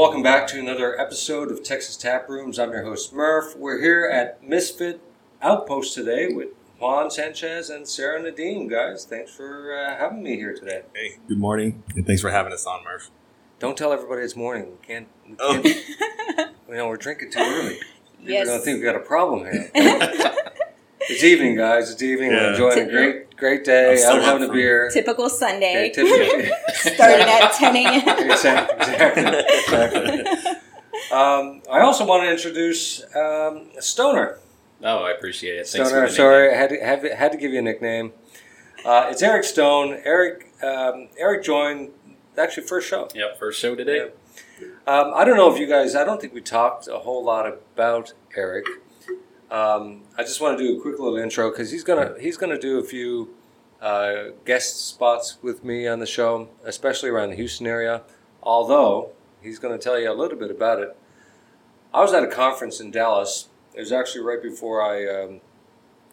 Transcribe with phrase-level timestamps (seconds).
[0.00, 2.58] welcome back to another episode of Texas Taprooms.
[2.58, 3.54] I'm your host Murph.
[3.54, 4.98] We're here at Misfit
[5.42, 6.48] Outpost today with
[6.78, 8.70] Juan Sanchez and Sarah Nadim.
[8.70, 10.84] Guys, thanks for uh, having me here today.
[10.94, 13.10] Hey, good morning, and thanks for having us on, Murph.
[13.58, 14.70] Don't tell everybody it's morning.
[14.80, 15.08] We can't.
[15.28, 15.60] We Oh.
[15.62, 15.76] can't
[16.66, 17.74] you know, we're drinking too early.
[18.20, 18.46] People Yes.
[18.48, 19.70] are gonna think we got a problem here.
[19.74, 21.90] it's evening, guys.
[21.90, 22.30] It's evening.
[22.30, 24.04] We're enjoying a great, great day.
[24.06, 24.90] I'm Out having a beer.
[24.90, 25.90] Typical Sunday.
[25.90, 26.52] Okay, typically.
[26.94, 28.30] Starting at 10 a.m.
[28.30, 28.86] exactly.
[29.58, 30.60] exactly.
[31.12, 34.38] Um, I also want to introduce um, Stoner.
[34.82, 35.66] Oh, I appreciate it.
[35.66, 38.12] Thanks Stoner, for the sorry, I had to, have, had to give you a nickname.
[38.84, 40.00] Uh, it's Eric Stone.
[40.04, 41.90] Eric um, Eric joined
[42.38, 43.02] actually first show.
[43.02, 43.22] nickname.
[43.28, 44.10] Yep, first show today.
[44.86, 45.94] Um, I don't know if you guys.
[45.94, 48.66] I don't think we talked a whole lot about Eric.
[49.50, 52.58] Um, I just want to do a quick little intro because he's gonna he's gonna
[52.58, 53.34] do a few
[53.80, 58.02] uh, guest spots with me on the show, especially around the Houston area.
[58.42, 59.10] Although
[59.42, 60.96] he's going to tell you a little bit about it.
[61.92, 63.48] I was at a conference in Dallas.
[63.74, 65.40] It was actually right before I um,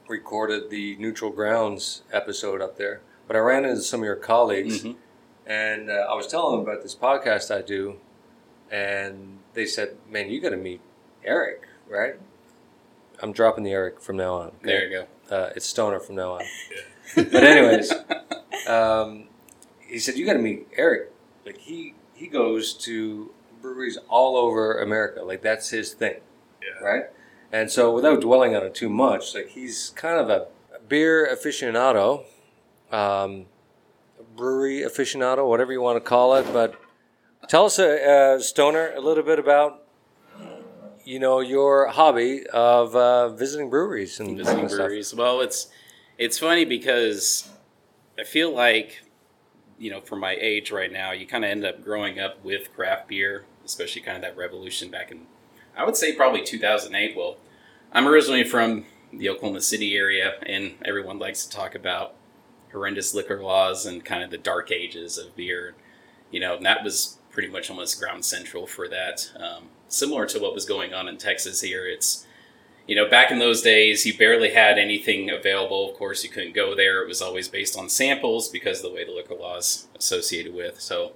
[0.08, 3.02] recorded the Neutral Grounds episode up there.
[3.28, 4.96] But I ran into some of your colleagues, Mhm.
[5.46, 7.98] and uh, I was telling them about this podcast I do,
[8.72, 10.82] and they said, "Man, you got to meet
[11.24, 12.16] Eric, right?"
[13.22, 14.48] I'm dropping the Eric from now on.
[14.48, 14.56] okay?
[14.64, 15.36] There you go.
[15.36, 16.44] Uh, it's Stoner from now on.
[17.16, 17.92] but anyways,
[18.68, 19.28] um,
[19.80, 21.12] he said you got to meet Eric.
[21.46, 25.22] Like he he goes to breweries all over America.
[25.24, 26.18] Like that's his thing,
[26.62, 26.86] Yeah.
[26.86, 27.04] right?
[27.52, 30.48] And so, without dwelling on it too much, like he's kind of a
[30.90, 32.26] beer aficionado,
[32.92, 33.46] um,
[34.36, 36.46] brewery aficionado, whatever you want to call it.
[36.52, 36.76] But
[37.48, 39.82] tell us, uh, uh, Stoner, a little bit about
[41.08, 44.80] you know your hobby of uh, visiting breweries and Visiting and stuff.
[44.80, 45.16] breweries.
[45.16, 45.68] Well, it's
[46.18, 47.50] it's funny because
[48.20, 49.04] I feel like
[49.80, 52.74] you know, for my age right now, you kind of end up growing up with
[52.76, 55.22] craft beer, especially kind of that revolution back in,
[55.78, 57.16] I would say probably 2008.
[57.16, 57.38] Well,
[57.94, 62.16] I'm originally from the Oklahoma City area, and everyone likes to talk about
[62.72, 65.76] horrendous liquor laws and kind of the dark ages of beer.
[66.32, 69.32] You know, and that was pretty much almost ground central for that.
[69.40, 72.26] Um, similar to what was going on in Texas here, it's
[72.88, 75.88] you know, back in those days, you barely had anything available.
[75.88, 77.04] Of course, you couldn't go there.
[77.04, 80.82] It was always based on samples because of the way the liquor laws associated with.
[80.82, 81.12] So,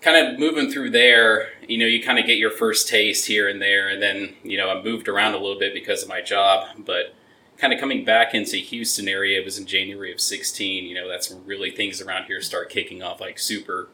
[0.00, 3.46] kind of moving through there, you know, you kind of get your first taste here
[3.46, 3.90] and there.
[3.90, 6.68] And then, you know, I moved around a little bit because of my job.
[6.78, 7.14] But
[7.58, 10.86] kind of coming back into Houston area, it was in January of 16.
[10.86, 13.90] You know, that's when really things around here start kicking off like super,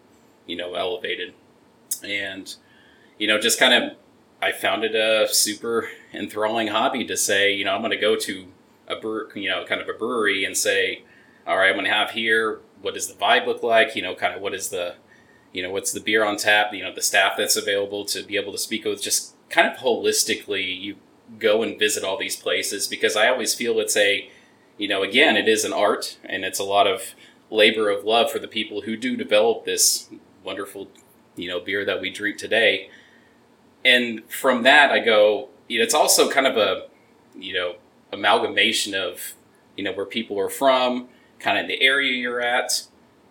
[0.53, 1.33] you know, elevated.
[2.05, 2.55] And,
[3.19, 3.97] you know, just kind of
[4.43, 8.17] I found it a super enthralling hobby to say, you know, I'm going to go
[8.17, 8.49] to
[8.87, 11.05] a brewer, you know, kind of a brewery and say,
[11.47, 12.61] all right, I'm going to have here.
[12.83, 13.97] What does the vibe look like?
[13.97, 14.97] You know, kind of what is the,
[15.55, 16.75] you know, what's the beer on tap?
[16.75, 19.01] You know, the staff that's available to be able to speak with.
[19.01, 20.97] Just kind of holistically, you
[21.39, 24.29] go and visit all these places because I always feel it's a,
[24.77, 27.15] you know, again, it is an art and it's a lot of
[27.49, 30.11] labor of love for the people who do develop this
[30.45, 30.89] wonderful,
[31.37, 32.91] you know, beer that we drink today.
[33.85, 36.89] And from that i go you know, it's also kind of a
[37.35, 37.77] you know
[38.13, 39.35] amalgamation of
[39.77, 41.09] you know where people are from
[41.39, 42.87] kind of the area you're at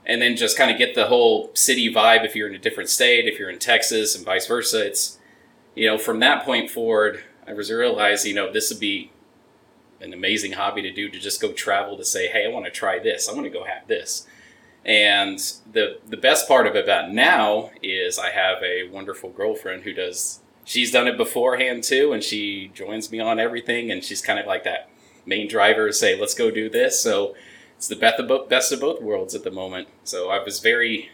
[0.05, 2.89] and then just kind of get the whole city vibe if you're in a different
[2.89, 4.85] state if you're in texas and vice versa.
[4.87, 5.19] It's
[5.75, 9.11] you know from that point forward i was realized you know this would be
[10.01, 12.71] an amazing hobby to do to just go travel to say hey i want to
[12.71, 13.29] try this.
[13.29, 14.25] I want to go have this
[14.83, 15.39] and
[15.71, 19.93] the the best part of it about now is I have a wonderful girlfriend who
[19.93, 20.39] does.
[20.65, 23.91] She's done it beforehand too, and she joins me on everything.
[23.91, 24.89] And she's kind of like that
[25.25, 27.35] main driver to say, "Let's go do this." So
[27.77, 29.87] it's the best of both, best of both worlds at the moment.
[30.03, 31.09] So I was very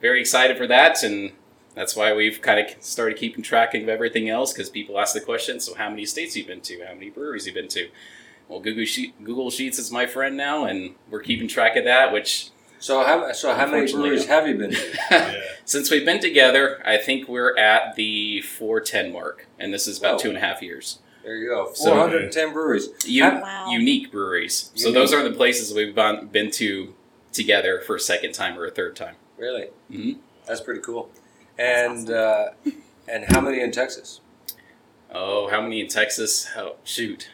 [0.00, 1.32] very excited for that, and
[1.76, 5.20] that's why we've kind of started keeping track of everything else because people ask the
[5.20, 6.84] question, "So how many states you've been to?
[6.84, 7.88] How many breweries you've been to?"
[8.48, 12.12] Well, Google Sheet, Google Sheets is my friend now, and we're keeping track of that,
[12.12, 12.48] which
[12.82, 14.72] So how so how many breweries have you been?
[15.10, 15.34] Yeah.
[15.64, 20.14] Since we've been together, I think we're at the 410 mark, and this is about
[20.16, 20.18] Oh.
[20.18, 20.98] two and a half years.
[21.22, 21.70] There you go.
[21.72, 22.88] So- Four hundred and ten breweries.
[23.06, 23.68] U- Wow.
[23.70, 24.72] Unique breweries.
[24.74, 26.94] So those are the places we've gone, been to
[27.32, 29.14] together for a second time or a third time.
[29.38, 29.68] Really?
[29.90, 30.18] Mhm.
[30.48, 31.08] That's pretty cool.
[31.56, 32.50] And uh,
[33.06, 34.20] and how many in Texas?
[35.14, 36.48] Oh, how many in Texas?
[36.56, 37.30] Oh, shoot.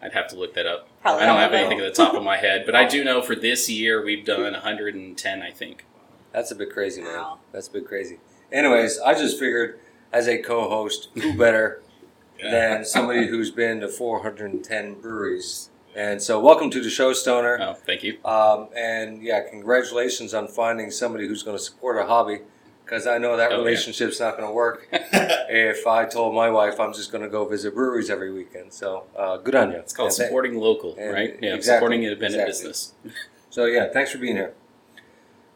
[0.00, 0.88] I'd have to look that up.
[1.06, 3.22] Probably I don't have anything at the top of my head, but I do know
[3.22, 5.84] for this year we've done 110, I think.
[6.32, 7.14] That's a bit crazy, man.
[7.14, 7.38] Wow.
[7.52, 8.18] That's a bit crazy.
[8.50, 9.78] Anyways, I just figured
[10.12, 11.80] as a co-host, who better
[12.38, 12.50] Yeah.
[12.50, 15.70] than somebody who's been to 410 breweries?
[15.94, 17.56] And so, welcome to the show, Stoner.
[17.62, 18.18] Oh, thank you.
[18.24, 22.40] Um, and yeah, congratulations on finding somebody who's going to support a hobby
[22.86, 23.64] because I know that Oh, yeah.
[23.64, 27.44] relationship's not going to work if I told my wife I'm just going to go
[27.44, 28.72] visit breweries every weekend.
[28.72, 29.78] So uh, good on you.
[29.78, 31.36] It's called And supporting local, right?
[31.42, 32.68] Yeah, exactly, supporting independent exactly.
[32.70, 32.94] business.
[33.50, 34.52] So yeah, thanks for being here.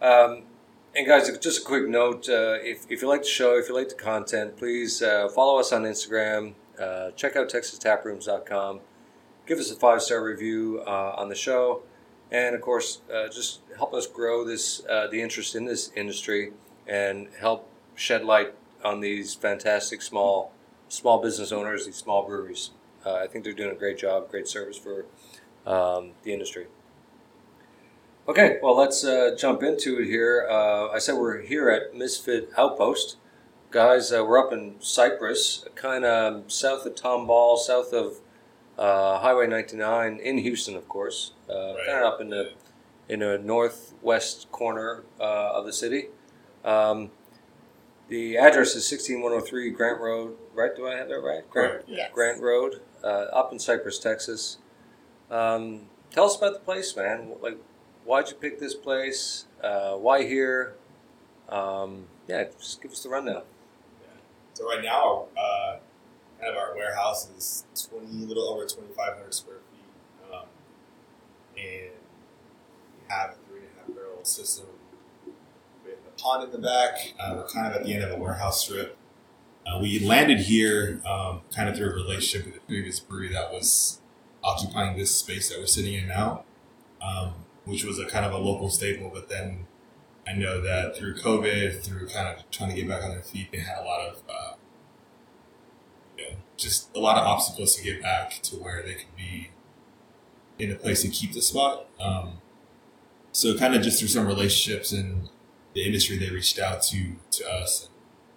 [0.00, 0.44] Um,
[0.97, 3.75] and guys, just a quick note: uh, if if you like the show, if you
[3.75, 6.55] like the content, please uh, follow us on Instagram.
[6.81, 8.81] Uh, check out TexasTaprooms.com.
[9.47, 11.83] Give us a five star review uh, on the show,
[12.31, 16.53] and of course, uh, just help us grow this uh, the interest in this industry
[16.87, 18.55] and help shed light
[18.85, 20.53] on these fantastic small
[20.88, 22.71] small business owners, these small breweries.
[23.06, 25.06] Uh, I think they're doing a great job, great service for
[25.67, 26.67] um, the industry.
[28.29, 30.47] Okay, well, let's uh, jump into it here.
[30.50, 33.17] Uh, I said we're here at Misfit Outpost.
[33.71, 38.19] Guys, uh, we're up in Cypress, kind of south of Tomball, south of
[38.79, 41.33] uh, Highway 99, in Houston, of course.
[41.49, 41.87] Uh, Right.
[41.87, 42.53] Kind of up in the
[43.09, 46.09] in a northwest corner uh, of the city.
[46.65, 47.11] Um,
[48.09, 50.75] the address is 16103 Grant Road, right?
[50.75, 51.49] Do I have that right?
[51.49, 51.89] Grant, Correct.
[51.89, 52.11] Yes.
[52.12, 54.59] Grant Road, uh, up in Cypress, Texas.
[55.31, 57.31] Um, tell us about the place, man.
[57.41, 57.59] Like,
[58.05, 59.47] why'd you pick this place?
[59.62, 60.75] Uh, why here?
[61.49, 63.43] Um, yeah, just give us the rundown.
[64.03, 64.09] Yeah.
[64.55, 65.77] So right now, uh,
[66.41, 70.47] kind of our warehouse is twenty, a little over twenty five hundred square feet, um,
[71.57, 74.80] and we have a three and a half barrel system with a
[76.21, 77.15] pond in the back.
[77.19, 78.97] Uh, we're kind of at the end of a warehouse strip.
[79.67, 83.53] Uh, we landed here um, kind of through a relationship with the previous brewery that
[83.53, 84.01] was
[84.43, 86.45] occupying this space that we're sitting in now,
[87.03, 87.33] um,
[87.65, 89.11] which was a kind of a local staple.
[89.13, 89.67] But then
[90.27, 93.49] I know that through COVID, through kind of trying to get back on their feet,
[93.53, 94.55] they had a lot of, uh,
[96.17, 99.51] you know, just a lot of obstacles to get back to where they could be
[100.59, 101.87] in a place to keep the spot.
[102.01, 102.39] Um,
[103.33, 105.29] so kind of just through some relationships in
[105.75, 107.89] the industry, they reached out to to us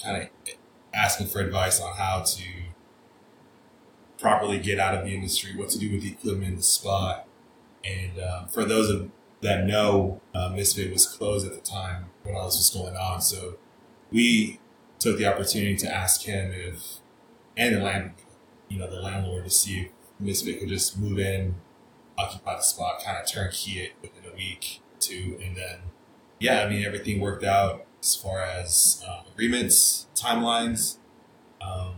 [0.02, 0.56] kind of
[0.94, 2.44] asking for advice on how to
[4.20, 7.28] properly get out of the industry, what to do with the equipment, in the spot.
[7.84, 9.10] And um, for those of
[9.42, 13.22] that know, uh, Misfit was closed at the time when all this was going on.
[13.22, 13.56] So
[14.12, 14.60] we
[15.00, 17.00] took the opportunity to ask him if,
[17.58, 18.14] and the land,
[18.70, 21.56] you know, the landlord to see if Misfit could just move in,
[22.18, 25.80] occupy the spot, kind of turnkey it within a week two, and then,
[26.44, 30.98] yeah, I mean, everything worked out as far as uh, agreements, timelines.
[31.62, 31.96] Um,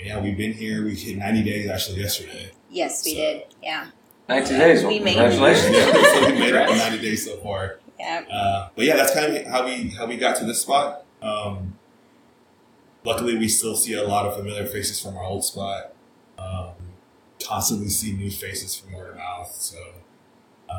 [0.00, 0.84] yeah, we've been here.
[0.84, 2.50] We hit 90 days actually yesterday.
[2.70, 3.42] Yes, we So- did.
[3.62, 3.86] Yeah.
[4.28, 4.82] 90 days.
[4.82, 5.30] Well, We made it.
[5.30, 5.76] congratulations.
[5.76, 7.78] Yeah, so we made it in 90 days so far.
[8.00, 8.24] Yeah.
[8.30, 11.04] Uh, but yeah, that's kind of how we how we got to this spot.
[11.22, 11.78] Um,
[13.04, 15.94] luckily, we still see a lot of familiar faces from our old spot.
[16.38, 16.72] Um,
[17.42, 19.54] constantly see new faces from word of mouth.
[19.54, 19.76] So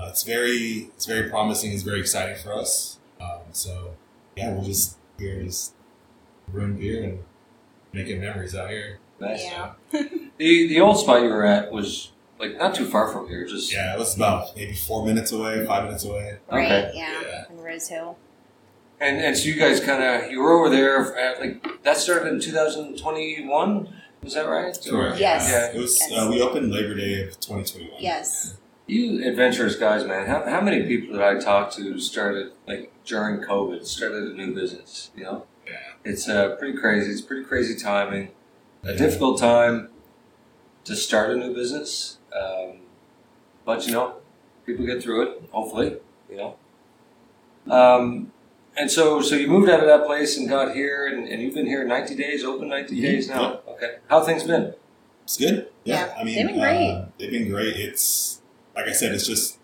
[0.04, 1.72] uh, it's very it's very promising.
[1.72, 3.00] It's very exciting for us.
[3.20, 3.96] Um, so
[4.36, 5.74] yeah, we'll just here just
[6.48, 7.20] brewing beer and
[7.94, 9.00] making memories out here.
[9.20, 9.44] Nice.
[9.44, 9.72] Yeah.
[10.38, 13.48] The, the old spot you were at was like not too far from here.
[13.48, 16.38] Just Yeah, it was about maybe four minutes away, five minutes away.
[16.52, 16.66] Right.
[16.72, 16.92] Okay.
[16.94, 17.22] Yeah.
[17.26, 17.44] Yeah.
[17.50, 18.20] In Rose Hill.
[19.00, 22.32] And and so you guys kind of you were over there at like that started
[22.32, 23.90] in 2021.
[24.22, 24.78] Was that right?
[24.88, 25.20] Correct.
[25.20, 25.50] Yes.
[25.50, 25.72] Yeah.
[25.76, 26.00] It was.
[26.00, 26.12] Yes.
[26.12, 27.98] Uh, we opened Labor Day of 2021.
[28.00, 28.58] Yes.
[28.88, 30.28] You adventurous guys, man.
[30.28, 34.54] How, how many people did I talk to started like during COVID started a new
[34.56, 35.12] business?
[35.16, 35.74] You know, Yeah.
[36.06, 37.12] it's uh, pretty crazy.
[37.12, 38.30] It's pretty crazy timing.
[38.84, 39.90] A difficult time
[40.86, 42.78] to start a new business, um,
[43.66, 44.14] but you know,
[44.66, 45.44] people get through it.
[45.52, 45.98] Hopefully,
[46.30, 46.56] you know.
[47.70, 48.32] Um,
[48.78, 51.56] and so, so you moved out of that place and got here, and, and you've
[51.56, 53.02] been here 90 days, open 90 Mhm.
[53.02, 53.60] days now.
[53.68, 54.74] Okay, how things been?
[55.26, 55.68] It's good.
[55.84, 56.90] Yeah, Yeah, I mean, they've been great.
[56.92, 57.76] Uh, they've been great.
[57.76, 58.37] It's
[58.78, 59.60] like I said, it's just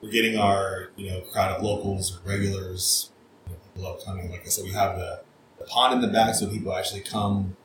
[0.00, 3.10] we're getting our you know crowd of locals or regulars,
[3.46, 4.30] you know, people upcoming.
[4.30, 5.22] Like I said, we have the,
[5.58, 7.56] the pond in the back, so people actually come.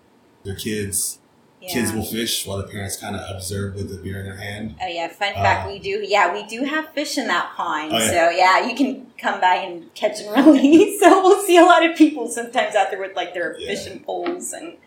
[0.44, 1.20] Their kids,
[1.60, 1.74] Yeah.
[1.74, 4.76] kids will fish while the parents kind of observe with the beer in their hand.
[4.82, 6.06] Oh yeah, fun fact, Uh, we do.
[6.08, 7.92] Yeah, we do have fish in that pond.
[7.92, 8.08] Oh, yeah.
[8.08, 11.00] So yeah, you can come by and catch and release.
[11.02, 13.74] so we'll see a lot of people sometimes out there with like their Yeah.
[13.76, 14.78] fishing poles and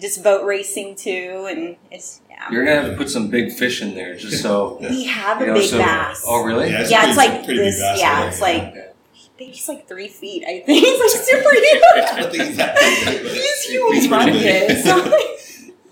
[0.00, 1.46] just boat racing too.
[1.50, 4.78] And it's yeah, You're gonna have to put some big fish in there, just so.
[4.80, 6.24] we have a you know, big so- bass.
[6.26, 6.70] Oh, really?
[6.70, 8.82] Yeah, it's Yeah, it's like pretty big this- bass, yeah, it's like- Okay.
[9.14, 10.44] I think he's like three feet.
[10.46, 11.82] I think he's like super huge.
[11.82, 14.68] I don't he's that big, but he's he's huge, pretty big.
[14.68, 14.84] Marcus.
[14.84, 15.18] So,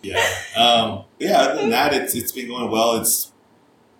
[0.02, 0.34] Yeah.
[0.56, 2.94] Um, yeah, other than that, it's it's been going well.
[2.96, 3.32] It's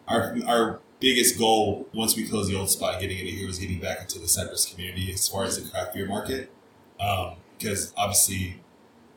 [0.08, 3.80] our our biggest goal once we close the old spot, getting into here, was getting
[3.80, 6.50] back into the Cypress community as far as the craft beer market.
[6.98, 8.62] Um, because obviously,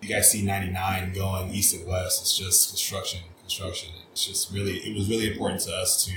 [0.01, 2.21] you guys see 99 going east and west.
[2.21, 3.89] It's just construction, construction.
[4.11, 6.11] It's just really, it was really important to us to,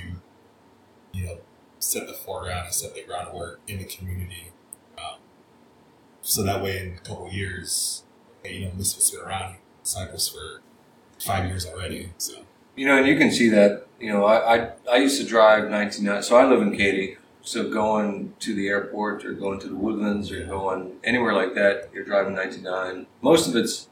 [1.12, 1.38] you know,
[1.78, 4.52] set the foreground and set the groundwork in the community.
[4.98, 5.18] Um,
[6.22, 8.04] so that way in a couple years,
[8.44, 10.62] you know, this has been around Cypress for
[11.18, 12.12] five years already.
[12.18, 12.42] So
[12.76, 13.86] You know, and you can see that.
[13.98, 16.22] You know, I I, I used to drive 99.
[16.22, 17.16] So I live in Katy.
[17.42, 21.88] So going to the airport or going to the Woodlands or going anywhere like that,
[21.92, 23.06] you're driving 99.
[23.22, 23.88] Most of it's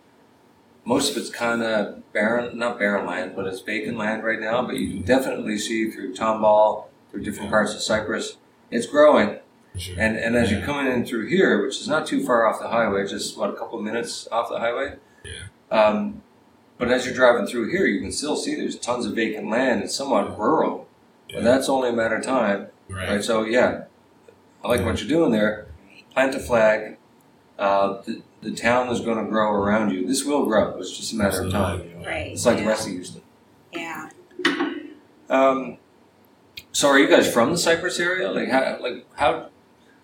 [0.85, 4.63] most of it's kind of barren, not barren land, but it's vacant land right now.
[4.65, 8.39] But you can definitely see through Tomball, through different parts of Cypress,
[8.71, 9.39] it's growing.
[9.77, 9.97] sure.
[9.99, 12.69] And and as you're coming in through here, which is not too far off the
[12.69, 14.95] highway, just what a couple of minutes off the highway.
[15.25, 15.79] Yeah.
[15.79, 16.23] Um,
[16.79, 19.83] but as you're driving through here, you can still see there's tons of vacant land.
[19.83, 20.87] It's somewhat rural,
[21.33, 23.09] but that's only a matter of time, right.
[23.09, 23.25] right?
[23.25, 23.85] So yeah,
[24.65, 25.67] I like what you're doing there.
[26.15, 26.97] Plant a flag.
[27.59, 30.07] Uh, the, the town is going to grow around you.
[30.07, 30.77] This will grow.
[30.79, 31.83] It's just a matter of time.
[32.05, 32.33] Right.
[32.33, 33.23] It's like the rest of Houston.
[33.73, 34.11] Yeah.
[35.29, 35.79] Um,
[36.73, 38.31] so are you guys from the Cypress area?
[38.31, 38.79] Like how?
[38.81, 39.49] Like how?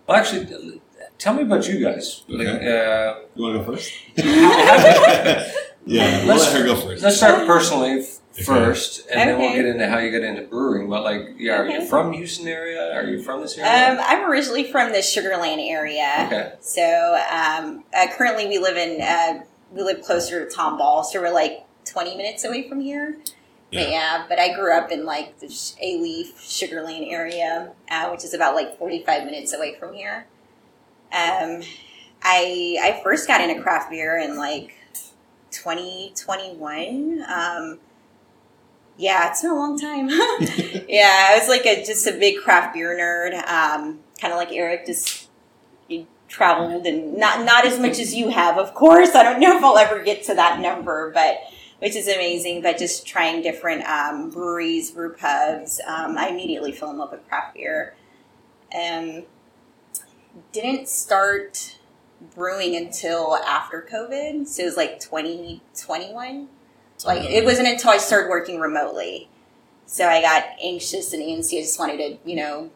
[0.06, 0.80] Well, actually,
[1.18, 2.24] tell me about you guys.
[2.28, 3.92] Like, uh, You want to go first?
[4.18, 4.24] how-
[5.86, 7.02] yeah, we'll Let's- let her go first.
[7.02, 8.13] let's start personally f- Okay.
[8.42, 10.88] First, and then we'll get into how you got into brewing.
[10.88, 12.92] But like, yeah, are you from Houston area?
[12.92, 14.02] Are you from this Um, area?
[14.04, 16.24] I'm originally from the Sugar Sugarland area.
[16.26, 16.52] okay.
[16.60, 21.32] So um, uh, currently we live in uh, we live closer to Tomball, so we're
[21.32, 23.16] like 20 minutes away from here.
[23.70, 23.80] Yeah.
[23.84, 28.24] But yeah, but I grew up in like the Alief Sugar Land area, uh, which
[28.24, 30.26] is about like 45 minutes away from here.
[31.12, 31.62] Um,
[32.22, 34.74] I I first got into craft beer in like
[35.52, 37.24] 2021.
[37.28, 37.78] Um,
[38.96, 40.08] yeah, it's been a long time.
[40.88, 43.34] yeah, I was like a just a big craft beer nerd.
[43.34, 45.28] Um, kind of like Eric, just
[46.34, 49.14] traveled and not not as much as you have, of course.
[49.14, 51.38] I don't know if I'll ever get to that number, but
[51.78, 52.62] which is amazing.
[52.62, 57.26] But just trying different um, breweries, brew pubs, um, I immediately fell in love with
[57.28, 57.94] craft beer.
[58.74, 59.24] Um,
[60.52, 61.78] didn't start
[62.34, 66.48] brewing until after COVID, so it was like twenty twenty one.
[67.04, 69.28] Like it wasn't until I started working remotely.
[69.87, 71.58] So I got anxious and antsy.
[71.58, 72.70] I just wanted to, you know,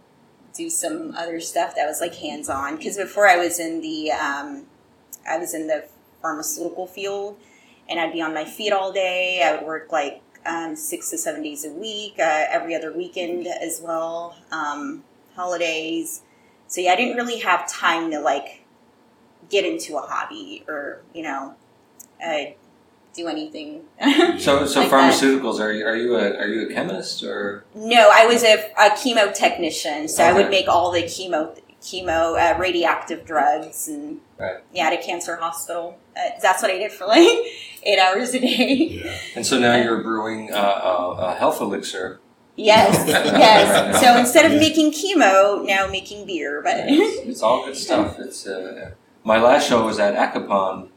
[0.55, 2.77] do some other stuff that was like hands on.
[2.77, 4.67] Because before I was in the, um,
[5.29, 5.85] I was in the
[6.21, 7.39] pharmaceutical field,
[7.89, 9.43] and I'd be on my feet all day.
[9.43, 13.47] I would work like um, six to seven days a week, uh, every other weekend
[13.47, 15.05] as well, um,
[15.35, 16.23] holidays.
[16.67, 18.65] So yeah, I didn't really have time to like
[19.49, 21.55] get into a hobby or you know,
[22.25, 22.45] uh,
[23.15, 23.83] do anything.
[24.39, 25.13] So, so Like that.
[25.13, 25.61] pharmaceuticals.
[25.61, 27.65] Are you are you a are you a chemist or?
[27.75, 32.37] No, I was a, a chemo technician, so I would make all the chemo chemo
[32.39, 34.59] uh, radioactive drugs and Right.
[34.73, 35.99] yeah, at a cancer hospital.
[36.17, 37.27] Uh, that's what I did for like
[37.83, 39.01] eight hours a day.
[39.05, 39.13] Yeah.
[39.35, 42.21] And so now you're brewing uh, a, a health elixir.
[42.57, 44.01] Yes, yes.
[44.01, 44.61] So instead of Yeah.
[44.61, 46.61] making chemo, now making beer.
[46.63, 48.19] But It's, it's all good stuff.
[48.21, 48.93] It's uh,
[49.25, 50.89] my last show was at Acopon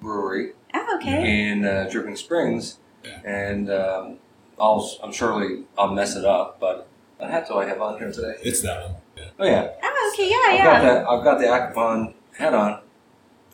[0.00, 1.48] Brewery oh, okay.
[1.50, 3.20] in uh, Dripping Springs, Yeah.
[3.24, 4.16] and um,
[4.60, 6.86] I'll I'm surely I'll mess it up, but
[7.18, 8.34] what hat do I have on here today?
[8.42, 8.94] It's that one.
[9.16, 9.24] Yeah.
[9.38, 10.28] Oh yeah, Oh, okay.
[10.30, 10.94] Yeah, I've got yeah.
[10.94, 11.08] that.
[11.08, 12.80] I've got the Acopon hat on.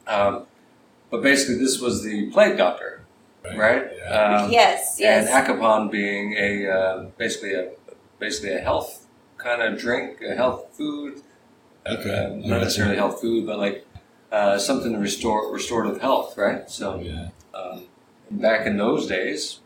[0.06, 0.47] Um,
[1.11, 3.04] but basically, this was the plague doctor,
[3.56, 3.85] right?
[3.97, 4.42] Yeah.
[4.44, 5.30] Um, yes, And yes.
[5.30, 7.71] Acopon being a uh, basically a
[8.18, 9.06] basically a health
[9.38, 11.23] kind of drink, a health food.
[11.87, 12.11] Okay.
[12.11, 13.87] Uh, not necessarily health food, but like
[14.35, 16.69] uh, something to restore restorative health, right?
[16.69, 17.29] So Yeah.
[17.55, 17.85] um,
[18.31, 19.61] back in those days,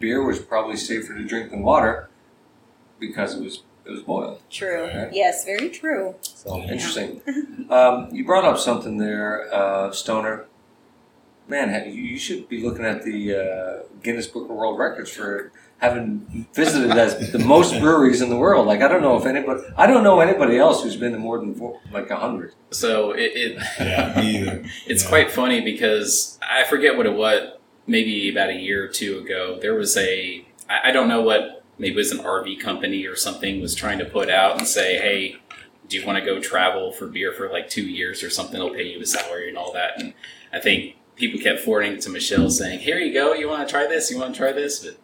[0.00, 2.08] beer was probably safer to drink than water
[2.98, 4.40] because it was it was boiled.
[4.50, 4.86] True.
[4.88, 5.12] Right.
[5.12, 6.16] Yes, very true.
[6.20, 6.72] So Yeah.
[6.72, 7.22] interesting.
[7.70, 10.46] um, you brought up something there, uh, Stoner.
[11.46, 15.52] Man, you you should be looking at the uh, Guinness Book of World Records for
[15.78, 18.66] having visited as the most breweries in the world.
[18.66, 21.38] Like I don't know if anybody, I don't know anybody else who's been to more
[21.38, 22.54] than four, like a hundred.
[22.70, 24.14] So it, it Yeah.
[24.20, 24.64] Me either.
[24.86, 25.08] it's Yeah.
[25.08, 27.52] quite funny because I forget what it was.
[27.88, 31.62] Maybe about a year or two ago, there was a I, I don't know what
[31.78, 34.96] maybe it was an RV company or something was trying to put out and say,
[34.98, 35.36] hey,
[35.88, 38.58] do you want to go travel for beer for like two years or something?
[38.58, 40.00] They'll pay you a salary and all that.
[40.00, 40.14] And
[40.52, 43.70] I think people kept forwarding it to Michelle saying, here you go, you want to
[43.72, 44.96] try this, you want to try this, but.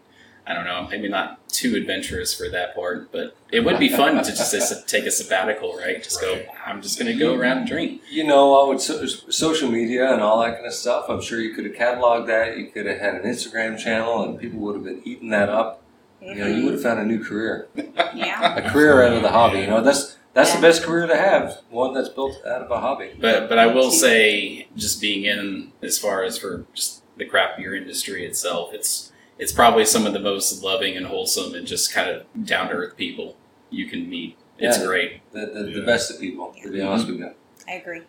[0.47, 4.17] I don't know, maybe not too adventurous for that part, but it would be fun
[4.17, 6.03] to just take a sabbatical, right?
[6.03, 8.03] Just go, I'm just going to go around and drink.
[8.11, 11.41] You know, uh, with so, social media and all that kind of stuff, I'm sure
[11.41, 12.59] you could have cataloged that.
[12.59, 15.83] You could have had an Instagram channel, and people would have been eating that up.
[16.21, 17.69] You know, you would have found a new career,
[18.15, 18.57] Yeah.
[18.57, 19.61] a career out of the hobby.
[19.61, 22.81] You know, that's that's the best career to have, one that's built out of a
[22.81, 23.11] hobby.
[23.21, 27.59] But but I will say, just being in as far as for just the craft
[27.59, 31.93] beer industry itself, it's it's probably some of the most loving and wholesome and just
[31.93, 33.37] kind of down to earth people
[33.71, 34.37] you can meet.
[34.59, 34.85] It's Yeah.
[34.87, 35.33] great.
[35.33, 37.31] The, the, the best of people, to be honest with you.
[37.67, 38.03] I agree.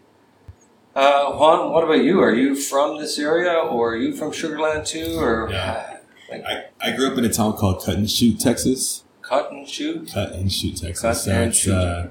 [0.96, 2.22] Uh, Juan, what about you?
[2.22, 5.98] Are you from this area, or are you from Sugarland too, or Yeah.
[6.30, 9.04] like I, I grew up in a town called Cut and Shoot, Texas.
[9.24, 10.12] cut and shoot?
[10.14, 11.02] Cut and Shoot, Texas.
[11.02, 11.74] Cut so and it's, Shoot.
[11.74, 12.08] Uh,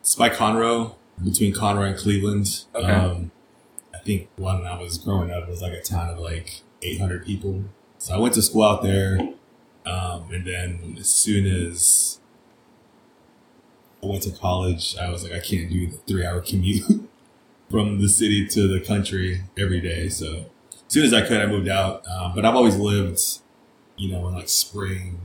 [0.00, 0.94] it's by Conroe,
[1.24, 2.64] between Conroe and Cleveland.
[2.74, 2.86] Okay.
[2.86, 3.32] Um,
[3.92, 7.26] I think when I was growing up, it was like a town of like 800
[7.26, 7.64] people.
[7.98, 9.18] So I went to school out there.
[9.84, 12.20] Um, and then as soon as
[14.02, 17.08] I went to college, I was like, I can't do the three hour commute
[17.70, 20.08] from the city to the country every day.
[20.08, 22.06] So as soon as I could, I moved out.
[22.08, 23.20] Um, but I've always lived,
[23.96, 25.20] you know, in like spring,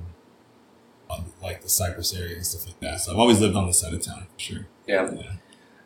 [1.09, 3.01] on like the Cypress area and stuff like that.
[3.01, 4.67] So I've always lived on the side of town for sure.
[4.87, 5.11] Yeah.
[5.13, 5.31] Yeah.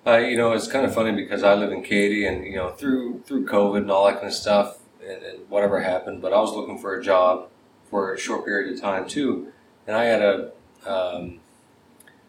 [0.05, 2.69] Uh, you know, it's kind of funny because I live in Katy, and you know,
[2.69, 4.76] through through COVID and all that kind of stuff,
[5.07, 6.21] and, and whatever happened.
[6.21, 7.49] But I was looking for a job
[7.89, 9.51] for a short period of time too,
[9.85, 10.51] and I had a
[10.85, 11.39] um,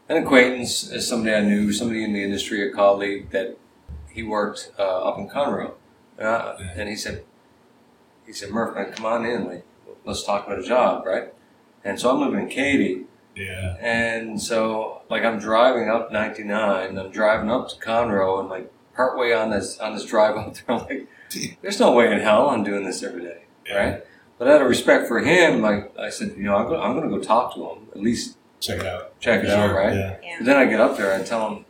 [0.09, 3.59] an acquaintance, somebody I knew, somebody in the industry, a colleague that
[4.11, 5.75] he worked uh, up in Conroe,
[6.17, 7.25] and, I, and he said,
[8.27, 9.65] he said, Murph, man, come on in, like,
[10.07, 11.33] let's talk about a job, right?
[11.85, 13.05] And so I'm living in Katy,
[13.37, 13.77] Yeah.
[13.81, 19.33] and so, like, I'm driving up 99, I'm driving up to Conroe, and like partway
[19.33, 21.07] on this on this drive up there, I'm like,
[21.63, 23.43] there's no way in hell I'm doing this every day,
[23.75, 24.05] right?
[24.39, 27.09] But out of respect for him, like I said, you know, I'm gonna, I'm gonna
[27.09, 29.19] go talk to him, at least Check it out.
[29.21, 29.95] check it For out, right?
[29.95, 30.17] Yeah.
[30.23, 30.37] Yeah.
[30.39, 31.65] But then I get up there and tell him,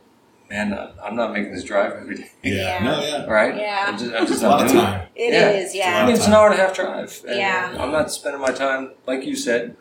[0.49, 2.53] man, I- I'm not making this drive every day, Yeah.
[2.53, 2.83] Yeah.
[2.83, 3.25] No, yeah.
[3.25, 3.55] right?
[3.55, 3.85] Yeah.
[3.87, 4.87] I'm just, I'm just It's a lot not of doing it.
[4.87, 5.07] time.
[5.15, 5.49] It Yeah.
[5.51, 5.97] is, It's yeah.
[6.01, 7.21] I mean, it's an hour and a half drive.
[7.27, 7.75] And Yeah.
[7.79, 9.75] I'm not spending my time, like you said.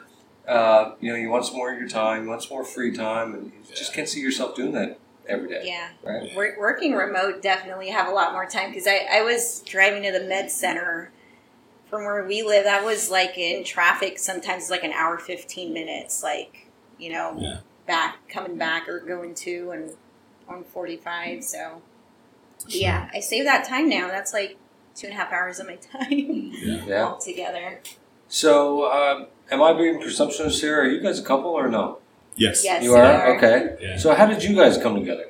[0.46, 2.90] Uh, you know, you want some more of your time, you want some more free
[2.90, 5.88] time, and you just can't see yourself doing that every day, Yeah.
[6.02, 6.34] right?
[6.34, 10.12] Work, working remote definitely have a lot more time because I, I was driving to
[10.12, 11.10] the med center
[11.88, 12.66] from where we live.
[12.66, 16.66] I was like in traffic sometimes like an hour, 15 minutes, like,
[16.98, 17.56] you know, Yeah.
[17.86, 19.90] back, coming back or going to and
[20.48, 21.44] on 45.
[21.44, 21.82] So,
[22.68, 22.80] sure.
[22.80, 24.08] yeah, I save that time now.
[24.08, 24.56] That's like
[24.94, 26.84] two and a half hours of my time Yeah.
[26.86, 27.04] Yeah.
[27.06, 27.80] altogether.
[28.28, 30.80] So, um, am I being presumptuous here?
[30.80, 31.98] Are you guys a couple or no?
[32.38, 32.64] Yes.
[32.64, 33.04] Yes, you we are?
[33.04, 33.36] are.
[33.36, 33.76] Okay.
[33.80, 33.96] Yeah.
[33.98, 35.24] So, how did you guys come together?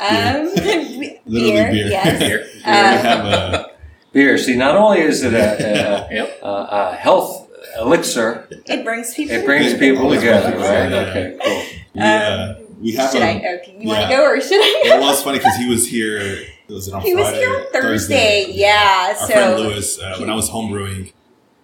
[0.00, 1.86] Um, Literally beer, beer.
[1.88, 2.20] yes.
[2.20, 2.46] Here.
[2.54, 3.70] we Um, have a
[4.12, 4.38] Beer.
[4.38, 6.38] See, not only is it a, Yep.
[6.42, 10.90] a, a, a health elixir, It brings people it brings people together, right?
[10.90, 10.96] Yeah.
[11.10, 11.62] Okay, cool.
[11.94, 13.54] we, uh, we have Should a, I?
[13.60, 14.96] Okay, you want to go or should I go?
[14.96, 16.44] It was funny because he was here.
[16.68, 19.08] Was it on He was here or on Thursday, yeah.
[19.20, 19.98] Our so friend Lewis.
[20.00, 21.12] Uh, when I was homebrewing,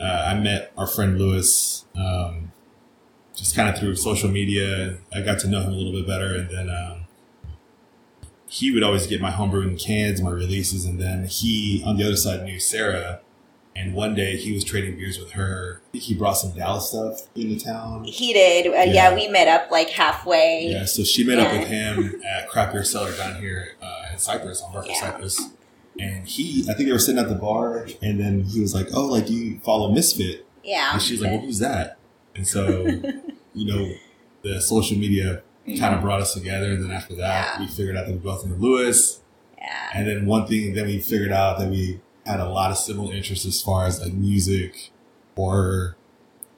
[0.00, 1.87] uh, I met our friend Lewis.
[1.96, 2.41] Um,
[3.35, 6.35] just kind of through social media, I got to know him a little bit better,
[6.35, 7.07] and then um,
[8.47, 12.16] he would always get my homebrewing cans, my releases, and then he on the other
[12.16, 13.21] side knew Sarah.
[13.75, 15.81] And one day he was trading beers with her.
[15.95, 18.05] He brought some Dallas stuff into town.
[18.05, 18.66] he did.
[18.66, 18.85] Uh, yeah.
[19.09, 19.14] Yeah.
[19.14, 20.66] we met up like halfway.
[20.71, 24.18] Yeah, so she met up with him at Craft Beer Cellar down here uh, in
[24.18, 25.01] Cypress, on Barker Yeah.
[25.01, 25.40] Cypress.
[25.99, 28.88] And he, I think they were sitting at the bar, and then he was like,
[28.95, 30.92] "Oh, like you follow Misfit?" Yeah.
[30.92, 31.97] And she's like, "Well, who's that?"
[32.35, 32.87] And so,
[33.55, 33.92] you know,
[34.42, 35.42] the social media
[35.79, 36.73] kind of brought us together.
[36.73, 37.61] And then after that, Yeah.
[37.61, 39.21] we figured out that we both knew Lewis.
[39.59, 39.90] yeah.
[39.95, 43.12] And then one thing, then we figured out that we had a lot of similar
[43.14, 44.90] interests as far as like music,
[45.37, 45.97] horror,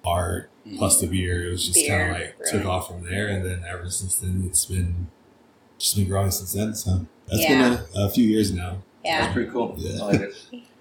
[0.05, 0.79] art, mm-hmm.
[0.79, 1.47] plus the beer.
[1.49, 4.45] It was just kind of like took off from there, and then ever since then,
[4.47, 5.09] it's been
[5.79, 6.75] just been growing since then.
[6.75, 7.49] So that's Yeah.
[7.95, 8.83] been a, a few years now.
[9.05, 9.33] That's Yeah.
[9.33, 9.75] pretty cool.
[9.79, 10.03] Yeah.
[10.03, 10.35] I like it.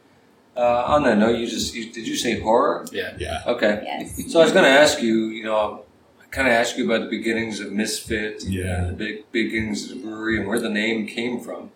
[0.55, 2.85] Uh, on that note, you just you, did you say horror?
[2.91, 3.15] Yeah.
[3.17, 3.81] Yeah, Okay.
[3.83, 4.31] Yes.
[4.31, 5.83] So I was going to ask you, you know,
[6.21, 8.77] I kind of asked you about the beginnings of Misfit, Yeah.
[8.85, 11.71] and the big beginnings of the brewery, and where the name came from.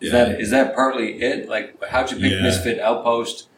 [0.00, 0.24] Is Yeah.
[0.24, 1.48] that is that partly it?
[1.48, 2.42] Like, how'd you pick Yeah.
[2.42, 3.48] Misfit Outpost?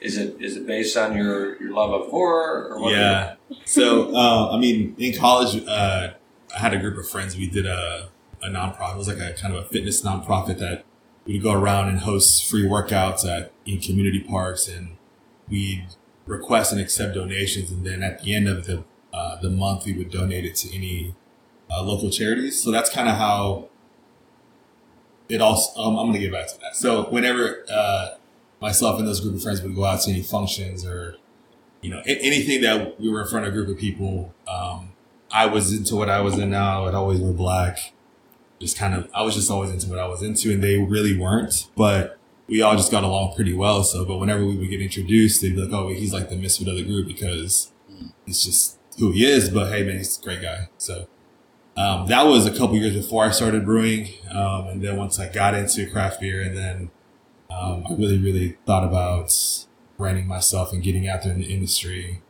[0.00, 2.92] Is it is it based on your, your love of horror or what?
[2.92, 3.34] yeah.
[3.64, 6.10] So uh, I mean, in college, uh,
[6.54, 7.36] I had a group of friends.
[7.36, 8.10] We did a
[8.42, 8.94] a nonprofit.
[8.94, 10.84] It was like a kind of a fitness nonprofit that
[11.26, 14.96] we'd go around and host free workouts at in community parks, and
[15.48, 15.86] we'd
[16.26, 19.92] request and accept donations, and then at the end of the uh, the month, we
[19.92, 21.14] would donate it to any
[21.70, 22.62] uh, local charities.
[22.62, 23.68] So that's kind of how
[25.28, 25.72] it all.
[25.76, 26.76] Um, I'm going to get back to that.
[26.76, 28.08] So whenever uh,
[28.60, 31.16] myself and those group of friends would go out to any functions or
[31.80, 34.92] you know anything that we were in front of a group of people, um,
[35.30, 36.82] I was into what I was in now.
[36.82, 37.92] I would always wear black.
[38.60, 41.18] Just kind of, I was just always into what I was into, and they really
[41.18, 41.68] weren't.
[41.76, 42.18] But
[42.48, 43.84] we all just got along pretty well.
[43.84, 46.68] So, but whenever we would get introduced, they'd be like, "Oh, he's like the misfit
[46.68, 47.72] of the group because
[48.26, 50.68] it's just who he is." But hey, man, he's a great guy.
[50.78, 51.08] So
[51.76, 55.28] um, that was a couple years before I started brewing, um, and then once I
[55.32, 56.90] got into craft beer, and then
[57.50, 59.34] um, I really, really thought about
[59.96, 62.22] branding myself and getting out there in the industry.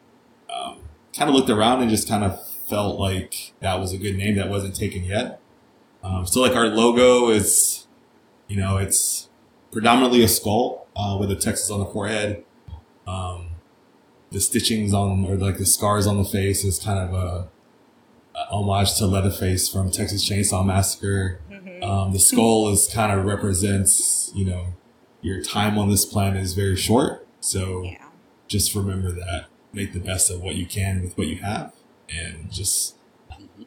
[0.55, 0.81] Um,
[1.17, 4.37] kind of looked around and just kind of felt like that was a good name
[4.37, 5.41] that wasn't taken yet.
[6.03, 7.87] Um, so like our logo is
[8.49, 9.31] You know, it's
[9.75, 12.45] predominantly a skull uh, with a Texas on the forehead.
[13.07, 13.49] Um,
[14.31, 17.49] the stitchings on, or like the scars on the face, is kind of a,
[18.37, 21.41] a homage to Leatherface from Texas Chainsaw Massacre.
[21.51, 21.83] Mhm.
[21.83, 24.75] Um, the skull is kind of represents, you know,
[25.21, 27.27] your time on this planet is very short.
[27.41, 28.09] So yeah.
[28.47, 29.47] just remember that.
[29.73, 31.73] Make the best of what you can with what you have,
[32.09, 32.95] and just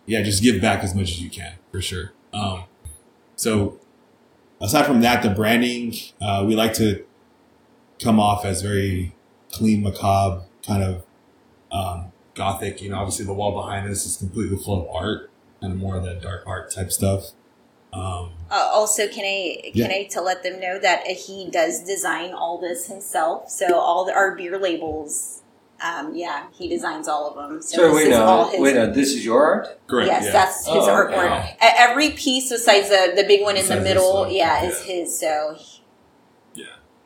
[0.06, 2.13] yeah, just give back as much as you can for sure.
[2.32, 2.63] Um,
[3.36, 3.78] so
[4.62, 7.06] aside from that, the branding uh, we like to
[8.02, 9.15] come off as very
[9.52, 11.06] clean, macabre, kind of
[11.72, 12.82] um, gothic.
[12.82, 15.96] You know, obviously the wall behind us is completely full of art, kind of more
[15.98, 17.32] of that dark art type stuff.
[17.93, 19.88] Um, Uh, also, can I Yeah.
[19.88, 23.50] can I to let them know that he does design all this himself.
[23.50, 25.41] So all the, our beer labels,
[25.84, 27.62] um, yeah, he designs all of them.
[27.62, 28.60] So So this wait is all now, his.
[28.62, 28.86] wait now.
[28.88, 29.80] This is your art.
[29.88, 30.08] correct.
[30.08, 30.32] yes, yeah.
[30.32, 31.16] that's his Oh, okay.
[31.16, 31.56] artwork.
[31.62, 34.70] Every piece besides the the big one in the Besides this middle, one, yeah, yeah.
[34.70, 35.20] is his.
[35.20, 35.58] So
[36.56, 36.66] Yeah.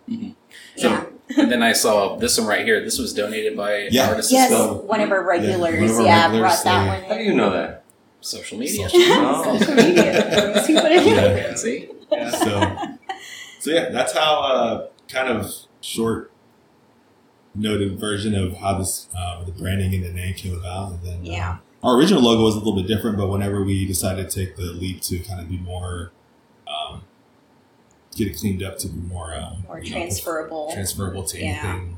[0.09, 0.35] Mhm.
[0.77, 1.05] yeah,
[1.37, 2.81] and then I saw this one right here.
[2.83, 4.09] This was donated by an Yeah.
[4.09, 4.75] artist yes, as well.
[4.83, 7.09] one of our regulars, one of our yeah, regulars, brought that they- one.
[7.09, 7.83] How do you know that?
[8.21, 8.87] Social media.
[8.93, 9.57] Oh.
[9.59, 10.63] Social media.
[10.63, 11.07] See what I mean?
[11.15, 11.55] Yeah.
[11.55, 11.89] See?
[12.11, 12.77] so
[13.61, 15.49] so yeah that's how uh kind of
[15.81, 16.30] short
[17.53, 21.19] noted version of how this uh, the branding and the name came about and then
[21.19, 21.57] uh, Yeah.
[21.83, 24.63] our original logo was a little bit different but whenever we decided to take the
[24.71, 26.11] leap to kind of be more
[26.67, 27.03] um
[28.15, 30.71] get it cleaned up to be more um More you know, transferable.
[30.73, 31.45] transferable to Yeah.
[31.45, 31.97] anything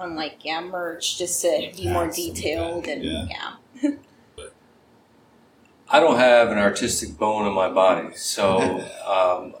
[0.00, 3.26] Unlike yeah, merch, just to be more hats and detailed and yeah.
[3.82, 3.90] yeah.
[5.88, 8.58] I don't have an artistic bone in my body, so
[9.06, 9.54] um,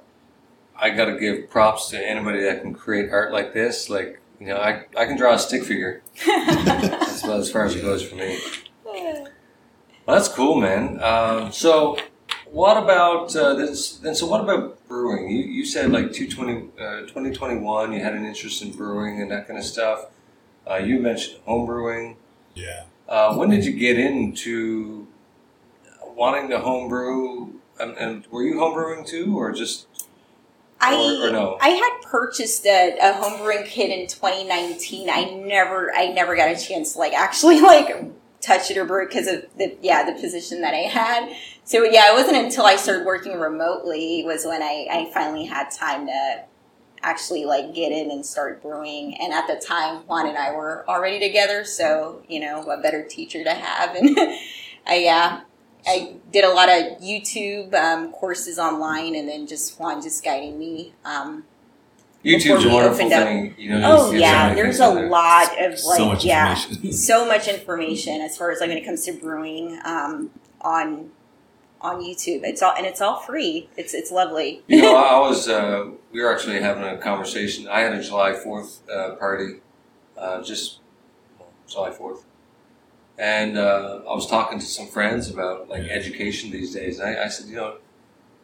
[0.74, 3.90] I got to give props to anybody that can create art like this.
[3.90, 6.02] Like you know, I, I can draw a stick figure.
[6.26, 8.38] That's about as far as it goes for me.
[10.04, 11.00] Well, that's cool, man.
[11.00, 11.96] Um, so,
[12.50, 13.98] what about uh, this?
[13.98, 15.30] Then, so what about brewing?
[15.30, 19.46] You, you said like 220, uh, 2021, you had an interest in brewing and that
[19.46, 20.06] kind of stuff.
[20.68, 22.16] Uh, you mentioned home brewing.
[22.54, 25.06] yeah Uh, when did you get into
[26.16, 27.52] wanting to homebrew?
[27.78, 29.86] And, and were you homebrewing too, or just
[30.82, 31.58] I Or- or no?
[31.60, 35.08] I had purchased a, a homebrewing kit in 2019.
[35.10, 38.04] I never I never got a chance to like actually like
[38.40, 41.32] touch it or brew it because of the yeah the position that I had.
[41.64, 45.70] So yeah, it wasn't until I started working remotely was when I, I finally had
[45.70, 46.44] time to
[47.04, 49.16] actually like get in and start brewing.
[49.20, 53.04] And at the time, Juan and I were already together, so you know what better
[53.04, 53.94] teacher to have.
[53.96, 54.18] And
[54.86, 55.40] I yeah.
[55.86, 60.58] I did a lot of YouTube um, courses online, and then just Juan just guiding
[60.58, 60.94] me.
[61.04, 61.44] Um,
[62.24, 63.54] YouTube's a wonderful thing.
[63.58, 65.08] You know, oh yeah, there's a there.
[65.08, 69.04] lot of like so yeah, so much information as far as like when it comes
[69.06, 71.10] to brewing um, on
[71.80, 72.42] on YouTube.
[72.44, 73.68] It's all and it's all free.
[73.76, 74.62] It's it's lovely.
[74.68, 75.48] You know, I was.
[75.48, 77.66] Uh, we were actually having a conversation.
[77.68, 79.60] I had a July Fourth uh, party,
[80.16, 80.78] uh, just
[81.38, 82.24] well, July Fourth,
[83.18, 85.92] and uh, I was talking to some friends about like Yeah.
[85.92, 86.98] education these days.
[86.98, 87.76] And I, I said, you know,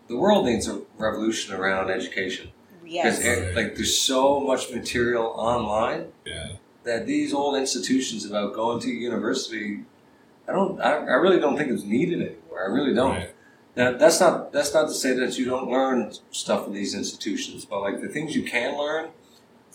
[0.09, 2.51] the world needs a revolution around education
[2.83, 3.55] because yes.
[3.57, 6.53] like there's so much material online yeah
[6.85, 9.81] that these old institutions about going to university,
[10.49, 12.65] I don't, I, I really don't think it's needed anymore.
[12.67, 13.17] I really don't.
[13.17, 13.35] Right.
[13.77, 17.65] Now, that's not that's not to say that you don't learn stuff in these institutions,
[17.67, 19.11] but like the things you can learn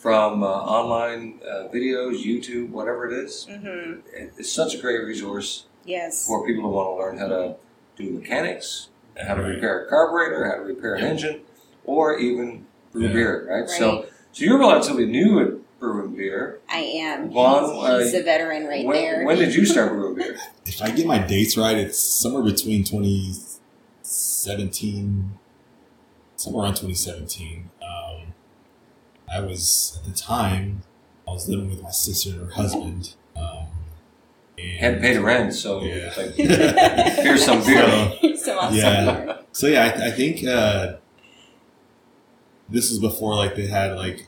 [0.03, 5.01] from uh, online uh, videos, YouTube, whatever it is, hmm it- it's such a great
[5.05, 6.27] resource Yes.
[6.27, 7.55] for people who want to learn how to
[7.95, 9.55] do mechanics, how to Right.
[9.55, 11.39] repair a carburetor, how to repair an engine,
[11.85, 13.13] or even brew Yeah.
[13.13, 13.47] beer.
[13.49, 13.61] Right?
[13.61, 13.69] Right.
[13.69, 16.59] So, so you're relatively new at brewing beer.
[16.69, 17.31] I am.
[17.31, 17.71] Juan, he's,
[18.11, 19.23] he's uh, a veteran right when, there.
[19.25, 20.35] when did you start brewing beer?
[20.65, 25.31] if I get my dates right, it's somewhere between 2017,
[26.35, 27.69] somewhere around 2017.
[27.81, 28.12] Um,
[29.33, 30.83] I was, at the time,
[31.27, 33.15] I was living with my sister and her husband.
[33.35, 33.67] Um,
[34.57, 36.13] and Hadn't paid rent, so Yeah.
[36.15, 38.11] like, here's some beer.
[38.21, 38.75] So- so awesome.
[38.77, 39.37] Yeah.
[39.51, 40.95] So yeah, I, I think uh,
[42.69, 44.27] this is before like they had like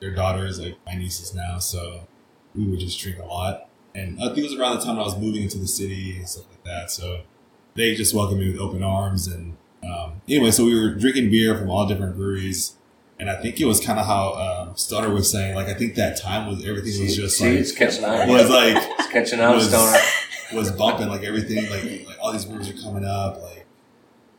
[0.00, 1.58] their daughters, like my nieces now.
[1.58, 2.06] So
[2.54, 5.02] we would just drink a lot, and I think it was around the time I
[5.02, 6.90] was moving into the city and stuff like that.
[6.90, 7.22] So
[7.74, 11.56] they just welcomed me with open arms, and um, anyway, so we were drinking beer
[11.56, 12.76] from all different breweries.
[13.22, 15.54] And I think it was kind of how uh, Stoner was saying.
[15.54, 18.28] Like I think that time was everything was just See, like it's catching on.
[18.28, 19.96] was like It's catching on, was- Stoner.
[20.58, 23.64] was bumping like everything like like all these breweries are coming up like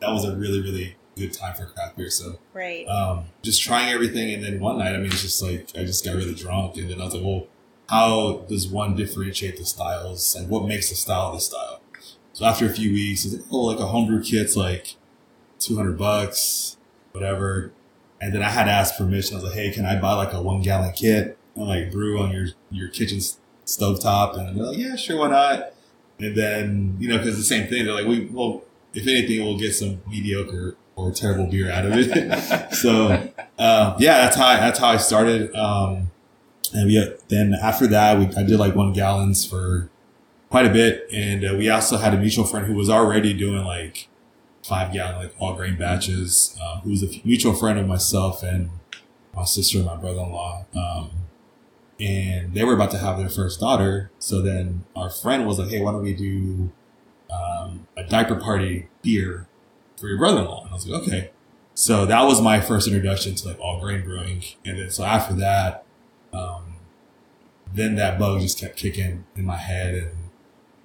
[0.02, 2.86] that was a really really good time for craft beer so Right.
[2.88, 6.06] um just trying everything and then one night i mean it's just like i just
[6.06, 7.48] got really drunk and then i was like well
[7.89, 11.82] how does one differentiate the styles and what makes a style the style
[12.34, 14.98] so after a few weeks it's like, oh like a homebrew kit's like
[15.58, 16.78] 200 bucks
[17.13, 17.72] whatever.
[18.24, 19.36] And then I had to ask permission.
[19.36, 22.22] I was like, "Hey, can I buy like a one gallon kit and like brew
[22.22, 25.74] on your your kitchen s- stovetop?" And they're like, "Yeah, sure, why not?"
[26.20, 29.60] And then you know, because the same thing, they're like, "We well, if anything, we'll
[29.60, 34.56] get some mediocre or terrible beer out of it." so uh, yeah, that's how I,
[34.58, 35.54] that's how I started.
[35.54, 36.10] Um,
[36.74, 39.90] and we then after that, we I did like one gallons for
[40.50, 43.66] quite a bit, and uh, we also had a mutual friend who was already doing
[43.66, 44.08] like
[44.63, 46.58] five gallon like all grain batches.
[46.63, 48.69] Um, who was a mutual friend of myself and
[49.36, 50.65] my sister and my brother in law.
[50.76, 51.12] Um,
[51.99, 54.12] and they were about to have their first daughter.
[54.19, 56.71] So then our friend was like, "Hey, why don't we do
[57.32, 59.47] um, a diaper party beer
[59.97, 61.32] for your brother in law?" And I was like, "Okay."
[61.76, 65.34] So that was my first introduction to like all grain brewing, and then so after
[65.36, 65.86] that,
[66.34, 66.76] um,
[67.73, 70.12] then that bug just kept kicking in my head, and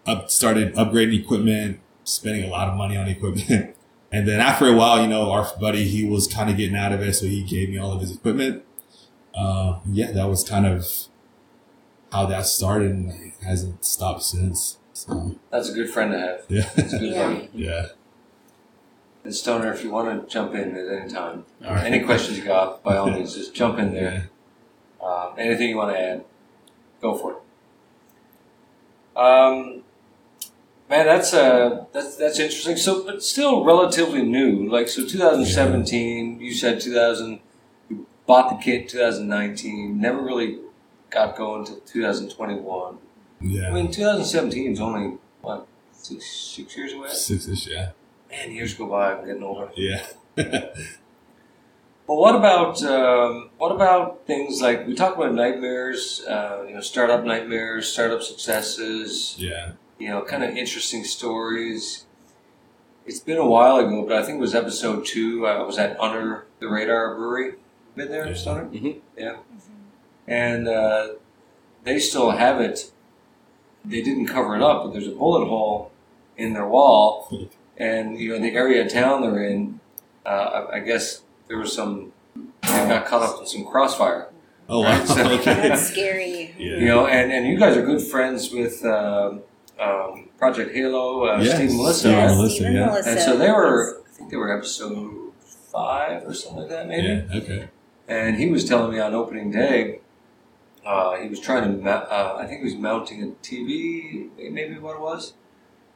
[0.06, 3.74] up started upgrading equipment, spending a lot of money on equipment.
[4.10, 6.92] And then after a while, you know, our buddy, he was kind of getting out
[6.92, 7.12] of it.
[7.12, 8.64] So he gave me all of his equipment.
[9.34, 10.86] Uh, yeah, that was kind of
[12.10, 14.78] how that started and it hasn't stopped since.
[14.94, 16.40] So, That's a good friend to have.
[16.48, 16.70] yeah.
[16.78, 17.28] It's a good Yeah.
[17.34, 17.48] buddy.
[17.52, 17.86] yeah.
[19.24, 21.84] And Stoner, if you want to jump in at any time, right.
[21.84, 24.30] any questions you got, by all means, just jump in there.
[25.04, 26.24] Um, anything you want to add,
[27.02, 27.38] go for it.
[29.20, 29.77] Um,
[30.88, 32.76] man, that's uh, that's that's interesting.
[32.76, 34.68] So, but still relatively new.
[34.70, 37.40] Like, so 2017, you said 2000,
[37.88, 40.58] you bought the kit 2019, never really
[41.10, 42.98] got going until 2021.
[43.40, 43.68] Yeah.
[43.68, 47.08] I mean, 2017 is only what six, six years away.
[47.10, 47.90] Six-ish, yeah.
[48.30, 49.14] Man, years go by.
[49.14, 49.70] I'm getting older.
[49.76, 50.04] Yeah.
[52.08, 56.80] Well, what about um, what about things like we talk about nightmares, uh, you know,
[56.80, 59.72] startup nightmares, startup successes, yeah.
[59.98, 62.04] You know, kind of interesting stories.
[63.06, 65.46] It's been a while ago, but I think it was episode two.
[65.46, 67.54] I was at Under the Radar Brewery.
[67.96, 68.34] Been there, Yeah.
[68.34, 68.66] Stoner?
[68.66, 68.98] Mhm.
[69.16, 69.36] Yeah.
[70.26, 71.08] And uh,
[71.84, 72.90] they still have it.
[73.84, 75.90] They didn't cover it up, but there's a bullet hole
[76.36, 79.80] in their wall, and you know the area of town they're in.
[80.26, 80.28] Uh,
[80.70, 82.12] I, I guess there was some.
[82.62, 84.28] They got caught up in some crossfire.
[84.68, 84.98] Oh, wow.
[84.98, 86.54] Right, so- That's scary.
[86.58, 86.76] Yeah.
[86.76, 89.40] You know, and, and you guys are good friends with um,
[89.80, 91.98] um, Project Halo, uh, Yes, Steve and Melissa.
[92.00, 92.36] Steve and?
[92.36, 92.86] Melissa, Stephen yeah.
[92.86, 93.10] Melissa.
[93.10, 95.32] And so they were, I think they were episode
[95.72, 97.06] five or something like that, maybe.
[97.06, 97.36] Yeah.
[97.38, 97.68] Okay.
[98.08, 100.00] And he was telling me on opening day,
[100.84, 104.78] uh, he was trying to, ma- uh, I think he was mounting a TV, maybe
[104.78, 105.34] what it was,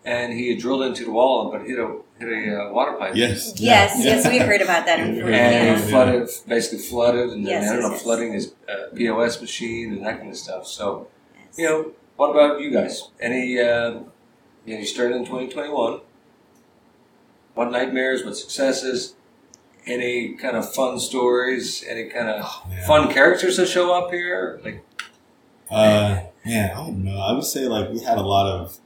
[0.04, 3.14] and he had drilled into the wall but hit a hit a uh, water pipe.
[3.14, 3.54] Yes.
[3.60, 4.16] Yes, Yeah.
[4.16, 5.30] yes, we heard about that before.
[5.30, 5.74] And Yeah.
[5.74, 8.02] it flooded, basically flooded, and then Yes, ended yes, up yes.
[8.02, 10.66] flooding his uh, POS machine and that kind of stuff.
[10.66, 11.08] So,
[11.56, 11.92] you know,
[12.22, 13.08] what about you guys?
[13.20, 13.90] Any, uh,
[14.64, 16.00] you know, you started in 2021.
[17.54, 19.16] What nightmares, what successes,
[19.86, 22.86] any kind of fun stories, any kind of Yeah.
[22.86, 24.60] fun characters that show up here?
[24.64, 24.84] Like,
[25.68, 27.18] Uh, man, I don't know.
[27.18, 28.78] I would say like we had a lot of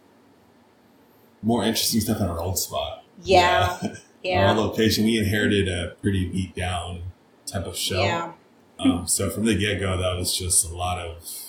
[1.43, 3.05] more interesting stuff at our old spot.
[3.23, 3.91] Yeah, Our
[4.23, 7.03] yeah, location, we inherited a pretty beat down
[7.45, 8.01] type of show.
[8.03, 8.33] yeah.
[8.79, 11.46] Um, so from the get go, that was just a lot of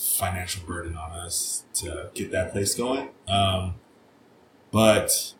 [0.00, 3.10] financial burden on us to get that place going.
[3.28, 3.74] Um,
[4.70, 5.34] but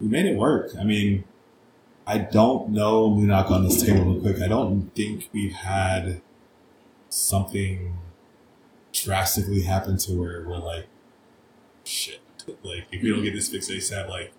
[0.00, 0.70] we made it work.
[0.78, 1.24] I mean,
[2.06, 3.06] I don't know.
[3.06, 4.40] Let me knock on this table real quick.
[4.40, 6.20] I don't think we've had
[7.08, 7.96] something
[8.92, 10.86] drastically happen to where we're like,
[11.84, 12.20] shit.
[12.62, 14.32] Like, if we don't get this fixed ASAP, like,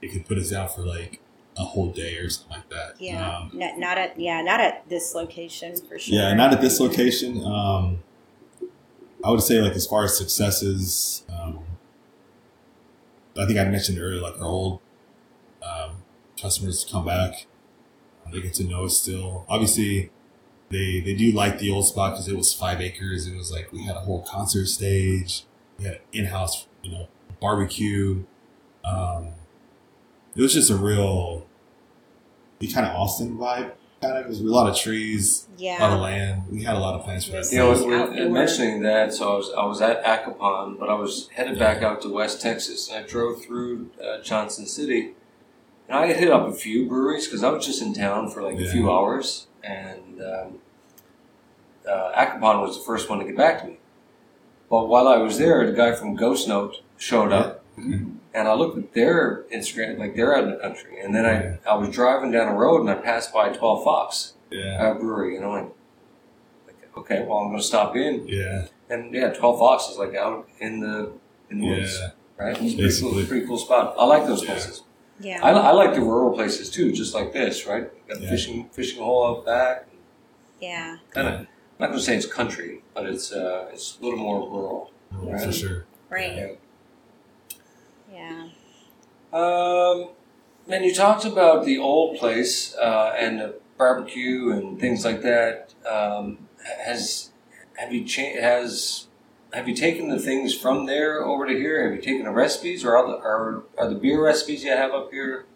[0.00, 1.20] it could put us out for like
[1.58, 2.94] a whole day or something like that.
[3.00, 6.14] Yeah, Um, not, not at yeah, not at this location for sure.
[6.16, 7.44] yeah, not at this location.
[7.44, 7.98] Um,
[9.24, 11.60] I would say like as far as successes, um,
[13.38, 14.80] I think I mentioned earlier, like our old
[15.62, 16.02] um,
[16.40, 17.46] customers come back,
[18.32, 19.44] they get to know us still.
[19.48, 20.10] Obviously,
[20.70, 23.26] they they do like the old spot because it was five acres.
[23.26, 25.44] It was like we had a whole concert stage,
[25.78, 27.08] we had in house, you know,
[27.40, 28.24] barbecue.
[28.84, 29.28] Um,
[30.34, 31.46] it was just a real,
[32.72, 33.72] kind of Austin vibe.
[34.00, 35.46] Kind of, there's a lot of trees,
[35.78, 36.44] a lot of land.
[36.50, 37.52] We had a lot of plans for that.
[37.52, 37.84] you know, place.
[37.84, 41.58] with- with- mentioning that, so I was I was at Acopon, but I was headed
[41.58, 45.10] back out to West Texas, and I drove through uh, Johnson City,
[45.86, 48.42] and I had hit up a few breweries because I was just in town for
[48.42, 50.58] like a few hours, and um,
[51.86, 53.76] uh, Acopon was the first one to get back to me.
[54.70, 58.14] But while I was there, the guy from Ghost Note showed up, Mhm.
[58.34, 61.58] And I looked at their Instagram, like they're out in the country, and then I
[61.68, 65.44] I was driving down a road and I passed by Twelve Fox Yeah, Brewery, and
[65.44, 65.70] I'm like,
[66.66, 68.26] like, okay, well I'm going to stop in.
[68.28, 71.12] yeah, And yeah, Twelve Fox is like out in the
[71.50, 72.10] in the woods, yeah.
[72.36, 72.56] right?
[72.60, 73.94] It's a pretty cool, pretty cool spot.
[73.98, 74.50] I like those Yeah.
[74.50, 74.82] places.
[75.22, 75.40] Yeah.
[75.42, 77.90] I, I like the rural places too, just like this, right?
[78.08, 78.30] Got a Yeah.
[78.30, 79.86] fishing fishing hole out back.
[80.60, 80.96] yeah.
[81.10, 81.34] Kind of.
[81.40, 81.46] I'm
[81.78, 84.92] not going to say it's country, but it's uh, it's a little more rural.
[85.12, 85.42] Right.
[85.42, 85.86] for sure.
[86.08, 86.58] Right.
[88.30, 88.48] Yeah.
[89.32, 90.10] Um,
[90.68, 95.74] and you talked about the old place uh, and the barbecue and things like that.
[95.90, 96.48] Um,
[96.84, 97.30] has
[97.76, 99.06] have you cha- has
[99.52, 101.82] have you taken the things from there over to here?
[101.84, 104.92] Have you taken the recipes, or are the are, are the beer recipes you have
[104.92, 105.46] up here?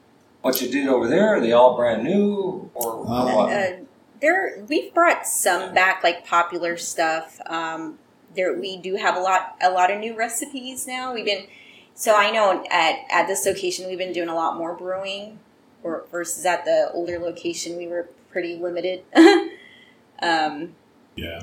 [0.43, 1.37] What you did over there?
[1.37, 3.53] Are they all brand new, or Uh, what?
[3.53, 3.77] Uh,
[4.21, 7.41] there, we've brought some back, like popular stuff.
[7.47, 7.99] Um,
[8.35, 11.13] there, we do have a lot, a lot of new recipes now.
[11.13, 11.47] We've been,
[11.95, 15.39] so I know at at this location we've been doing a lot more brewing,
[15.83, 19.03] or versus at the older location we were pretty limited.
[20.23, 20.75] um,
[21.17, 21.43] Yeah.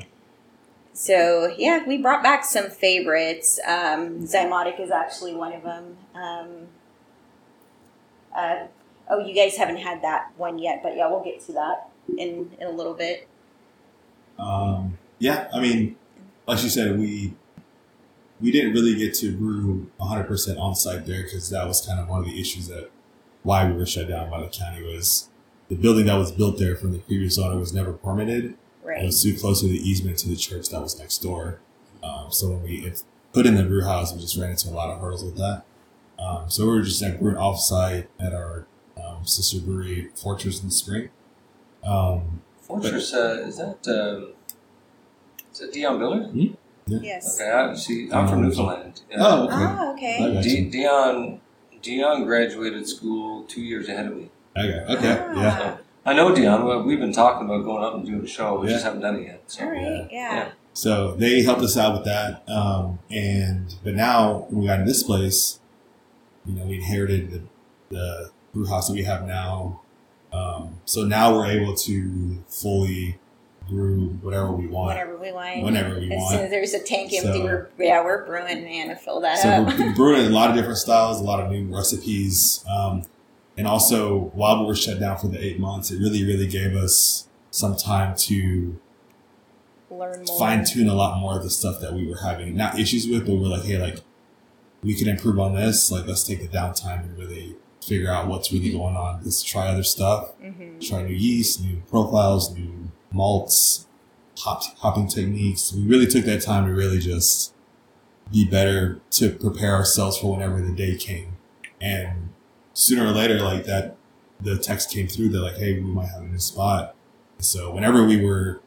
[0.94, 3.60] so yeah, we brought back some favorites.
[3.66, 5.98] Um, Zymotic is actually one of them.
[6.14, 6.50] Um,
[8.36, 8.68] uh,
[9.10, 12.52] oh, you guys haven't had that one yet, but yeah, we'll get to that in
[12.60, 13.28] in a little bit.
[14.40, 15.96] Um, yeah, I mean,
[16.48, 17.34] like you said, we
[18.42, 22.08] we didn't really get to brew 100% on site there because that was kind of
[22.08, 22.90] one of the issues that
[23.44, 25.30] why we were shut down by the county was
[25.70, 28.56] the building that was built there from the previous owner was never permitted.
[28.84, 29.02] Right.
[29.02, 31.60] It was too close to the easement to the church that was next door.
[32.04, 32.92] Um, so when we
[33.32, 35.64] put in the brew house, we just ran into a lot of hurdles with that.
[36.20, 38.66] Um, so we were just like brewing off site at our
[39.02, 41.10] um, sister brewery, Fortress in the Spring.
[41.84, 44.34] Um, Fortress, uh, is that um,
[45.52, 46.30] is that Dion Miller?
[46.88, 47.40] Yes.
[47.40, 49.02] Okay, I, see, I'm from Newfoundland.
[49.10, 49.18] Yeah.
[49.20, 49.56] oh, okay.
[49.56, 50.34] Oh, I okay.
[50.34, 51.42] got D- Dion
[51.82, 54.30] Dion graduated school two years ahead of me.
[54.58, 55.34] Okay, okay, Ah.
[55.42, 55.78] yeah.
[56.06, 56.86] I know Dion.
[56.86, 58.60] We've been talking about going up and doing a show.
[58.60, 59.44] We just haven't done it yet.
[59.48, 59.64] So.
[59.64, 59.82] All right.
[59.82, 60.08] Yeah.
[60.12, 60.52] Yeah.
[60.74, 62.44] So they helped us out with that.
[62.50, 65.60] Um, and but now we got in this place,
[66.46, 67.42] you know, we inherited the,
[67.90, 69.82] the brew house that we have now.
[70.34, 73.20] Um, so now we're able to fully
[73.72, 74.90] brew whatever we want.
[74.98, 75.64] Whenever we want.
[75.64, 76.32] Whenever we as want.
[76.32, 79.40] soon as there's a tank empty, So- we're yeah we're brewing man to fill that
[79.40, 79.68] So up.
[79.80, 82.64] we're brewing a lot of different styles, a lot of new recipes.
[82.70, 83.04] Um,
[83.58, 86.76] and also while we were shut down for the eight months, it really, really gave
[86.76, 88.78] us some time to
[89.90, 90.40] Learn more.
[90.40, 93.26] fine tune a lot more of the stuff that we were having not issues with,
[93.26, 94.00] but we're like, hey, like
[94.84, 95.92] we can improve on this.
[95.92, 97.56] Like let's take the downtime and really
[97.86, 99.22] figure out what's really going on.
[99.24, 100.30] Let's try other stuff.
[100.42, 102.81] hmm Try new yeast, new profiles, new
[103.12, 103.88] malts,
[104.40, 105.74] hop, hopping techniques.
[105.74, 107.54] We really took that time to really just
[108.32, 111.38] be better to prepare ourselves for whenever the day came.
[111.80, 112.30] And
[112.74, 113.98] sooner or later, like that,
[114.40, 116.96] the text came through that like, hey, we might have a new spot.
[117.40, 118.62] So whenever we were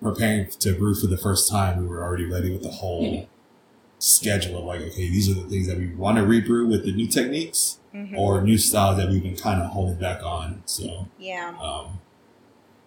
[0.00, 3.28] preparing to brew for the first time, we were already ready with the whole
[3.98, 6.92] schedule of like, okay, these are the things that we want to rebrew with the
[6.92, 10.62] new techniques hmm or new styles that we've been kind of holding back on.
[10.66, 11.54] So Yeah.
[11.60, 12.00] um,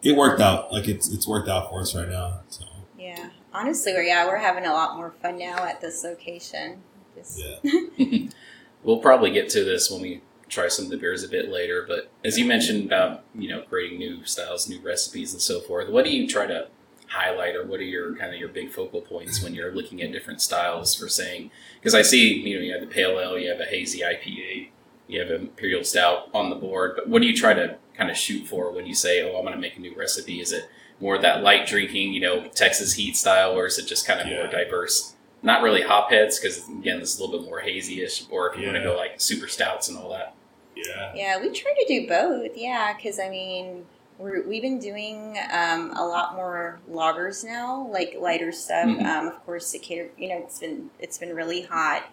[0.03, 0.71] it worked out.
[0.71, 2.41] Like it's it's worked out for us right now.
[2.49, 2.65] So
[2.97, 3.29] Yeah.
[3.53, 6.81] Honestly, we're yeah we're having a lot more fun now at this location.
[7.15, 8.27] Just, yeah,
[8.83, 11.85] We'll probably get to this when we try some of the beers a bit later.
[11.87, 15.89] But as you mentioned about you know creating new styles, new recipes, and so forth,
[15.89, 16.67] what do you try to
[17.07, 20.11] highlight, or what are your kind of your big focal points when you're looking at
[20.11, 21.51] different styles for saying?
[21.79, 24.69] Because I see you know you have the pale ale, you have a hazy IPA,
[25.11, 26.93] you have an imperial stout on the board.
[26.95, 29.43] But what do you try to kind of shoot for when you say, oh, I'm
[29.43, 30.39] going to make a new recipe?
[30.39, 30.69] Is it
[30.99, 34.27] more that light drinking, you know, Texas heat style, or is it just kind of
[34.27, 35.15] more diverse?
[35.43, 38.25] Not really hop heads, because again, this is a little bit more hazy-ish.
[38.29, 40.33] Or if you want to go like super stouts and all that.
[40.75, 42.51] yeah, yeah, we try to do both.
[42.55, 43.85] Yeah, because I mean.
[44.19, 48.85] We're, we've been doing um, a lot more lagers now, like lighter stuff.
[48.85, 49.03] Mhm.
[49.03, 52.03] Um, of course, it cater, you know, it's been it's been really hot.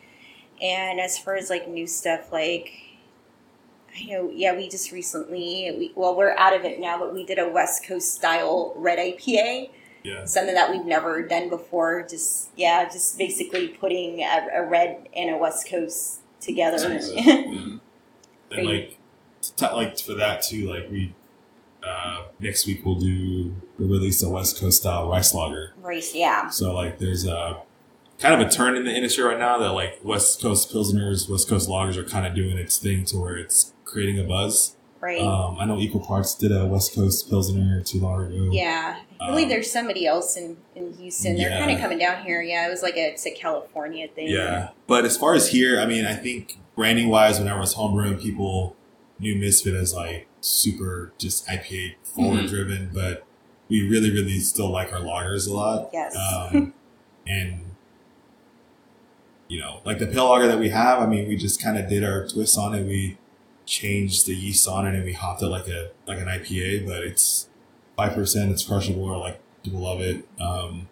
[0.62, 2.70] And as far as like new stuff, like
[3.98, 7.24] I know, yeah, we just recently, we, well, we're out of it now, but we
[7.24, 9.70] did a West Coast style red IPA,
[10.04, 10.24] yeah.
[10.24, 12.06] something that we've never done before.
[12.08, 16.78] Just yeah, just basically putting a, a red and a West Coast together.
[16.78, 17.80] Mhm.
[18.50, 18.98] And like,
[19.42, 21.14] t- like for that too, like we
[21.86, 25.74] uh, next week we'll do we'll release a West Coast style rice lager.
[25.82, 27.60] Rice, yeah, So like, there's a
[28.18, 31.48] kind of a turn in the industry right now that like West Coast pilsners, West
[31.48, 34.76] Coast lagers are kind of doing its thing to where it's creating a buzz.
[35.00, 35.20] right.
[35.20, 38.48] Um, I know Equal Parts did a West Coast pilsner too long ago.
[38.52, 41.36] yeah, I believe um, there's somebody else in, in Houston.
[41.36, 41.58] They're Yeah.
[41.58, 42.42] kind of coming down here.
[42.42, 44.28] Yeah, it was like a, it's a California thing.
[44.28, 44.70] Yeah.
[44.86, 48.20] But as far as here, I mean, I think branding wise, when I was homebrewing,
[48.20, 48.76] people
[49.18, 53.24] knew Misfit as like super just IPA forward driven, but
[53.68, 55.90] we really, really still like our lagers a lot.
[55.92, 56.14] Yes.
[56.16, 56.74] Um,
[57.26, 57.62] and,
[59.48, 61.88] you know, like the pale lager that we have, I mean, we just kind of
[61.88, 62.84] did our twist on it.
[62.86, 63.18] We
[63.68, 67.02] changed the yeast on it and we hopped it like a like an IPA, but
[67.04, 67.48] it's
[67.96, 68.50] five percent.
[68.50, 69.12] It's crushable.
[69.14, 70.26] I like people love it.
[70.40, 70.88] Um,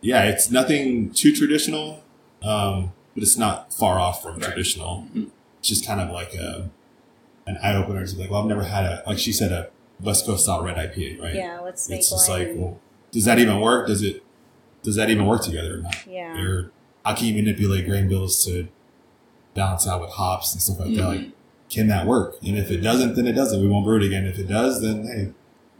[0.00, 2.02] yeah, it's nothing too traditional,
[2.42, 4.44] um, but it's not far off from Right.
[4.44, 5.06] traditional.
[5.14, 5.30] Mhm.
[5.58, 6.70] It's just kind of like a
[7.46, 8.02] an eye opener.
[8.02, 9.68] It's like, well, I've never had a like she said a
[10.00, 11.34] West Coast style red IPA, right?
[11.34, 12.80] Yeah, let's make It's just like, well,
[13.12, 13.86] does that even work?
[13.88, 14.22] Does it?
[14.82, 16.06] Does that even work together or not?
[16.06, 16.40] yeah.
[16.40, 16.70] Or
[17.04, 18.68] how can you manipulate grain bills to
[19.56, 21.06] balance out with hops and stuff like that?
[21.06, 21.30] Like,
[21.68, 22.36] can that work?
[22.46, 23.60] And if it doesn't, then it doesn't.
[23.60, 24.24] We won't brew it again.
[24.26, 25.32] If it does, then hey,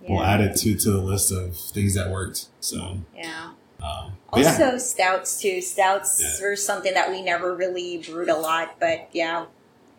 [0.08, 2.46] we'll add it to to the list of things that worked.
[2.60, 3.50] So, yeah.
[3.80, 5.60] um, but yeah, Also, stouts too.
[5.60, 6.48] Stouts Yeah.
[6.48, 9.46] were something that we never really brewed a lot, but yeah,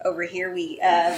[0.03, 0.79] over here we.
[0.83, 1.17] Uh,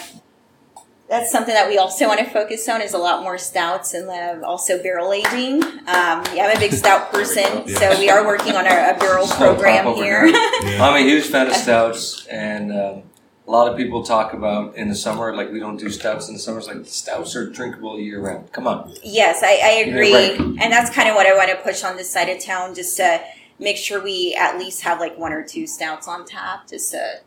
[1.10, 4.07] that's something that we also want to focus on is a lot more stouts and
[4.10, 5.64] uh, also barrel aging.
[5.64, 7.68] Um, yeah, I'm a big stout person, go.
[7.68, 10.28] so we are working on a, a barrel Stout program here.
[10.28, 10.84] yeah.
[10.84, 13.03] I'm a huge fan of stouts, and um,
[13.47, 16.36] a lot of people talk about in the summer, like we don't do stouts in
[16.36, 16.60] the summer.
[16.60, 18.51] It's like stouts are drinkable year round.
[18.51, 18.93] Come on.
[19.03, 20.39] Yes, I, I Yeah, agree, right.
[20.39, 22.95] and that's kind of what I want to push on this side of town, just
[22.97, 23.20] to
[23.57, 27.22] make sure we at least have like one or two stouts on tap, just to,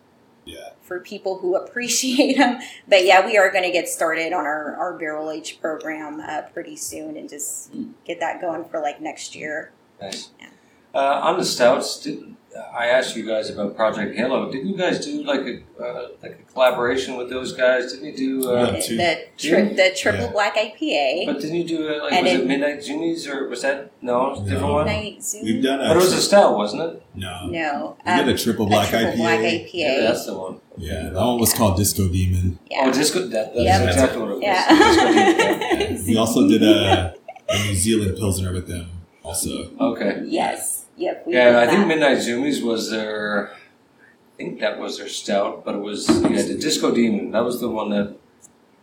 [0.44, 0.70] Yeah.
[0.82, 2.60] for people who appreciate them.
[2.88, 6.42] But yeah, we are going to get started on our, our barrel age program uh,
[6.52, 7.70] pretty soon, and just
[8.04, 9.72] get that going for like next year.
[10.00, 10.30] Nice.
[10.40, 10.48] Yeah.
[10.94, 12.36] Uh, on the stouts, did,
[12.74, 14.50] I asked you guys about Project Halo.
[14.52, 17.92] Didn't you guys do like a uh, like a collaboration with those guys?
[17.92, 18.50] Didn't you do?
[18.50, 18.80] Uh, Yeah.
[18.80, 18.96] two.
[18.96, 20.32] the tri- the triple Yeah.
[20.32, 21.26] black IPA.
[21.26, 23.90] But didn't you do uh, like And was it- it Midnight Zoomies or was that
[24.02, 24.86] no, it was a different one?
[24.86, 25.44] Night Zoom?
[25.44, 27.02] we've done a But it was a stout, wasn't it?
[27.14, 27.46] no.
[27.46, 29.16] no, We did um, a triple black triple IPA.
[29.16, 29.70] black IPA.
[29.72, 30.56] Yeah, that's the one.
[30.76, 32.58] Yeah, that one was called Disco Demon.
[32.70, 32.84] yeah.
[32.86, 33.20] Oh, disco.
[33.28, 33.82] That, that's Yeah.
[33.82, 34.42] exactly what it was.
[34.42, 35.88] Yeah.
[35.88, 37.14] Disco We also did a,
[37.48, 38.86] a New Zealand Pilsner with them.
[39.22, 39.70] Also.
[39.80, 40.22] Okay.
[40.26, 40.81] yes.
[40.96, 41.26] Yep.
[41.26, 41.86] We Yeah, did I think.
[41.86, 43.52] Midnight Zoomies was their.
[43.54, 47.30] I think that was their stout, but it was yeah the Disco Demon.
[47.32, 48.16] That was the one that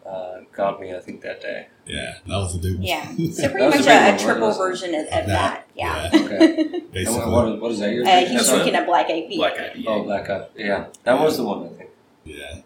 [0.06, 0.94] uh, got me.
[0.96, 1.68] I think that day.
[1.86, 2.84] yeah, that was the big one.
[2.84, 3.06] Yeah.
[3.32, 5.28] So That pretty was much a a, a one, triple version of, of Of that.
[5.28, 6.10] that, Yeah.
[6.14, 6.74] Okay.
[6.74, 7.20] And basically.
[7.20, 7.94] what, what is, what is that?
[7.94, 9.36] Your Uh, he's That's drinking a black IPA.
[9.38, 9.84] Black IPA.
[9.88, 10.52] Oh, Black Up.
[10.56, 11.66] Yeah, that was the one.
[11.66, 11.90] I think.
[12.26, 12.62] yeah,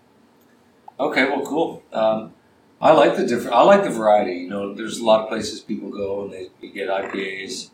[0.99, 1.83] Okay, well, cool.
[1.91, 2.33] Um,
[2.81, 3.53] I like the different.
[3.55, 4.33] I like the variety.
[4.35, 7.69] You know, there's a lot of places people go and they you get IPAs.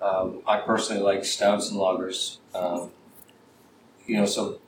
[0.00, 2.38] Um, I personally like stouts and lagers.
[2.54, 2.90] Um,
[4.06, 4.58] you know, so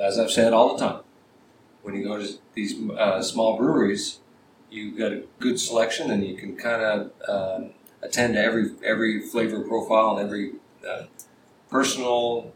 [0.00, 1.00] as I've said all the time,
[1.82, 4.20] when you go to these uh, small breweries,
[4.70, 7.70] you've got a good selection and you can kind of um
[8.02, 10.52] attend to every every flavor profile and every
[10.88, 11.04] uh,
[11.70, 12.52] personal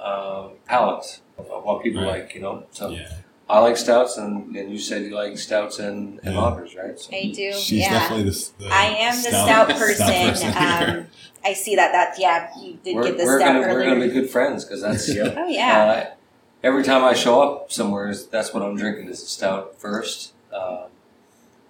[0.00, 2.22] uh, palate of what people Right.
[2.22, 2.34] like.
[2.34, 2.90] You know, so.
[2.90, 3.08] yeah.
[3.50, 6.40] I like stouts, and, and you said you like stouts and, and Yeah.
[6.40, 6.98] lagers, right?
[6.98, 7.52] So, I do.
[7.54, 7.98] She's yeah.
[7.98, 10.48] definitely the, the I am the stout, person.
[10.48, 11.06] um,
[11.44, 11.92] I see that.
[11.92, 14.64] That yeah, you did we're get the we're stout gonna we're gonna be good friends
[14.64, 15.78] because that's oh yeah.
[15.82, 16.14] uh,
[16.62, 20.86] every time I show up somewhere, that's what I'm drinking is a stout first, uh,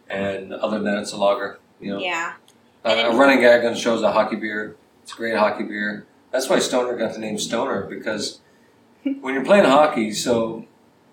[0.08, 1.58] and other than that, it's a lager.
[1.80, 2.34] You know, yeah.
[2.84, 4.74] a, a running gag on the show is a hockey beer.
[5.04, 6.06] It's a great hockey beer.
[6.32, 8.40] That's why Stoner got the name Stoner because
[9.20, 10.66] when you're playing hockey, so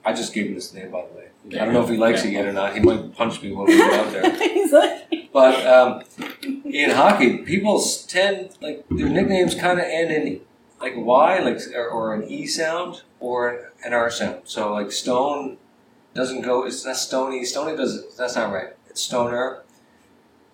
[0.06, 1.26] I just gave him this name by the way.
[1.60, 2.74] I don't know if he likes it yet or not.
[2.74, 4.32] He might punch me when we get out there.
[4.53, 6.03] He's like, But um,
[6.66, 10.41] in hockey, people tend like their nicknames kind of end in
[10.82, 14.41] like Y, like or, or an E sound or an R sound.
[14.45, 15.58] So like Stone
[16.14, 16.66] doesn't go.
[16.66, 17.45] It's not Stony.
[17.45, 18.18] Stony doesn't.
[18.18, 18.76] That's not right.
[18.89, 19.62] It's Stoner.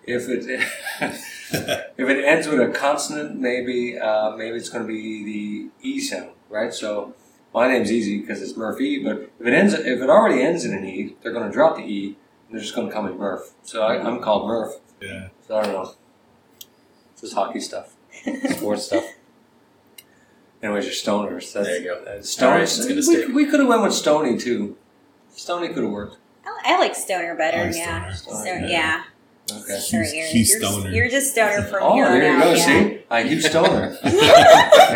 [0.04, 0.44] If it
[1.00, 6.00] if it ends with a consonant, maybe uh, maybe it's going to be the E
[6.00, 6.74] sound, right?
[6.74, 7.14] So
[7.54, 9.02] my name's easy because it's Murphy.
[9.02, 11.76] But if it ends, if it already ends in an E, they're going to drop
[11.76, 12.06] the E.
[12.48, 13.50] and They're just going to call me Murph.
[13.62, 14.74] So I, I'm called Murph.
[15.00, 15.28] yeah.
[15.46, 15.94] So I don't know.
[17.14, 17.94] This is hockey stuff,
[18.50, 19.04] sports stuff.
[20.62, 21.52] Anyways, you're stoners.
[21.52, 22.04] That's, There you go.
[22.20, 22.62] Stoners.
[22.62, 23.28] it's gonna we stick.
[23.34, 24.76] we could have went with Stony too.
[25.34, 26.16] Stony could have worked.
[26.44, 27.64] I, I like stoner better.
[27.66, 28.10] Like yeah.
[28.12, 28.36] Stoner.
[28.42, 28.68] Stoner, Yeah.
[28.68, 29.56] yeah.
[29.56, 29.78] Okay.
[29.78, 30.30] Sorry, Hugh- Aaron.
[30.32, 30.90] Hugh you're, Stoner.
[30.90, 32.42] you're just stoner from Oh, here on there you out.
[32.44, 32.52] go.
[32.54, 32.64] yeah.
[32.64, 33.96] See, I Hugh Stoner.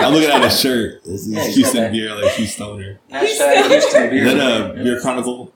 [0.00, 1.02] I'm looking at his shirt.
[1.04, 1.92] This is Yeah, he's Houston that.
[1.92, 2.98] beer, like Hugh Stoner.
[3.10, 4.34] Hashtag Houston Is beer.
[4.34, 5.52] that a beer chronicle?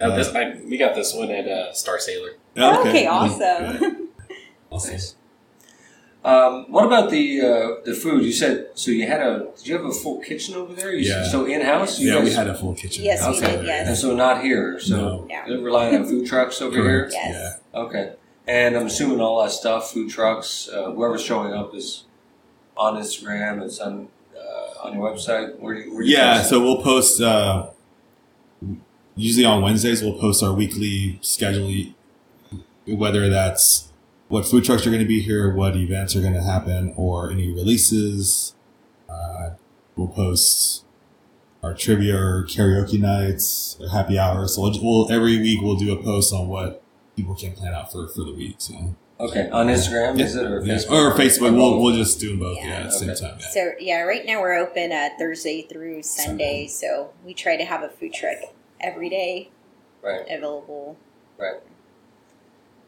[0.00, 2.30] Uh, this, I, we got this one at uh, Star Sailor.
[2.56, 3.10] Oh, Okay, Yeah.
[3.10, 4.08] awesome.
[4.70, 4.92] Awesome.
[4.92, 5.14] Nice.
[6.24, 8.24] Um, what about the uh, the food?
[8.24, 8.90] You said so.
[8.90, 9.48] You had a.
[9.58, 10.90] Did you have a full kitchen over there?
[10.92, 11.24] You, Yeah.
[11.24, 12.00] So in house.
[12.00, 13.04] Yeah, we had a full kitchen.
[13.04, 13.56] Yes, we Okay.
[13.56, 13.88] did, yes.
[13.88, 14.80] And so not here.
[14.80, 15.26] So No.
[15.28, 15.46] Yeah.
[15.46, 17.12] you're relying on food trucks over Correct.
[17.12, 17.22] here.
[17.24, 17.60] Yes.
[17.74, 17.80] Yeah.
[17.80, 18.12] Okay.
[18.46, 22.04] And I'm assuming all that stuff, food trucks, uh, whoever's showing up is
[22.76, 23.62] on Instagram.
[23.62, 25.58] It's on uh, on your website.
[25.58, 27.70] Where you, where you Yeah, so we'll post uh,
[29.14, 30.02] usually on Wednesdays.
[30.02, 31.72] We'll post our weekly schedule,
[32.86, 33.92] whether that's
[34.28, 37.30] what food trucks are going to be here, what events are going to happen, or
[37.30, 38.54] any releases.
[39.08, 39.50] Uh,
[39.96, 40.84] we'll post
[41.62, 44.56] our trivia or karaoke nights or happy hours.
[44.56, 46.82] So we'll, we'll every week we'll do a post on what
[47.16, 48.56] people can plan out for for the week.
[48.58, 50.90] So Okay, on Instagram is it or Yeah, Facebook?
[50.90, 51.54] or Facebook.
[51.56, 52.56] We'll we'll just do them both.
[52.58, 52.66] Yeah.
[52.66, 53.38] Yeah, at the same time.
[53.40, 53.48] Yeah.
[53.50, 56.68] So yeah, right now we're open uh, Thursday through Sunday, Sunday.
[56.68, 58.38] so we try to have a food truck
[58.80, 59.50] every day
[60.02, 60.96] Right, available.
[61.38, 61.60] right.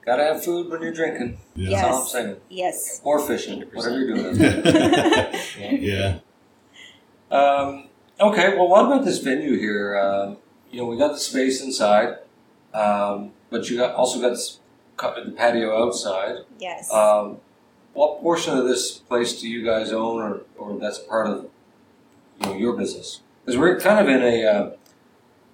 [0.04, 1.38] Gotta have food when you're drinking.
[1.54, 1.70] Yeah.
[1.70, 1.80] Yes.
[1.82, 2.36] That's all I'm saying.
[2.48, 3.00] Yes.
[3.04, 4.36] Or fishing, whatever you're doing.
[5.82, 6.18] yeah.
[7.30, 7.88] Um,
[8.20, 9.96] okay, well, what about this venue here?
[9.98, 10.36] Um,
[10.70, 12.18] you know, we got the space inside,
[12.74, 14.60] um, but you got also got this, cu-
[14.98, 16.36] the patio outside.
[16.58, 16.92] Yes.
[16.92, 17.38] Um,
[17.92, 21.48] what portion of this place do you guys own, or, or that's part of
[22.40, 23.20] you know, your business?
[23.44, 24.70] Because we're kind of in a, uh,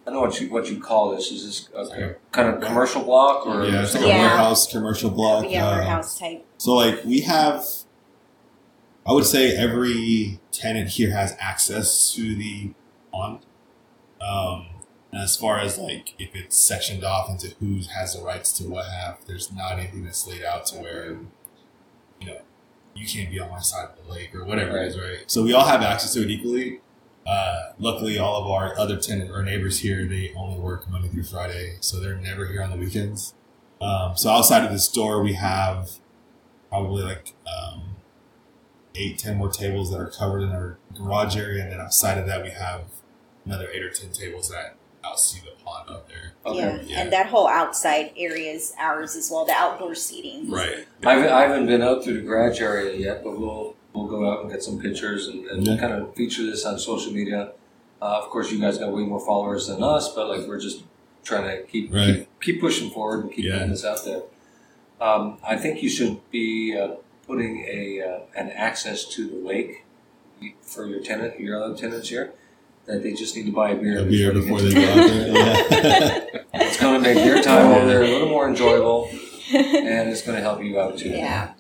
[0.07, 1.31] I don't know what you what you call this.
[1.31, 2.15] Is this a Okay.
[2.33, 3.65] kind of commercial block or?
[3.65, 4.19] Yeah, it's like a Yeah.
[4.19, 5.45] warehouse commercial block.
[5.49, 6.45] yeah, uh, warehouse type.
[6.59, 7.65] So like we have,
[9.07, 12.71] I would say every tenant here has access to the
[13.13, 13.41] pond.
[14.21, 14.72] Um, and
[15.15, 18.87] as far as like if it's sectioned off into who has the rights to what
[18.87, 21.19] half, there's not anything that's laid out to where,
[22.21, 22.41] you know,
[22.95, 25.25] you can't be on my side of the lake or whatever it is, right?
[25.27, 26.81] So we all have access to it equally.
[27.27, 31.23] Uh, luckily, all of our other tenant or neighbors here, they only work Monday through
[31.23, 33.35] Friday, so they're never here on the weekends.
[33.81, 35.93] Um, so outside of the store, we have
[36.69, 37.97] probably like um,
[38.95, 42.27] eight, ten more tables that are covered in our garage area, and then outside of
[42.27, 42.87] that, we have
[43.45, 46.33] another eight or ten tables that outsee the pond out there.
[46.47, 46.59] Okay.
[46.59, 46.81] Yeah.
[46.83, 47.01] Yeah.
[47.01, 49.45] and that whole outside area is ours as well.
[49.45, 50.51] The outdoor seating.
[50.51, 50.87] Right.
[51.05, 54.31] I haven't, I haven't been out through the garage area yet, but we'll we'll go
[54.31, 55.77] out and get some pictures and, and Yeah.
[55.77, 57.53] kind of feature this on social media.
[58.01, 60.83] Uh, of course, you guys got way more followers than us, but like we're just
[61.25, 62.15] trying to keep Right.
[62.15, 63.53] keep, keep pushing forward and keep Yeah.
[63.53, 64.23] getting this out there.
[65.01, 66.95] Um, I think you should be uh,
[67.27, 69.85] putting a uh, an access to the lake
[70.63, 72.33] for your tenant, your other tenants here.
[72.87, 74.01] That they just need to buy a beer.
[74.01, 75.29] A beer they before they to- go out there.
[75.29, 76.21] Yeah.
[76.55, 79.09] It's going to make your time over there a little more enjoyable,
[79.55, 81.09] and it's going to help you out too.
[81.11, 81.53] Yeah.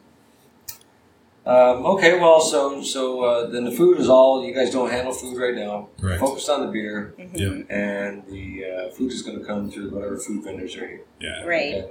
[1.44, 5.12] Um, okay, well, so so uh, then the food is all you guys don't handle
[5.12, 5.88] food right now.
[6.00, 6.20] Correct.
[6.20, 7.30] Focused on the beer, Mhm.
[7.68, 7.74] Yeah.
[7.76, 11.00] and the uh, food is going to come through whatever food vendors are here.
[11.20, 11.42] yeah.
[11.44, 11.84] Right.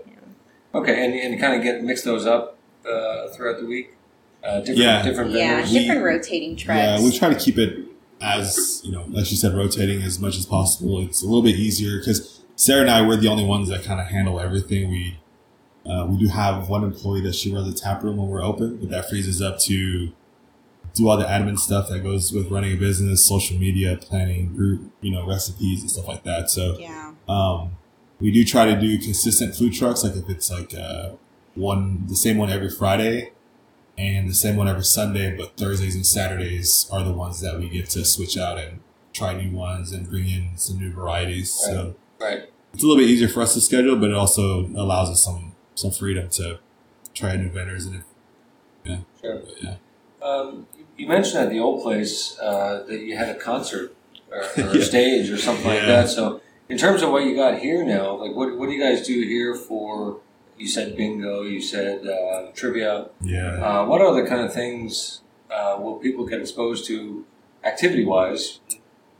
[0.74, 2.58] Okay, and and kind of get mix those up
[2.90, 3.94] uh, throughout the week.
[4.42, 5.04] Uh, different Yeah.
[5.04, 5.48] different Yeah.
[5.56, 5.72] vendors.
[5.74, 6.78] We- Different rotating trucks.
[6.80, 7.88] Yeah, we try to keep it
[8.22, 11.02] as you know, like you said, rotating as much as possible.
[11.02, 14.00] It's a little bit easier because Sarah and I we're the only ones that kind
[14.00, 14.90] of handle everything.
[14.90, 15.20] We
[15.86, 18.78] uh, we do have one employee that she runs the tap room when we're open,
[18.78, 20.12] but that frees us up to
[20.94, 24.92] do all the admin stuff that goes with running a business, social media, planning, group,
[25.02, 26.50] you know, recipes and stuff like that.
[26.50, 27.14] So yeah.
[27.28, 27.78] um,
[28.20, 31.12] we do try to do consistent food trucks, like if it's like uh,
[31.56, 33.32] one the same one every Friday
[33.98, 37.70] and the same one every Sunday, but Thursdays and Saturdays are the ones that we
[37.70, 38.80] get to switch out and
[39.14, 41.52] try new ones and bring in some new varieties.
[41.52, 42.50] So Right.
[42.74, 45.54] it's a little bit easier for us to schedule, but it also allows us some
[45.76, 46.60] some freedom to
[47.14, 47.96] try new vendors and
[48.86, 49.38] if, Sure.
[49.40, 49.76] but yeah.
[50.22, 50.68] Um,
[50.98, 53.96] you mentioned at the old place uh, that you had a concert
[54.32, 56.10] or, or a stage or something like that.
[56.10, 59.06] So, in terms of what you got here now, like what what do you guys
[59.06, 60.20] do here for?
[60.62, 61.42] You said bingo.
[61.42, 63.10] You said uh, trivia.
[63.22, 63.58] Yeah.
[63.66, 67.26] Uh, what other kind of things uh, will people get exposed to
[67.64, 68.60] activity wise?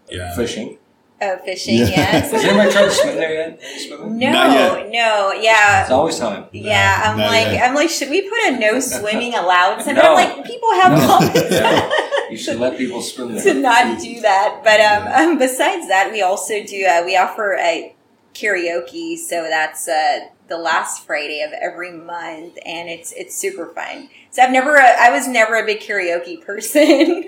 [0.08, 0.36] Yeah.
[0.36, 0.78] Fishing.
[1.24, 1.78] Oh, fishing.
[1.78, 1.88] Yeah.
[1.88, 2.32] Yes.
[2.32, 3.62] Has anybody tried to swim there yet?
[3.88, 4.18] Swimming?
[4.20, 4.90] No, yet.
[4.90, 5.82] no, yeah.
[5.82, 6.46] It's always time.
[6.52, 7.68] Yeah, I'm like, yet.
[7.70, 9.96] I'm like, should we put a no swimming allowed sign?
[9.96, 10.02] No.
[10.02, 11.08] I'm like, people have No.
[11.08, 11.90] comments
[12.32, 13.54] You should let people swim to there.
[13.56, 14.62] not do that.
[14.64, 17.96] But um, um, besides that, we also do uh, we offer a
[18.34, 24.10] karaoke, so that's uh, the last Friday of every month, and it's it's super fun.
[24.30, 27.26] So I've never, I was never a big karaoke person,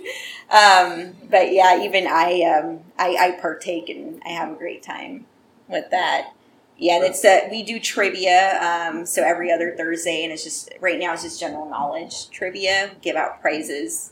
[0.50, 5.26] um, but yeah, even I, um, I, I partake and I have a great time
[5.68, 6.34] with that.
[6.78, 11.00] Yeah, it's uh, we do trivia, um, so every other Thursday, and it's just right
[11.00, 12.92] now it's just general knowledge trivia.
[13.02, 14.12] Give out prizes,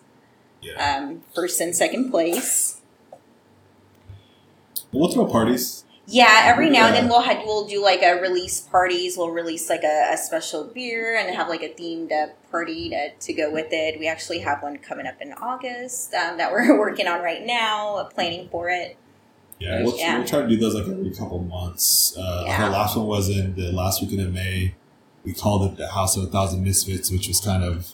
[0.61, 0.97] Yeah.
[0.97, 2.81] um, first and second place.
[4.91, 5.85] We'll parties.
[6.11, 9.17] Yeah, every now and then we'll had, we'll do like a release parties.
[9.17, 13.11] We'll release like a, a special beer and have like a themed uh, party to,
[13.15, 13.97] to go with it.
[13.99, 17.95] We actually have one coming up in August um, that we're working on right now,
[17.95, 18.97] uh, planning for it.
[19.59, 20.17] Yeah, we'll, Yeah.
[20.17, 22.15] we'll try to do those like every couple months.
[22.17, 22.63] Uh, Yeah.
[22.65, 24.75] Our last one was in the last weekend of May.
[25.23, 27.93] We called it the House of a Thousand Misfits, which was kind of,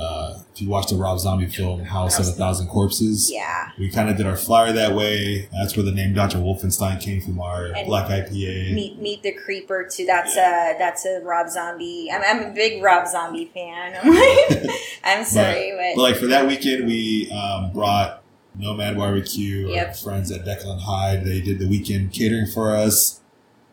[0.00, 3.90] uh, if you watch the Rob Zombie film House of a Thousand Corpses, Yeah, we
[3.90, 5.48] kind of did our flyer that way.
[5.52, 6.38] That's where the name Dr.
[6.38, 8.72] Wolfenstein came from, our And Black IPA.
[8.74, 10.06] meet meet the creeper too.
[10.06, 12.10] That's a that's a Rob Zombie.
[12.12, 13.94] I'm, I'm a big Rob Zombie fan.
[14.02, 14.70] I'm like,
[15.04, 18.22] I'm sorry, But but like for that weekend, we um, brought
[18.56, 19.96] Nomad Barbecue, our Yep.
[19.96, 21.24] friends at Declan Hyde.
[21.24, 23.20] They did the weekend catering for us.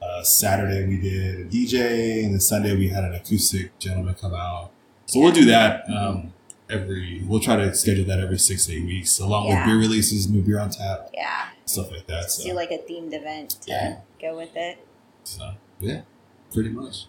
[0.02, 4.34] Uh, Saturday we did a DJ, and then Sunday we had an acoustic gentleman come
[4.34, 4.72] out.
[5.08, 6.34] So we'll do that um,
[6.70, 7.24] every.
[7.26, 9.60] We'll try to schedule that every six to eight weeks, along Yeah.
[9.60, 11.46] with beer releases, new beer on tap, Yeah.
[11.66, 12.30] stuff like that.
[12.30, 13.98] So, do like a themed event to Yeah.
[14.22, 14.78] go with it.
[15.24, 16.02] so yeah,
[16.54, 17.06] pretty much.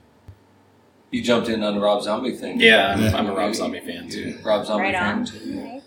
[1.11, 2.61] You jumped in on the Rob Zombie thing.
[2.61, 3.17] Yeah, I'm, Yeah.
[3.17, 4.39] I'm a Rob Zombie fan too.
[4.45, 5.81] Rob Zombie Right fan too.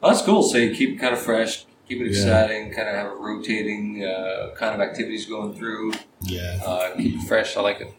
[0.00, 0.42] Well, that's cool.
[0.42, 2.10] So you keep it kind of fresh, keep it Yeah.
[2.10, 5.92] exciting, kind of have a rotating uh, kind of activities going through.
[6.22, 6.60] Yeah.
[6.64, 7.56] Uh, keep it fresh.
[7.56, 7.92] I like it.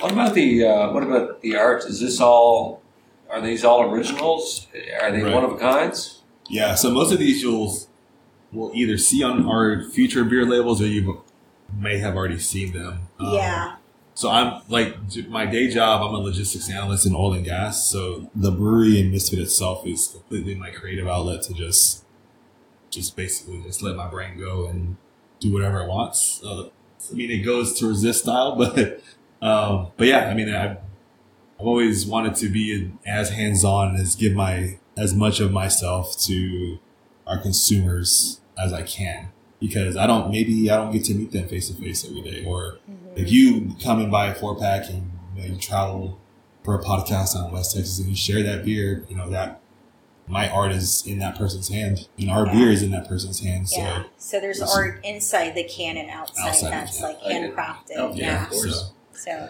[0.00, 1.84] What about the uh, what about the art?
[1.84, 2.82] Is this all?
[3.30, 4.66] Are these all originals?
[5.02, 5.34] Are they Right.
[5.34, 6.22] one of a kinds?
[6.48, 7.76] Yeah, so most of these you'll
[8.52, 11.22] will either see on our future beer labels or you
[11.78, 13.00] may have already seen them.
[13.18, 13.74] Um, yeah.
[14.14, 14.96] So I'm like
[15.28, 16.00] my day job.
[16.02, 17.86] I'm a logistics analyst in oil and gas.
[17.86, 22.04] So the brewery and Misfit itself is completely my creative outlet to just,
[22.90, 24.96] just basically just let my brain go and
[25.38, 26.40] do whatever it wants.
[26.42, 26.68] Uh,
[27.10, 29.02] I mean, it goes to resist style, but
[29.42, 30.76] um, but yeah, I mean, I, I've
[31.66, 36.78] always wanted to be as hands on as give my as much of myself to
[37.26, 39.28] our consumers as I can
[39.60, 42.44] because I don't maybe I don't get to meet them face to face every day
[42.44, 43.16] or Mhm.
[43.16, 46.18] if you come and buy a four pack and you, know, you travel
[46.64, 49.60] for a podcast on West Texas and you share that beer, you know that
[50.26, 52.52] my art is in that person's hand and our Yeah.
[52.52, 53.68] beer is in that person's hand.
[53.68, 54.02] So yeah.
[54.16, 57.56] So there's art inside the can and outside, Outside that's like I get it.
[57.56, 57.96] handcrafted.
[57.96, 58.24] Oh, yeah.
[58.26, 58.42] yeah.
[58.44, 58.80] of course.
[58.80, 58.86] So,
[59.18, 59.48] So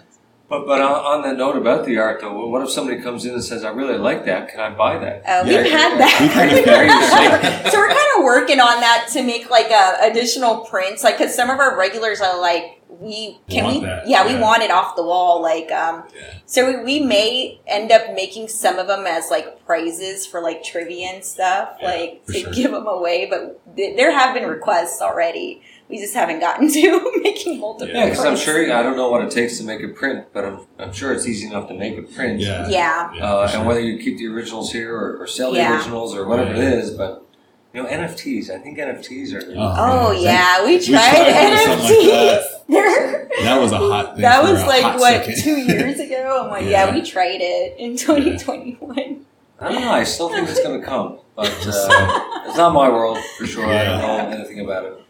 [0.49, 3.35] But but on, on that note about the art though, what if somebody comes in
[3.35, 4.49] and says, "I really like that.
[4.49, 5.63] Can I buy that?" uh, Yeah.
[5.63, 6.17] we've had that.
[6.21, 9.99] We've kind of carried so we're kind of working on that to make like a
[10.03, 14.09] additional prints, like because some of our regulars are like, we can Want we, that,
[14.09, 14.41] yeah, we yeah.
[14.41, 16.05] want it off the wall, like um.
[16.17, 16.39] yeah.
[16.47, 20.65] So we, we may end up making some of them as like prizes for like
[20.65, 22.53] trivia and stuff, Yeah, like to sure.
[22.53, 23.27] give them away.
[23.29, 25.63] But th- there have been requests already.
[25.89, 27.95] We just haven't gotten to making multiple.
[27.95, 30.45] Yeah, because I'm sure I don't know what it takes to make a print, but
[30.45, 32.41] I'm, I'm sure it's easy enough to make a print.
[32.41, 32.69] Yeah.
[32.69, 33.11] Yeah.
[33.15, 33.59] Yeah, Uh, for sure.
[33.61, 35.75] And whether you keep the originals here or, or sell the Yeah.
[35.77, 36.59] originals or whatever Right.
[36.61, 37.25] it is, but
[37.73, 38.51] you know NFTs.
[38.51, 39.43] I think NFTs are.
[39.57, 40.23] Oh man.
[40.23, 43.25] yeah, we tried, tried to do something like NFTs.
[43.45, 44.23] That was a hot thing.
[44.23, 45.37] that was like what second.
[45.43, 46.43] two years ago.
[46.45, 46.87] I'm like, yeah.
[46.89, 46.95] Yeah.
[46.95, 49.25] we tried it in 2021.
[49.61, 49.91] I don't know.
[49.91, 53.65] I still think it's going to come, but uh, it's not my world for sure.
[53.67, 55.03] I don't know anything about it.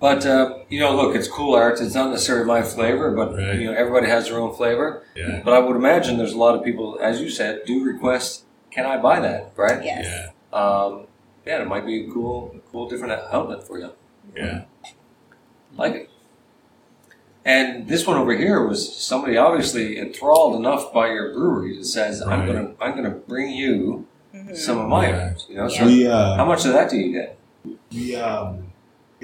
[0.00, 1.80] But uh, you know, look, it's cool art.
[1.80, 3.58] It's not necessarily my flavor, but Right.
[3.58, 5.02] you know, everybody has their own flavor.
[5.16, 5.40] Yeah.
[5.44, 8.84] But I would imagine there's a lot of people, as you said, do request, "Can
[8.86, 9.82] I buy that?" Right?
[9.82, 10.04] Yes.
[10.04, 10.58] Yeah.
[10.58, 11.06] Um,
[11.46, 13.90] yeah, it might be a cool, cool different outlet for you.
[14.36, 14.62] Yeah.
[15.76, 16.10] Like it.
[17.44, 22.22] And this one over here was somebody obviously enthralled enough by your brewery that says,
[22.22, 24.56] "I'm gonna, I'm gonna bring you Mhm.
[24.56, 25.22] some of my Yeah.
[25.22, 27.38] art." You know, so We uh, how much of that do you get?
[27.92, 28.63] we um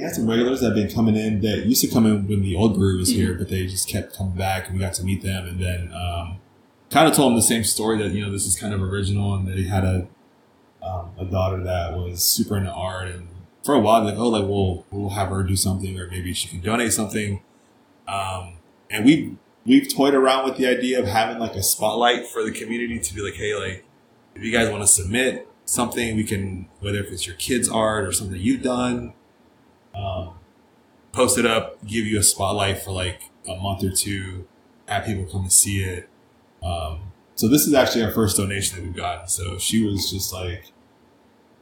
[0.01, 2.41] we had some regulars that have been coming in that used to come in when
[2.41, 5.05] the old brewery was here, but they just kept coming back and we got to
[5.05, 5.47] meet them.
[5.47, 6.39] And then um
[6.91, 9.35] kind of told them the same story that you know this is kind of original
[9.35, 10.09] and they had a
[10.83, 13.29] um, a daughter that was super into art and
[13.63, 16.49] for a while like oh like we'll we'll have her do something or maybe she
[16.49, 17.43] can donate something.
[18.09, 18.55] Um
[18.91, 19.37] and we
[19.67, 23.15] we've toyed around with the idea of having like a spotlight for the community to
[23.15, 23.85] be like hey like
[24.35, 28.07] if you guys want to submit something we can whether if it's your kids art
[28.07, 29.13] or something you've done
[29.95, 30.35] um,
[31.13, 34.47] post it up give you a spotlight for like a month or two
[34.87, 36.09] have people come and see it
[36.63, 37.01] um,
[37.35, 40.73] so this is actually our first donation that we've gotten so she was just like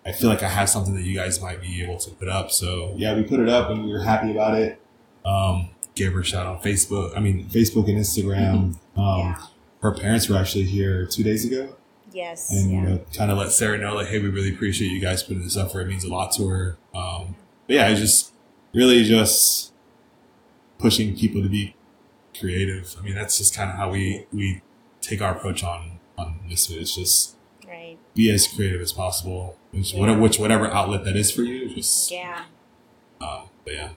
[0.06, 2.50] i feel like i have something that you guys might be able to put up
[2.50, 4.80] so yeah we put it up and we were happy about it
[5.24, 9.42] um, gave her a shout on facebook i mean facebook and instagram um, Yeah.
[9.82, 11.74] her parents were actually here two days ago
[12.10, 12.50] Yes.
[12.50, 12.76] and yeah.
[12.80, 15.42] you know, kind of let Sarah know, like, hey, we really appreciate you guys putting
[15.42, 15.82] this up for.
[15.82, 16.78] It means a lot to her.
[16.94, 17.36] Um,
[17.68, 18.32] but yeah, it's just
[18.74, 19.72] really just
[20.78, 21.76] pushing people to be
[22.38, 22.96] creative.
[22.98, 24.62] I mean, that's just kind of how we we
[25.00, 26.68] take our approach on on this.
[26.70, 27.98] It's just Right.
[28.14, 30.00] be as creative as possible, which Yeah.
[30.00, 31.68] whatever which whatever outlet that is for you.
[31.74, 32.44] Just Yeah.
[33.20, 33.90] um, but yeah,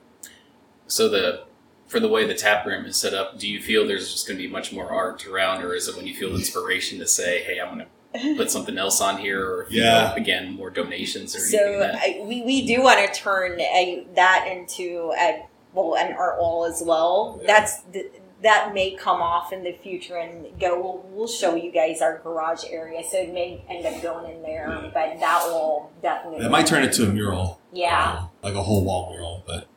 [0.87, 1.43] So the
[1.87, 4.37] for the way the tap room is set up, do you feel there's just going
[4.37, 7.43] to be much more art around, or is it when you feel inspiration to say,
[7.43, 10.09] "Hey, I'm going to put something else on here," or if you Yeah.
[10.09, 11.59] know, again more donations or anything?
[11.59, 16.13] So that, I, we, we do want to turn a, that into a well an
[16.13, 17.39] art wall as well.
[17.41, 17.47] Yeah.
[17.47, 18.09] That's the,
[18.43, 20.79] that may come off in the future and go.
[20.81, 24.41] We'll, we'll show you guys our garage area, so it may end up going in
[24.41, 24.89] there, Yeah.
[24.93, 26.41] but that will definitely.
[26.41, 27.59] that might turn into a mural.
[27.71, 28.17] Yeah.
[28.21, 29.67] um, like a whole wall mural, but.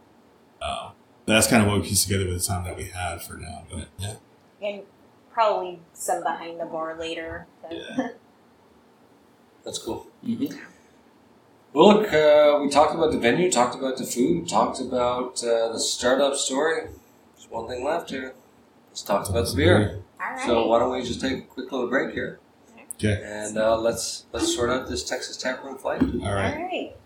[0.63, 0.93] Um,
[1.27, 3.35] but that's kind of what we pieced together with the time that we had for
[3.35, 3.65] now.
[3.71, 4.15] But yeah,
[4.63, 4.83] and
[5.31, 7.47] probably some behind the bar later.
[7.63, 8.09] but- Yeah.
[9.65, 10.07] That's cool.
[10.25, 10.57] Mhm.
[11.73, 15.73] Well, look, uh, we talked about the venue, talked about the food, talked about uh,
[15.73, 16.89] the startup story.
[17.37, 18.35] There's one thing left here.
[18.91, 20.03] Let's talk about the beer.
[20.23, 20.47] All right.
[20.47, 22.39] So why don't we just take a quick little break here
[22.95, 23.21] Okay.
[23.25, 26.01] and uh, let's let's sort out this Texas Tap Room flight.
[26.03, 26.55] All All right.
[26.55, 26.97] right.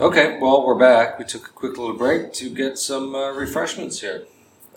[0.00, 1.18] Okay, well we're back.
[1.18, 4.24] We took a quick little break to get some uh, refreshments here.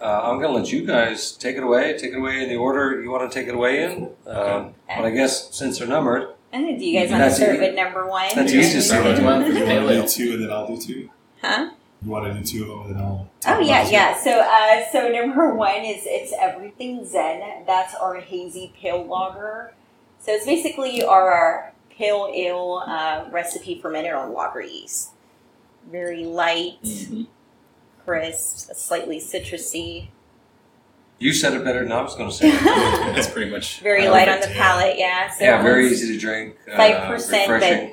[0.02, 1.98] Uh, I'm going to let you guys take it away.
[1.98, 4.04] Take it away in the order you want to take it away in.
[4.26, 7.56] Um, but I guess since they're numbered, And do you guys want to That's start
[7.56, 8.30] e- with number one?
[8.34, 9.20] that's easy to start with.
[9.20, 11.10] You want to do two and then I'll do two?
[11.42, 11.72] Huh?
[12.02, 13.28] You want to do two of them and then I'll.
[13.28, 14.18] Oh talk yeah, about yeah.
[14.18, 17.66] So uh, so number one is it's everything Zen.
[17.68, 19.74] That's our hazy pale lager.
[20.22, 25.10] So it's basically our pale ale uh, recipe fermented on lager yeast.
[25.92, 27.28] Very light, Mhm.
[28.10, 30.08] Crisp, slightly citrusy.
[31.20, 32.50] you said it better than I was going to say.
[32.50, 32.64] it.
[33.16, 34.98] That's pretty much Very I light on the palate.
[34.98, 35.30] Yeah.
[35.30, 36.56] So yeah, very easy to drink.
[36.72, 37.48] uh, Five percent,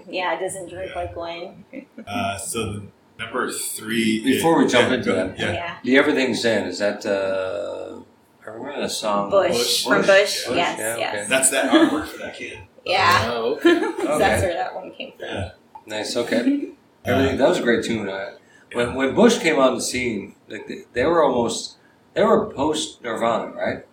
[0.07, 1.01] but yeah, it doesn't drink Yeah.
[1.03, 1.65] like wine.
[2.07, 2.83] Uh, so the
[3.19, 4.23] number three.
[4.25, 5.39] Before we jump yeah, into that, ahead.
[5.39, 5.53] Yeah.
[5.53, 5.79] yeah.
[5.85, 7.05] The Everything Zen is that?
[7.05, 8.01] Uh,
[8.47, 9.85] I remember the song Bush, Bush.
[9.85, 10.07] from Bush.
[10.07, 10.47] Bush.
[10.47, 11.15] Bush, Yes, yeah, yes.
[11.15, 11.27] okay.
[11.29, 12.59] That's that artwork for that kid.
[12.87, 13.31] Yeah.
[13.33, 13.81] Oh, okay.
[13.81, 15.27] So That's where that one came from.
[15.27, 15.51] Yeah.
[15.87, 16.17] Nice.
[16.17, 16.69] Okay.
[17.05, 18.09] Everything that was a great tune.
[18.09, 18.35] I,
[18.73, 21.77] when when Bush came on the scene, like they, they were almost
[22.15, 23.87] they were post Nirvana, right?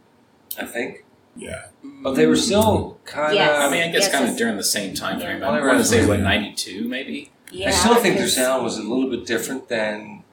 [0.59, 1.03] I think,
[1.35, 1.65] Yeah.
[2.03, 3.33] but they were still kind of.
[3.35, 3.59] Yes.
[3.59, 5.41] I mean, I guess Yes, kind of during the same time frame.
[5.41, 5.49] Yeah.
[5.49, 7.31] I want to say what ninety two, maybe.
[7.51, 10.23] Yeah, I still think their sound was a little bit different than.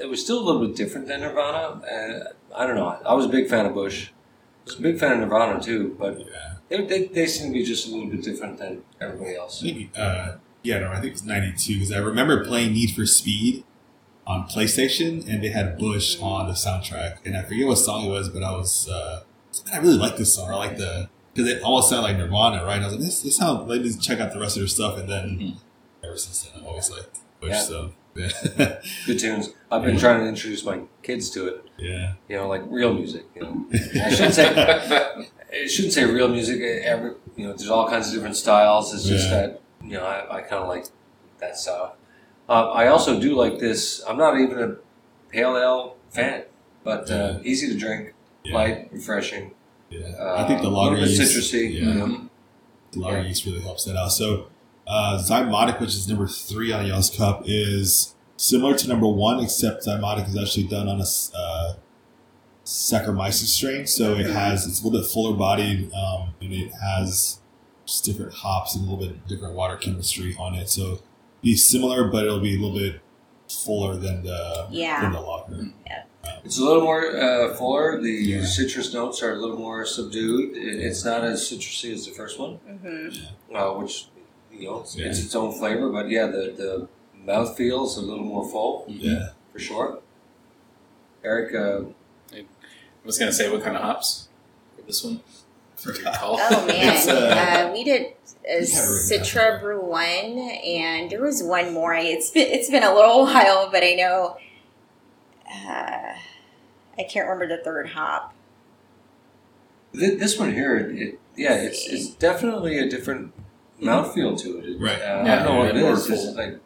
[0.00, 1.82] It was still a little bit different than Nirvana.
[1.90, 2.88] And I don't know.
[3.04, 4.08] I was a big fan of Bush.
[4.08, 6.26] I was a big fan of Nirvana too, but Yeah.
[6.68, 9.62] they, they, they seem to be just a little bit different than everybody else.
[9.62, 9.90] Maybe.
[9.96, 13.64] Uh, yeah, no, I think it was 92 because I remember playing Need for Speed
[14.26, 17.18] on PlayStation and they had Bush on the soundtrack.
[17.24, 19.22] And I forget what song it was, but I was, uh,
[19.72, 20.50] I really like this song.
[20.50, 22.76] I like the, because it almost sounded like Nirvana, right?
[22.76, 24.68] And I was like, this, this sounds, let me check out the rest of their
[24.68, 24.98] stuff.
[24.98, 25.56] And then Mhm.
[26.04, 27.50] ever since then, I've always liked Bush.
[27.50, 27.60] Yeah.
[27.60, 28.80] So, yeah.
[29.06, 29.50] Good tunes.
[29.70, 31.64] I've been trying to introduce my kids to it.
[31.78, 32.14] yeah.
[32.28, 33.24] You know, like real music.
[33.36, 36.60] You know, I shouldn't say I shouldn't say real music.
[36.60, 38.92] Every you know, there's all kinds of different styles.
[38.92, 39.36] It's just Yeah.
[39.36, 40.86] that you know, I, I kind of like
[41.38, 41.96] that style.
[42.48, 44.02] Uh, I also do like this.
[44.08, 44.76] I'm not even a
[45.32, 46.44] pale ale fan,
[46.84, 48.14] but uh, easy to drink,
[48.44, 48.54] Yeah.
[48.54, 49.52] light, refreshing.
[49.88, 50.08] Yeah.
[50.18, 51.80] Uh, I think the lager yeast, citrusy.
[51.80, 51.92] Yeah.
[51.94, 52.28] Know?
[52.92, 53.28] The lager Yeah.
[53.28, 54.12] yeast really helps that out.
[54.12, 54.48] So,
[54.86, 59.84] uh, Zymotic, which is number three on y'all's cup, is similar to number one, except
[59.86, 61.04] Zymotic is actually done on a
[61.36, 61.74] uh,
[62.64, 63.86] Saccharomyces strain.
[63.86, 67.39] So it has it's a little bit fuller bodied, um, and it has
[67.90, 70.68] just different hops and a little bit different water chemistry on it.
[70.68, 71.00] So
[71.42, 73.00] be similar, but it'll be a little bit
[73.48, 75.02] fuller than the Yeah.
[75.02, 75.72] than the lager.
[76.44, 78.00] It's a little more uh, fuller.
[78.00, 78.44] The Yeah.
[78.44, 80.56] citrus notes are a little more subdued.
[80.56, 82.54] It, it's not as citrusy as the first one.
[82.66, 83.08] hmm
[83.54, 84.06] uh, which
[84.52, 85.06] you know it's, Yeah.
[85.06, 85.88] it's its own flavor.
[85.90, 86.88] But yeah, the the
[87.32, 89.30] mouth feels a little more full Yeah.
[89.52, 89.98] for sure.
[91.24, 91.80] Eric, uh,
[92.36, 92.44] I
[93.04, 94.28] was gonna say what kind of hops
[94.76, 95.20] for this one.
[95.82, 96.12] Forgot.
[96.14, 96.38] Recall.
[96.40, 97.12] Oh man, uh,
[97.68, 98.14] uh, we did a have
[98.62, 99.58] it written down Citra somewhere.
[99.60, 101.94] Bru-1, and there was one more.
[101.94, 104.36] It's been it's been a little while, but I know
[105.50, 106.14] uh,
[106.98, 108.34] I can't remember the third hop.
[109.92, 113.32] this one here, it, yeah, it's it's definitely a different
[113.82, 114.64] mouthfeel to it.
[114.66, 115.00] It- Right.
[115.00, 116.08] Uh, I Yeah, don't know what it more is.
[116.08, 116.34] It's full.
[116.36, 116.58] like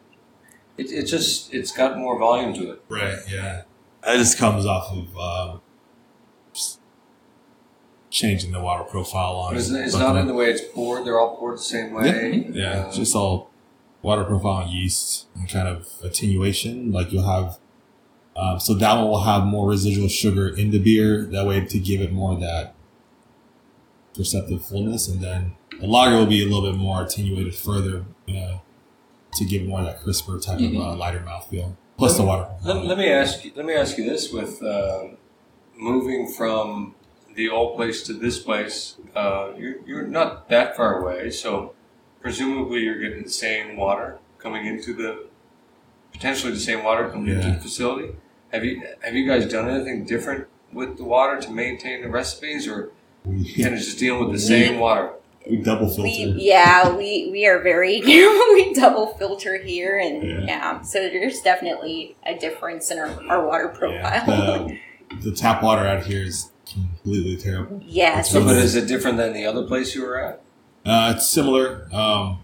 [0.77, 2.83] it, it just it's got more volume to it.
[2.89, 3.17] Right.
[3.29, 3.63] Yeah.
[4.03, 5.61] That just comes off of just
[8.15, 9.53] changing the water profile on.
[9.53, 9.85] But it's, it.
[9.87, 11.05] it's not in the way it's poured.
[11.05, 12.47] They're all poured the same way.
[12.53, 13.49] Yeah, Uh, it's just all
[14.01, 16.91] water profile and yeast and kind of attenuation.
[16.93, 17.59] Like you'll have,
[18.37, 21.23] um, so that one will have more residual sugar in the beer.
[21.25, 22.73] That way to give it more of that
[24.13, 28.35] perceptive fullness, and then the lager will be a little bit more attenuated further, you
[28.39, 28.61] know,
[29.33, 30.77] to give more of that crisper type Mhm.
[30.79, 31.75] of uh, lighter mouthfeel.
[31.97, 32.47] Plus the water.
[32.63, 33.51] Let, let me ask you.
[33.55, 35.03] Let me ask you this: with uh,
[35.77, 36.95] moving from
[37.35, 41.73] the old place to this place, uh, you're you're not that far away, so
[42.21, 45.27] presumably you're getting the same water coming into the
[46.13, 48.15] potentially the same water coming into the facility.
[48.51, 52.67] Have you have you guys done anything different with the water to maintain the recipes,
[52.67, 52.91] or
[53.25, 55.11] we, kind of just dealing with the same water?
[55.49, 56.01] we double filter.
[56.03, 60.45] We yeah, we we are very we double filter here, and Yeah.
[60.47, 60.81] yeah.
[60.81, 64.67] so there's definitely a difference in our, our water Yeah, profile.
[64.67, 64.77] the,
[65.29, 67.81] the tap water out here is completely terrible.
[67.85, 70.41] yes, So, but is it different than the other place you were at?
[70.85, 71.87] Uh, it's similar.
[71.93, 72.39] Um,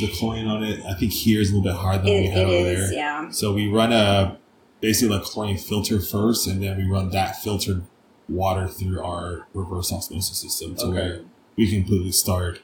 [0.00, 2.32] the chlorine on it, I think here is a little bit harder than we it,
[2.32, 2.90] have it over is.
[2.90, 2.98] there.
[2.98, 4.38] Yeah, So we run a
[4.80, 7.82] basically a chlorine filter first, and then we run that filtered
[8.28, 10.92] water through our reverse osmosis system, to Okay.
[10.94, 11.20] where
[11.56, 12.60] we completely start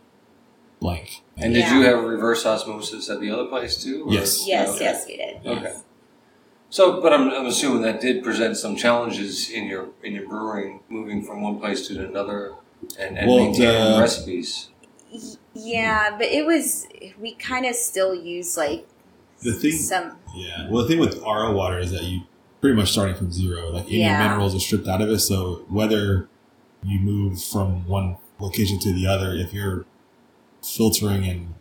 [0.81, 1.23] blank.
[1.37, 4.05] And did you have reverse osmosis at the other place too?
[4.07, 4.47] or- Yes.
[4.47, 4.85] Yes, Okay.
[4.85, 5.37] yes, we did.
[5.47, 5.75] Okay.
[6.69, 10.81] So, but I'm, I'm assuming that did present some challenges in your in your brewing,
[10.89, 12.53] moving from one place to another,
[12.99, 14.71] and, and Well, maintaining the- recipes.
[15.55, 16.87] Yeah, but it was
[17.21, 18.87] we kind of still use like
[19.43, 20.69] The thing, some yeah.
[20.69, 22.23] Well, the thing with RO water is that you
[22.61, 23.71] pretty much starting from zero.
[23.71, 24.29] Like any Yeah.
[24.29, 25.21] minerals are stripped out of it.
[25.21, 26.29] So whether
[26.83, 29.87] you move from one location to the other, if you're
[30.63, 31.55] filtering and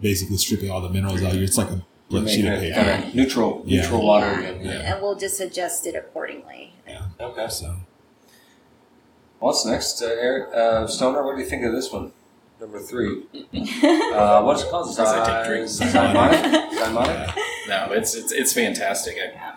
[0.00, 2.74] basically stripping all the minerals out, it's like a You're blank sheet making of it
[2.74, 2.90] paper.
[2.90, 3.80] kind of neutral, Yeah.
[3.82, 4.50] neutral water Yeah.
[4.50, 4.72] Yeah.
[4.72, 4.92] Yeah.
[4.94, 6.74] and we'll just adjust it accordingly.
[6.86, 7.02] Yeah.
[7.20, 7.48] Okay.
[7.48, 7.76] So
[9.38, 11.24] What's next, uh, Eric uh, Stoner?
[11.24, 12.12] What do you think of this one?
[12.60, 13.22] Number three.
[14.12, 14.88] Uh, what's it called?
[14.90, 15.78] As I take drinks.
[15.78, 16.70] Zymonic?
[16.72, 17.34] Zymonic?
[17.68, 19.16] No, it's it's, it's fantastic.
[19.18, 19.54] I,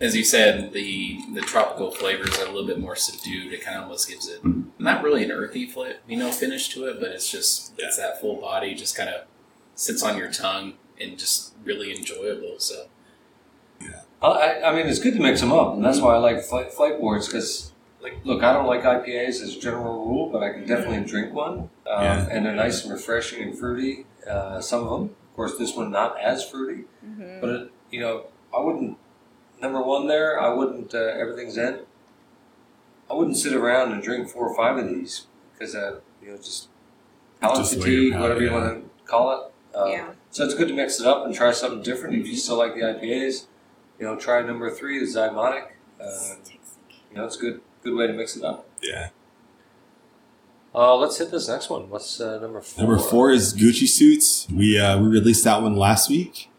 [0.00, 3.52] As you said, the the tropical flavors are a little bit more subdued.
[3.52, 4.40] It kind of almost gives it
[4.78, 8.20] not really an earthy fla- you know finish to it, but it's just it's that
[8.20, 9.22] full body, just kind of
[9.74, 12.56] sits on your tongue and just really enjoyable.
[12.58, 12.86] So
[13.80, 14.02] yeah.
[14.22, 16.72] I, I mean, it's good to mix them up, and that's why I like flight,
[16.72, 17.72] flight boards because,
[18.02, 21.32] like, look, I don't like IPAs as a general rule, but I can definitely drink
[21.32, 22.28] one, um, Yeah.
[22.30, 24.06] and they're nice and refreshing and fruity.
[24.28, 27.40] Uh, some of them, of course, this one not as fruity, Mhm.
[27.40, 28.24] but it, you know,
[28.56, 28.96] I wouldn't.
[29.60, 30.94] Number one, there, I wouldn't.
[30.94, 31.80] Uh, Everything Zen.
[33.10, 36.36] I wouldn't sit around and drink four or five of these because, uh, you know,
[36.36, 36.68] just
[37.40, 39.52] palate Just the fatigue, your palate, whatever you want to call it.
[39.74, 40.10] Uh, yeah.
[40.30, 42.16] so it's good to mix it up and try something different.
[42.16, 43.46] If you still like the IPAs,
[43.98, 45.68] you know, try number three, the Zymonic.
[46.00, 46.34] Uh,
[47.10, 48.66] you know, it's a good good way to mix it up.
[48.82, 49.08] yeah.
[50.74, 51.88] Uh, let's hit this next one.
[51.88, 52.84] What's uh, number four?
[52.84, 54.46] Number four is Gucci Suits.
[54.52, 56.50] We uh, we released that one last week.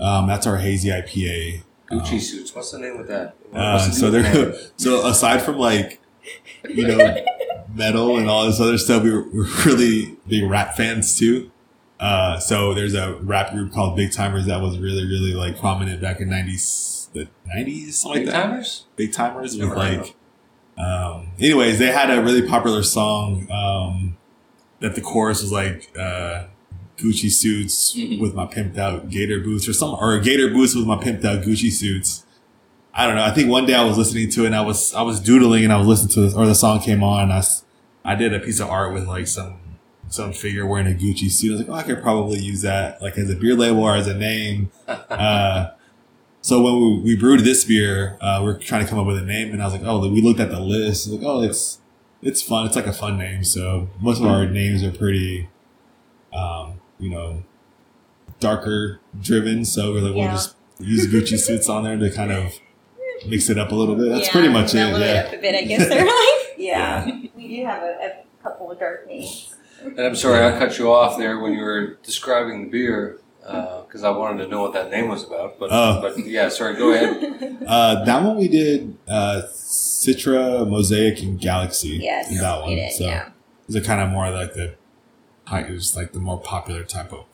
[0.00, 1.62] Um, that's our hazy IPA.
[1.90, 2.54] Gucci Um, suits.
[2.54, 3.34] What's the name of that?
[3.52, 6.00] Uh, the so name of there, so aside from like,
[6.68, 7.16] you know,
[7.74, 11.51] metal and all this other stuff, we were, we're really big rap fans too.
[12.02, 16.00] Uh, so there's a rap group called Big Tymers that was really, really like prominent
[16.02, 18.42] back in nineties, the nineties, something Big like that.
[18.48, 18.86] timers.
[18.96, 20.16] Big Tymers was Never heard of like,
[20.84, 24.16] um, anyways, they had a really popular song, um,
[24.80, 26.46] that the chorus was like, uh,
[26.96, 28.20] Gucci suits Mhm.
[28.20, 31.42] with my pimped out Gator boots or some, or Gator boots with my pimped out
[31.44, 32.24] Gucci suits.
[32.94, 33.22] I don't know.
[33.24, 35.64] I think one day I was listening to it and I was, I was doodling
[35.64, 37.30] and I was listening to this, or the song came on.
[37.30, 37.42] And I,
[38.04, 39.54] I did a piece of art with like some,
[40.12, 41.50] some figure wearing a Gucci suit.
[41.50, 43.94] I was like, oh, I could probably use that like as a beer label or
[43.96, 44.70] as a name.
[44.86, 45.70] Uh,
[46.40, 49.18] so when we, we brewed this beer, uh, we are trying to come up with
[49.18, 51.08] a name, and I was like, "Oh, we looked at the list.
[51.08, 51.78] Like, oh, it's
[52.20, 52.66] it's fun.
[52.66, 55.48] It's like a fun name." So most of our names are pretty,
[56.34, 57.44] um, you know,
[58.40, 59.64] darker driven.
[59.64, 62.52] So we're like, we'll just use Gucci suits on there to kind of
[63.28, 64.08] mix it up a little bit.
[64.08, 64.78] That's Yeah, pretty much it.
[64.78, 65.24] Yeah.
[65.26, 66.58] up a bit, I guess they're like.
[66.58, 67.06] Yeah.
[67.36, 69.54] We do have a, a couple of dark names.
[69.84, 74.04] And I'm sorry I cut you off there when you were describing the beer because
[74.04, 75.58] I wanted to know what that name was about.
[75.58, 76.00] But Oh.
[76.00, 76.76] but yeah, sorry.
[76.76, 77.58] Go ahead.
[77.66, 81.98] Uh, that one we did uh, Citra, Mosaic, and Galaxy.
[82.02, 82.30] yes.
[82.30, 82.70] in that one.
[82.70, 83.28] We did, so yeah.
[83.68, 84.74] it's a kind of more like the
[85.46, 87.24] high, it was like the more popular type of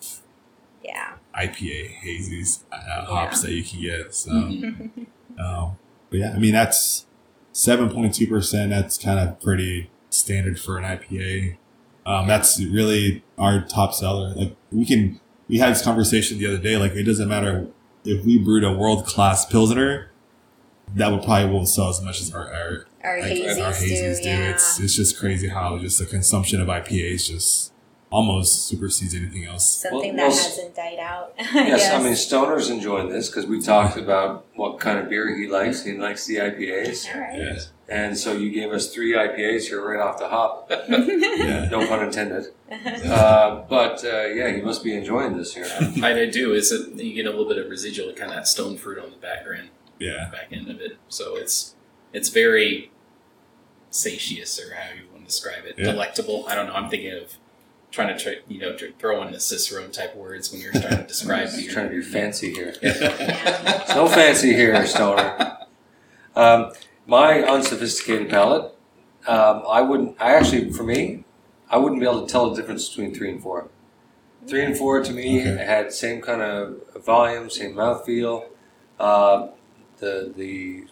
[0.84, 1.14] Yeah.
[1.34, 4.14] IPA hazies uh, hops that you can get.
[4.14, 5.06] So, Mhm.
[5.38, 5.78] um,
[6.10, 7.06] but yeah, I mean that's
[7.52, 8.70] seven point two percent.
[8.70, 11.56] That's kind of pretty standard for an IPA.
[12.08, 14.32] Um, that's really our top seller.
[14.34, 16.76] Like we can, we had this conversation the other day.
[16.76, 17.68] Like it doesn't matter
[18.04, 20.10] if we brewed a world class pilsner,
[20.94, 24.16] that would probably won't sell as much as our our, Our like, hazies, our hazies
[24.18, 24.22] do.
[24.22, 24.28] do.
[24.30, 24.50] Yeah.
[24.50, 27.72] It's it's just crazy how just the consumption of IPAs just
[28.10, 29.82] almost supersedes anything else.
[29.82, 31.34] Something Well, that well, hasn't died out.
[31.54, 35.46] Yes, I mean Stoner's enjoying this because we talked about what kind of beer he
[35.46, 35.84] likes.
[35.84, 37.38] He likes the IPAs, All right.
[37.38, 40.70] Yeah, and so you gave us three IPAs here right off the hop.
[40.88, 41.68] yeah.
[41.70, 42.46] No pun intended.
[42.70, 45.66] Uh, but uh, yeah, you must be enjoying this here.
[46.02, 46.52] I, I do.
[46.52, 49.10] Is it you get a little bit of residual kind of that stone fruit on
[49.10, 50.28] the background, Yeah.
[50.30, 50.98] back end of it.
[51.08, 51.74] So it's
[52.12, 52.90] it's very
[53.90, 55.92] satious, or how you want to describe it, Yeah.
[55.92, 56.44] delectable.
[56.46, 56.74] I don't know.
[56.74, 57.38] I'm thinking of
[57.90, 60.98] trying to try, you know tr- throw in the Cicerone type words when you're trying
[60.98, 61.72] to describe He's beer.
[61.72, 62.74] trying to be fancy here.
[62.82, 63.84] Yeah.
[63.94, 65.56] No fancy here, Stoner.
[66.36, 66.72] Um,
[67.08, 68.72] my unsophisticated palate,
[69.26, 70.16] um, I wouldn't.
[70.20, 71.24] I actually, for me,
[71.70, 73.68] I wouldn't be able to tell the difference between three and four.
[74.46, 75.64] Three and four to me Okay.
[75.64, 78.44] had same kind of volume, same mouthfeel.
[79.00, 79.48] Uh,
[79.98, 80.84] the the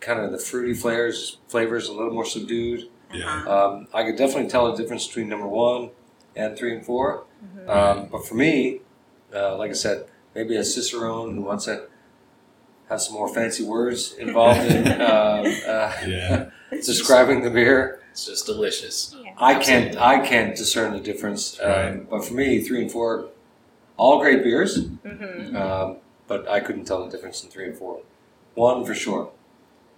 [0.00, 2.88] kind of the fruity flavors flavors a little more subdued.
[3.14, 3.44] Yeah.
[3.44, 5.90] Um, I could definitely tell the difference between number one
[6.36, 7.24] and three and 4
[7.56, 7.68] Mhm.
[7.68, 8.80] Um, but for me,
[9.34, 11.84] uh, like I said, maybe a Cicerone who wants to
[12.88, 16.50] have some more fancy words involved in uh, uh, Yeah.
[16.70, 18.00] describing the beer.
[18.10, 19.14] It's just delicious.
[19.22, 19.32] Yeah.
[19.38, 21.58] I can't I can't discern the difference.
[21.62, 22.10] Um, Right.
[22.10, 23.28] but for me, three and four,
[23.96, 24.76] all great beers.
[24.86, 28.00] hmm Um, but I couldn't tell the difference in three and four.
[28.54, 29.30] One for sure.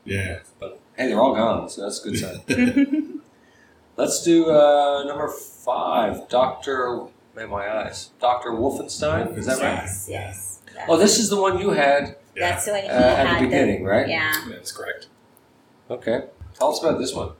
[0.05, 0.41] Yeah.
[0.59, 3.20] But hey, they're all gone, so that's a good sign.
[3.97, 7.07] Let's do uh, number five, Doctor.
[7.36, 9.36] Man, my eyes, Doctor Wolfenstein.
[9.38, 9.82] Is that right?
[9.84, 10.61] Yes, yes.
[10.88, 13.84] Oh, this is the one you had That's the one he uh, at the beginning,
[13.84, 14.09] right?
[14.09, 14.32] Yeah.
[14.49, 15.07] That's correct.
[15.91, 16.24] Okay.
[16.55, 17.32] Tell us about this one.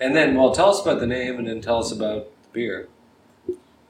[0.00, 2.88] And then, well, tell us about the name, and then tell us about the beer.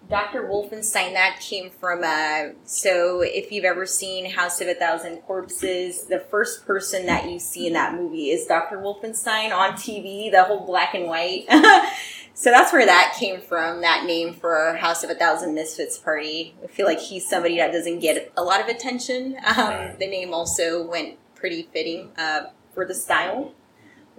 [0.09, 0.44] Dr.
[0.44, 6.05] Wolfenstein, that came from, uh, so if you've ever seen House of a Thousand Corpses,
[6.05, 8.78] the first person that you see in that movie is Dr.
[8.78, 11.47] Wolfenstein on TV, the whole black and white.
[12.37, 15.97] so that's where that came from, that name for our House of a Thousand Misfits
[15.97, 16.55] party.
[16.62, 19.37] I feel like he's somebody that doesn't get a lot of attention.
[19.47, 19.99] Um, Right.
[19.99, 22.43] The name also went pretty fitting uh,
[22.74, 23.55] for the style,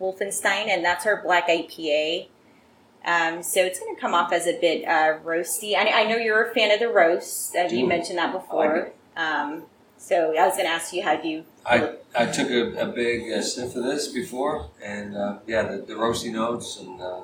[0.02, 2.30] Wolfenstein, and that's our black IPA.
[3.06, 5.76] Um, so it's going to come off as a bit uh, roasty.
[5.76, 7.56] I, I know you're a fan of the roast.
[7.56, 8.92] Uh, you mentioned that like before.
[9.16, 9.64] Um,
[9.98, 11.46] so I was going to ask you, have you?
[11.66, 15.78] I, I took a, a big uh, sniff of this before, and uh, yeah, the,
[15.78, 17.22] the roasty notes, and uh,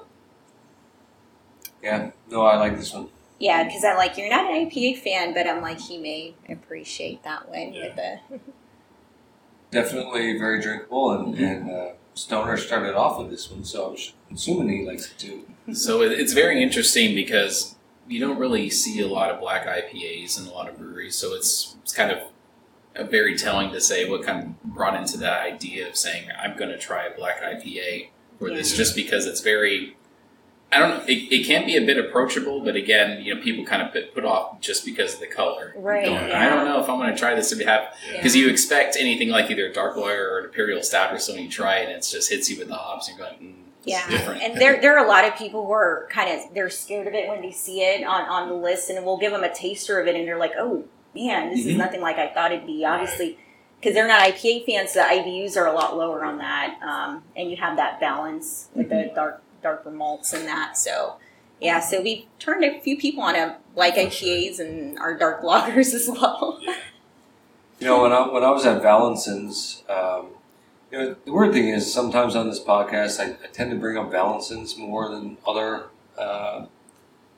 [1.84, 3.10] yeah, no, I like this one.
[3.40, 7.24] Yeah, because I'm like, you're not an IPA fan, but I'm like, he may appreciate
[7.24, 8.20] that one with the.
[9.72, 13.98] Definitely very drinkable, and, and uh, Stoner started off with this one, so
[14.30, 15.46] I'm assuming he likes it too.
[15.74, 17.76] So it's very interesting because
[18.08, 21.16] you don't really see a lot of black IPAs in a lot of breweries.
[21.16, 22.20] So it's it's kind of
[22.96, 26.56] uh, very telling to say what kind of brought into that idea of saying I'm
[26.58, 28.10] going to try a black IPA
[28.40, 29.98] for this, just because it's very.
[30.74, 31.04] I don't know.
[31.08, 34.14] It, it can be a bit approachable, but again, you know, people kind of put,
[34.14, 35.74] put off just because of the color.
[35.78, 36.40] Right, Going, yeah.
[36.46, 38.98] I don't know if I'm going to try this if you have because you expect
[39.00, 41.44] anything like either a dark lager or an imperial stout or something.
[41.46, 43.08] You try it and it just hits you with the hops.
[43.10, 43.54] And you're going, mm,
[43.86, 44.42] Yeah, different.
[44.42, 47.14] and there there are a lot of people who are kind of they're scared of
[47.14, 50.00] it when they see it on on the list, and we'll give them a taster
[50.00, 51.78] of it, and they're like, "Oh man, this is Mhm.
[51.78, 53.38] nothing like I thought it'd be." Obviously,
[53.80, 57.52] because they're not IPA fans, the IBUs are a lot lower on that, um, and
[57.52, 60.78] you have that balance with the dark darker malts and that.
[60.78, 61.16] So,
[61.62, 65.94] yeah, so we turned a few people on to like IPAs and our dark lagers
[66.00, 66.60] as well.
[67.80, 70.28] You know, when I when I was at Valencin's, um,
[70.92, 73.98] you know, the weird thing is sometimes on this podcast I, I tend to bring
[73.98, 75.86] up Valencin's more than other
[76.18, 76.66] uh,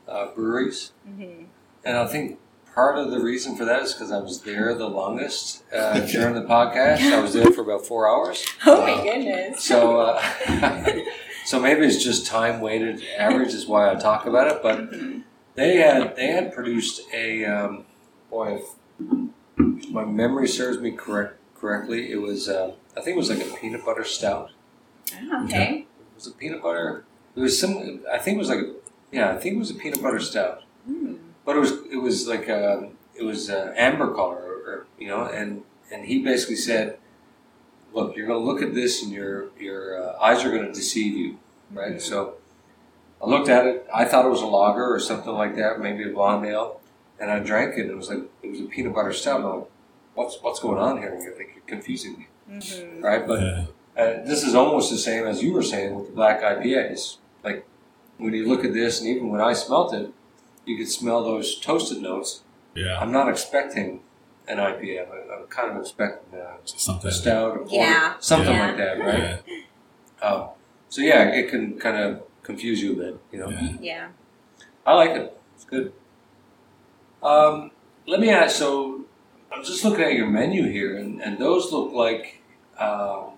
[0.07, 1.45] uh, breweries, Mhm.
[1.85, 2.37] and I think
[2.75, 6.35] part of the reason for that is because I was there the longest uh, during
[6.35, 6.99] the podcast.
[7.13, 9.63] I was there for about four hours, Oh my goodness!
[9.63, 10.21] so uh,
[11.45, 14.61] so maybe it's just time weighted average is why I talk about it.
[14.63, 14.89] But
[15.55, 17.85] they had they had produced a um,
[18.29, 18.61] boy,
[19.57, 23.45] if my memory serves me correct correctly, it was uh, I think it was like
[23.45, 24.51] a peanut butter stout.
[25.13, 25.85] Oh, okay.
[26.15, 27.05] Was a peanut butter?
[27.35, 28.01] It was some.
[28.11, 28.73] I think it was like a
[29.11, 29.31] yeah.
[29.31, 30.63] I think it was a peanut butter stout.
[30.89, 31.19] Mm.
[31.45, 35.07] But it was it was like um it was uh, amber color, or, or you
[35.07, 36.97] know, and and he basically said,
[37.95, 40.73] "Look, you're going to look at this, and your your uh, eyes are going to
[40.73, 41.37] deceive you,
[41.71, 42.35] right?" So
[43.23, 43.87] I looked at it.
[43.93, 46.81] I thought it was a lager or something like that, maybe a blonde ale,
[47.19, 47.81] and I drank it.
[47.83, 49.39] and It was like it was a peanut butter stout.
[49.41, 49.67] I'm like,
[50.13, 53.01] "What's what's going on here?" And I think you're confusing me, Mhm.
[53.01, 53.25] right?
[53.25, 53.65] But Yeah.
[53.97, 57.17] uh, this is almost the same as you were saying with the black IPAs.
[57.43, 57.65] Like
[58.17, 60.11] when you look at this, and even when I smelt it,
[60.65, 62.41] you could smell those toasted notes.
[62.75, 62.99] Yeah.
[62.99, 64.01] I'm not expecting
[64.47, 65.01] an IPA.
[65.03, 67.09] I'm, I'm kind of expecting a, Something.
[67.09, 68.13] a stout, or porter, Yeah.
[68.19, 68.67] something Yeah.
[68.67, 69.39] like that, right?
[69.47, 70.27] Yeah.
[70.27, 70.49] Um,
[70.89, 73.19] so yeah, it can kind of confuse you a bit.
[73.31, 73.69] You know, Yeah.
[73.81, 74.07] Yeah.
[74.85, 75.37] I like it.
[75.55, 75.93] It's good.
[77.23, 77.71] Um,
[78.07, 78.55] let me ask.
[78.55, 79.05] So
[79.51, 82.41] I'm just looking at your menu here, and, and those look like
[82.77, 83.31] um,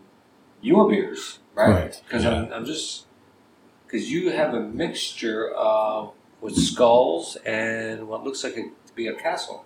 [0.62, 1.70] your beers, right?
[1.70, 2.32] Right, Because yeah.
[2.44, 3.06] I'm, I'm just
[3.86, 9.08] because you have a mixture of with skulls and what looks like a, to be
[9.08, 9.64] a castle.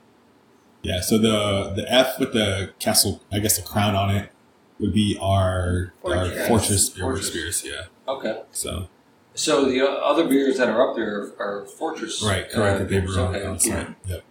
[0.84, 4.32] Yeah, so the the F with the castle, I guess the crown on it,
[4.80, 6.40] would be our Fortress.
[6.40, 7.28] our fortress beer Fortress.
[7.28, 7.64] spears.
[7.66, 8.42] Yeah, Okay.
[8.52, 8.88] so
[9.36, 12.24] So the other beers that are up there are Fortress.
[12.24, 12.80] right, uh, correct.
[12.80, 13.16] that they beers.
[13.18, 13.46] Okay.
[13.46, 13.90] on site.
[14.08, 14.24] Yep.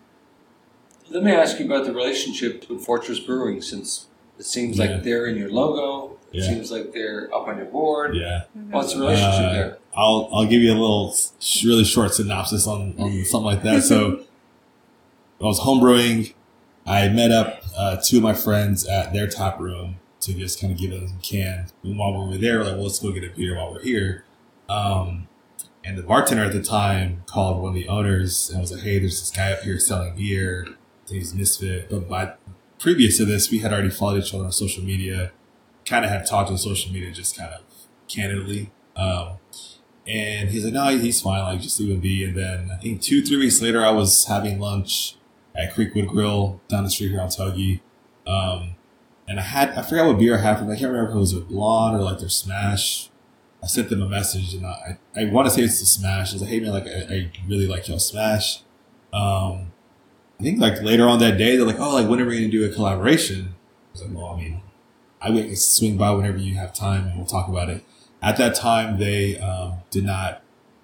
[1.10, 4.06] Let me ask you about the relationship with Fortress Brewing, since
[4.38, 4.86] it seems Yeah.
[4.86, 6.16] like they're in your logo.
[6.32, 6.48] It Yeah.
[6.48, 8.14] seems like they're up on your board.
[8.16, 9.78] Yeah, What's the relationship Uh, there?
[9.96, 11.14] I'll I'll give you a little
[11.64, 13.82] really short synopsis on on something like that.
[13.84, 14.20] So
[15.40, 16.34] I was homebrewing.
[16.90, 20.72] I met up uh, two of my friends at their tap room to just kind
[20.72, 21.66] of give them some can.
[21.84, 23.82] And while we were there, we're like, well, let's go get a beer while we're
[23.82, 24.24] here.
[24.68, 25.28] Um,
[25.84, 28.98] and the bartender at the time called one of the owners and was like, hey,
[28.98, 30.66] there's this guy up here selling beer.
[31.08, 31.90] He's Misfit.
[31.90, 32.32] But by,
[32.80, 35.30] previous to this, we had already followed each other on social media,
[35.86, 37.62] kind of had talked on social media just kind of
[38.08, 38.72] candidly.
[38.96, 39.34] Um,
[40.08, 41.44] and he's like, no, he's fine.
[41.44, 42.24] Like, just leave him be.
[42.24, 45.14] And then I think two, three weeks later, I was having lunch
[45.56, 47.80] at Creekwood Grill down the street here on Tuggy.
[48.26, 48.76] Um,
[49.28, 50.70] and I had, I forgot what beer I had from.
[50.70, 53.10] I can't remember if it was a blonde or like their smash.
[53.62, 56.30] I sent them a message and I, I want to say it's the smash.
[56.30, 58.62] I was like, hey man, like, I, I really like y'all smash.
[59.12, 59.72] Um,
[60.38, 62.48] I think like later on that day, they're like, oh, like, when are we to
[62.48, 63.54] do a collaboration?
[63.54, 64.62] I was like, well, I mean,
[65.20, 67.84] I would swing by whenever you have time and we'll talk about it.
[68.22, 70.42] At that time, they um, did not,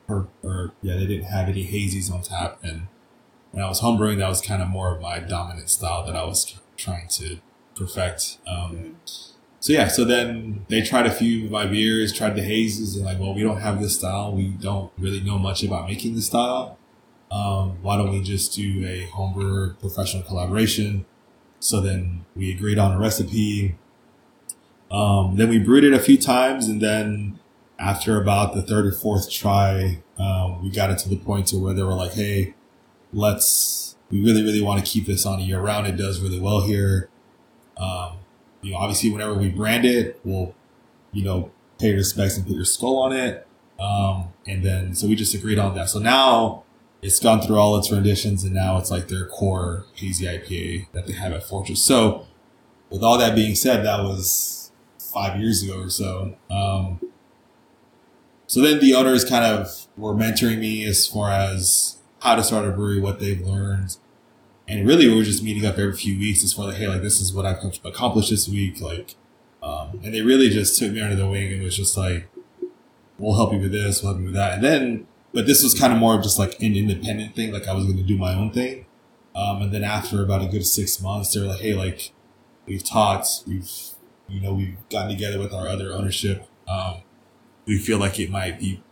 [0.09, 2.59] or, or yeah, they didn't have any hazies on tap.
[2.63, 2.89] And
[3.57, 6.27] when I was homebrewing, that was kind of more of my dominant style that I
[6.27, 7.39] was trying to
[7.75, 8.37] perfect.
[8.47, 8.99] Um,
[9.61, 13.07] so yeah, so then they tried a few of my beers, tried the hazes, and
[13.07, 14.37] like, well, we don't have this style.
[14.37, 16.77] We don't really know much about making this style.
[17.31, 21.07] Um, why don't we just do a homebrewer professional collaboration?
[21.59, 23.77] So then we agreed on a recipe.
[24.91, 27.41] Um, then we brewed it a few times, and then
[27.79, 31.57] after about the third or fourth try, um, we got it to the point to
[31.57, 32.55] where they were like, "Hey,
[33.17, 33.97] let's.
[34.09, 35.89] We really, really want to keep this on year round.
[35.89, 37.09] It does really well here.
[37.77, 38.19] Um,
[38.63, 40.55] you know, obviously, whenever we brand it, we'll,
[41.11, 41.51] you know,
[41.81, 43.47] pay respects and put your skull on it.
[43.81, 45.89] Um, and then so we just agreed on that.
[45.89, 46.63] So now
[47.03, 51.07] it's gone through all its renditions, and now it's like their core hazy IPA that
[51.07, 51.85] they have at Fortress.
[51.85, 52.27] So,
[52.91, 56.37] with all that being said, that was five years ago or so.
[56.51, 57.01] Um,
[58.47, 61.96] so then the owners kind of were mentoring me as far as
[62.27, 63.97] how to start a brewery, what they've learned.
[64.67, 67.01] And really, we were just meeting up every few weeks as far like, hey, like
[67.01, 68.81] this is what I've accomplished this week.
[68.81, 69.15] Like,
[69.63, 72.29] um, and they really just took me under the wing and was just like,
[73.17, 74.55] we'll help you with this, we'll help you with that.
[74.55, 77.53] And then, but this was kind of more of just like an independent thing.
[77.53, 78.87] Like I was going to do my own thing.
[79.37, 82.13] Um, and then after about a good six months, they were like, hey, like
[82.67, 83.71] we've talked, we've,
[84.29, 86.49] you know, we've gotten together with our other ownership.
[86.67, 87.03] Um,
[87.67, 88.83] we feel like it might be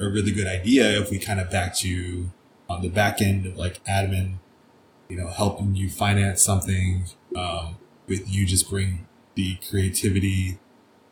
[0.00, 2.30] a really good idea if we kind of backed you
[2.68, 4.34] on the back end of like admin,
[5.08, 7.04] you know, helping you finance something,
[7.36, 10.58] um, with you just bring the creativity,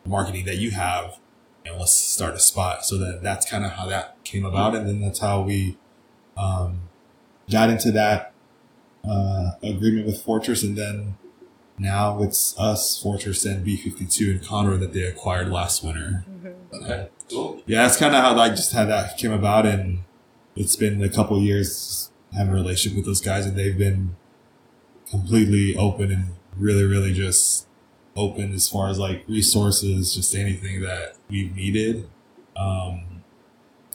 [0.05, 1.19] marketing that you have,
[1.65, 2.85] and let's start a spot.
[2.85, 5.77] So that that's kind of how that came about, and then that's how we
[6.37, 6.83] um,
[7.51, 8.33] got into that
[9.09, 11.17] uh, agreement with Fortress, and then
[11.79, 16.25] now it's us, Fortress, and B fifty two and Conroe that they acquired last winter.
[16.73, 17.63] Okay, cool.
[17.67, 20.01] Yeah, that's kind of how I just how that came about, and
[20.57, 24.17] it's been a couple years having a relationship with those guys, and they've been
[25.11, 26.25] completely open and
[26.57, 27.67] really, really just
[28.17, 32.09] open as far as like resources, just anything that we've needed.
[32.57, 33.23] Um,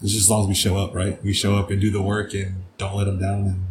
[0.02, 1.24] it's just as long as we show up, right?
[1.24, 3.64] We show up and do the work and don't let them down, and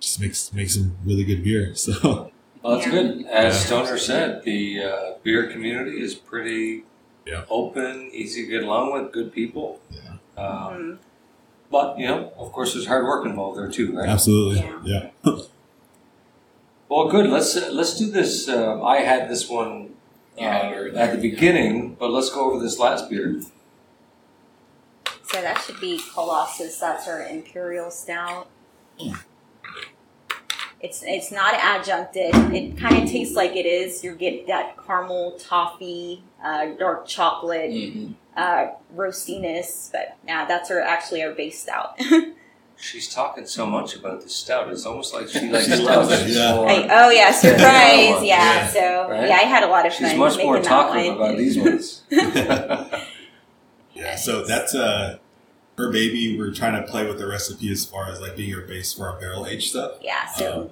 [0.00, 1.74] just makes makes some really good beer.
[1.76, 2.30] So
[2.62, 3.26] Well, that's good.
[3.26, 3.60] As Yeah.
[3.60, 6.84] Stoner said, the uh, beer community is pretty
[7.26, 7.44] Yeah.
[7.50, 9.80] open, easy to get along with, good people.
[9.90, 10.10] Yeah.
[10.42, 10.98] Um, Mhm.
[11.72, 14.08] But you know, of course, there's hard work involved there too, right?
[14.08, 15.08] absolutely, Yeah.
[15.24, 15.32] yeah.
[16.88, 17.26] Well, good.
[17.30, 18.48] Let's uh, let's do this.
[18.50, 19.94] Uh, I had this one
[20.38, 20.42] uh,
[20.94, 23.40] at the beginning, but let's go over this last beer.
[25.24, 26.78] So that should be Colossus.
[26.78, 28.48] That's our imperial stout.
[30.82, 32.34] It's it's not adjuncted.
[32.52, 34.04] It kind of tastes like it is.
[34.04, 38.14] You get that caramel, toffee, uh, dark chocolate, Mhm.
[38.36, 39.90] Uh, roastiness.
[39.92, 41.98] But yeah, that's our actually our base stout.
[42.76, 44.68] She's talking so much about the stout.
[44.70, 46.20] It's almost like she likes She loves stout.
[46.28, 46.54] it, yeah.
[46.56, 47.60] more- Hey, oh yeah, surprise!
[47.60, 48.20] Yeah.
[48.24, 49.28] Yeah, so Right?
[49.28, 52.02] yeah, I had a lot of fun She's much more that talkative about these ones.
[53.94, 55.18] Yeah, so that's uh
[55.78, 56.36] her baby.
[56.38, 59.08] We're trying to play with the recipe as far as like being her base for
[59.08, 59.92] our barrel aged stuff.
[60.02, 60.70] Yeah, so Um,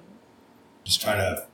[0.83, 1.45] just trying to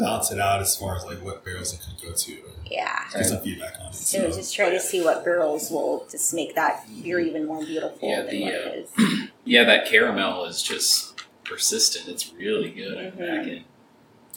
[0.00, 2.36] balance it out as far as like what barrels it could go to.
[2.66, 3.04] yeah.
[3.12, 3.94] Get some feedback on it.
[3.94, 7.98] So just try to see what barrels will just make that beer even more beautiful
[8.08, 9.28] Yeah, than the, what uh, it is.
[9.44, 12.08] Yeah, that caramel is just persistent.
[12.08, 13.14] It's really good.
[13.14, 13.18] Mhm.
[13.18, 13.64] Back in.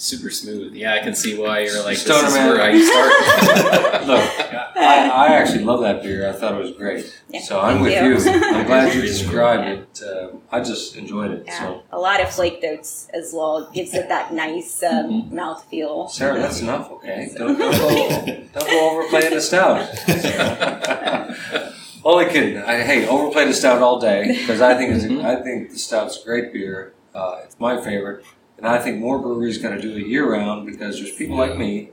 [0.04, 0.74] Super smooth.
[0.74, 2.50] Yeah, I can see why you're like, this Stoner is man.
[2.50, 4.06] where I start.
[4.08, 4.20] Look,
[4.76, 6.28] I, I actually love that beer.
[6.28, 7.06] I thought it was great.
[7.30, 8.32] Yeah, so I'm thank with you.
[8.34, 8.44] you.
[8.44, 9.64] I'm glad you described
[9.96, 10.06] good.
[10.06, 10.30] it.
[10.34, 11.44] Um, I just enjoyed it.
[11.46, 13.72] Yeah, So, a lot of flake notes as well.
[13.72, 16.10] Gives it that nice um, mouth feel.
[16.10, 17.32] Sarah, that's enough, okay?
[17.38, 19.88] Don't, don't, go, don't go overplaying the stout.
[22.06, 22.58] Only kidding.
[22.58, 25.24] I, hey, overplay the stout all day because I think it's, Mhm.
[25.24, 26.94] I think the stout's a great beer.
[27.16, 28.26] Uh, it's my favorite,
[28.64, 31.58] and I think more breweries got to do it year round because there's people like
[31.58, 31.90] me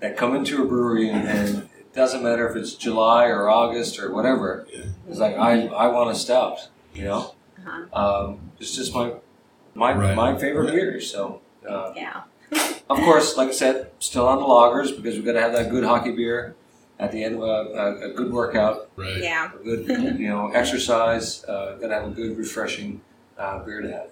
[0.00, 3.98] that come into a brewery and, and it doesn't matter if it's July or August
[3.98, 4.66] or whatever.
[4.72, 4.84] Yeah.
[5.08, 7.34] It's like I, I want a stout, you know.
[7.66, 8.26] Uh-huh.
[8.28, 9.14] Um, it's just my
[9.74, 10.14] my Right.
[10.14, 10.74] my favorite Yeah.
[10.80, 11.00] beer.
[11.00, 11.40] So.
[11.68, 12.22] Uh, Yeah.
[12.88, 15.68] of course, like I said, still on the lagers because we've got to have that
[15.70, 16.54] good hockey beer.
[16.98, 17.44] at the end of a,
[18.06, 19.18] a, a good workout, Right.
[19.18, 19.50] Yeah.
[19.52, 19.86] a good
[20.20, 21.44] you know exercise.
[21.44, 23.00] Uh, gonna have a good, refreshing
[23.36, 24.08] uh, beer to have.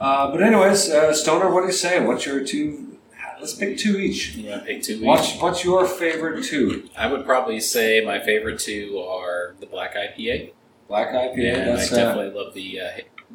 [0.00, 0.06] Yeah.
[0.06, 2.04] Uh, but anyways, uh, Stoner, what do you say?
[2.04, 2.98] What's your two?
[3.40, 4.34] Let's pick two each.
[4.34, 5.04] You want to pick two?
[5.04, 5.40] What's each?
[5.40, 6.88] what's your favorite two?
[6.96, 10.52] I would probably say my favorite two are the Black IPA.
[10.88, 11.54] Black IPA.
[11.54, 12.88] and I that's uh, definitely love the uh,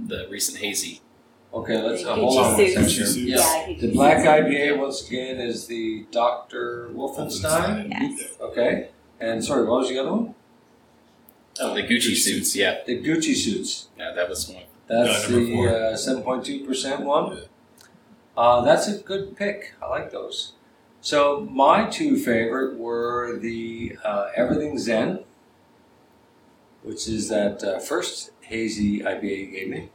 [0.08, 1.00] the recent hazy.
[1.54, 1.82] okay.
[1.82, 2.60] Let's uh, The hold on.
[2.60, 3.14] Gucci one suits.
[3.14, 3.24] second.
[3.24, 3.38] Gucci Yeah.
[3.38, 4.28] Yeah, The Gucci black suits.
[4.28, 7.90] IPA once again is the Doctor Wolfenstein.
[7.92, 8.34] Yes.
[8.42, 8.90] Okay.
[9.22, 10.36] And sorry, what was the other one?
[11.62, 12.56] Oh, the Gucci suits.
[12.56, 13.88] Yeah, The Gucci suits.
[13.98, 14.64] yeah, that was one.
[14.88, 17.38] That's Yeah, the uh, seven point two percent one.
[17.38, 17.44] Yeah.
[18.36, 19.74] Uh, that's a good pick.
[19.82, 20.54] I like those.
[21.02, 25.20] So my two favorite were the uh, Everything Zen,
[26.82, 29.90] which is that uh, first hazy IPA you gave me,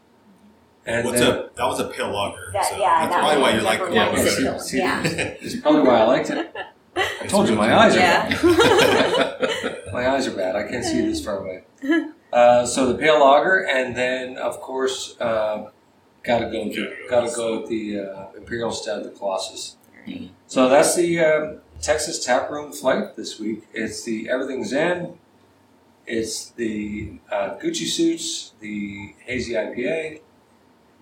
[0.86, 1.56] and What's then up?
[1.56, 2.50] That was a pale lager.
[2.52, 3.98] That- so yeah, that's that probably why you like number it.
[3.98, 4.58] one more is better.
[4.58, 5.02] see, Yeah.
[5.04, 6.54] it's probably why I liked it.
[6.96, 8.28] I told you my eyes are Yeah.
[8.28, 9.78] bad.
[9.92, 10.56] my eyes are bad.
[10.56, 11.62] I can't see this far away.
[12.32, 15.70] Uh, so the pale lager, and then of course, uh,
[16.22, 16.70] gotta go,
[17.08, 19.76] gotta go with the uh, imperial stout, the Colossus.
[20.06, 20.30] Mhm.
[20.46, 23.64] So that's the um, Texas Taproom flight this week.
[23.72, 25.18] It's the Everything Zen.
[26.06, 30.20] It's the uh, Gucci suits, the hazy IPA,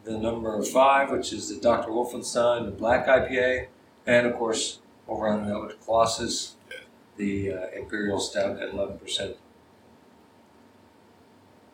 [0.05, 1.91] the number five, which is the Dr.
[1.91, 3.67] Wolfenstein, the black IPA,
[4.07, 6.57] and of course, we'll round it out with Colossus,
[7.17, 9.37] the uh, Imperial Stout at 11%.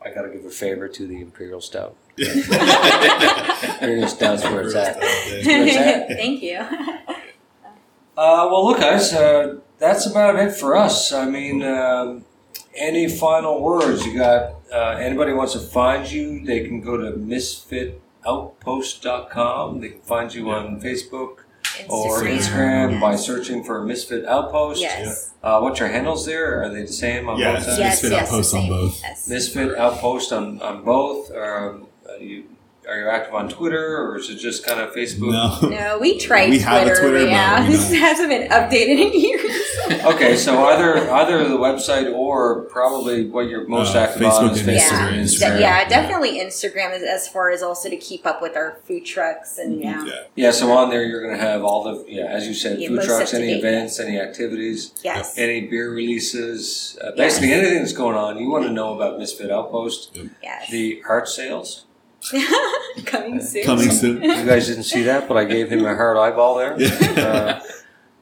[0.04, 1.94] I gotta give a favor to the Imperial Stout.
[2.18, 4.98] Imperial Stout's where it's at.
[6.16, 6.58] Thank you.
[6.58, 11.12] Uh, well, look, guys, uh, that's about it for us.
[11.12, 12.24] I mean, um,
[12.74, 14.04] any final words?
[14.06, 16.44] You got uh, anybody wants to find you?
[16.44, 19.80] They can go to misfitoutpost.com.
[19.80, 21.41] They can find you on Facebook
[21.88, 24.80] or Instagram by searching for Misfit Outpost.
[24.80, 25.32] Yes.
[25.42, 26.62] Uh, what's your handles there?
[26.62, 27.78] Are they the same on Yeah, both sides?
[27.78, 28.02] Yes.
[28.02, 28.28] Misfit yes.
[28.32, 29.00] Outpost on both.
[29.02, 29.28] Yes.
[29.28, 31.30] Misfit Outpost on, on both.
[31.30, 32.44] Um, are you
[32.88, 35.30] are you active on Twitter or is it just kind of Facebook?
[35.32, 35.68] No.
[35.68, 38.98] No, we tried We have a Twitter, Twitter, but but yeah, this hasn't been updated
[39.12, 39.68] in years.
[40.04, 44.60] Okay, so either either the website or probably what you're most Uh, active on is
[44.60, 45.10] and Facebook yeah, Instagram.
[45.12, 45.60] De- Instagram.
[45.60, 49.58] yeah, definitely Instagram is as far as also to keep up with our food trucks
[49.58, 50.12] and yeah, Yeah.
[50.34, 52.88] Yeah, so on there you're going to have all the yeah, as you said, Yeah,
[52.88, 57.58] food trucks, any events, any activities, yes, any beer releases, uh, basically Yes.
[57.60, 58.38] anything that's going on.
[58.38, 61.84] You want to know about Misfit Outpost, yes, the art sales.
[63.04, 63.64] coming soon.
[63.64, 64.22] Coming soon.
[64.22, 66.80] You guys didn't see that, but I gave him a hard eyeball there.
[66.80, 67.20] Yeah.
[67.20, 67.60] Uh,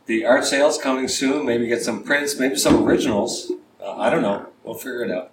[0.06, 1.46] the art sales coming soon.
[1.46, 3.52] Maybe get some prints, maybe some originals.
[3.80, 4.46] Uh, I don't know.
[4.64, 5.32] We'll figure it out.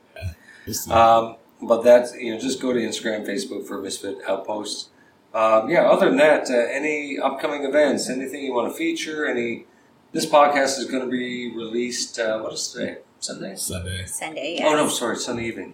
[0.92, 4.90] Um, but that's you know just go to Instagram, Facebook for Misfit Outpost.
[5.34, 5.90] Um, yeah.
[5.90, 9.26] Other than that, uh, any upcoming events, anything you want to feature?
[9.26, 9.66] Any?
[10.12, 12.18] This podcast is going to be released.
[12.20, 12.98] Uh, what is today?
[13.20, 13.56] Sunday.
[13.56, 14.06] Sunday.
[14.06, 14.56] Sunday.
[14.60, 14.68] Yes.
[14.68, 15.74] Oh no, sorry, Sunday evening.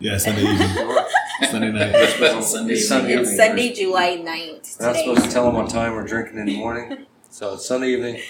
[0.00, 0.68] Yeah, Sunday evening.
[1.50, 2.42] Sunday night.
[2.42, 3.36] Sunday It's Sunday It's evening.
[3.36, 4.24] Sunday, July 9th.
[4.24, 4.98] We're not Today.
[5.04, 7.06] supposed to tell them what time we're drinking in the morning.
[7.30, 8.20] So it's Sunday evening.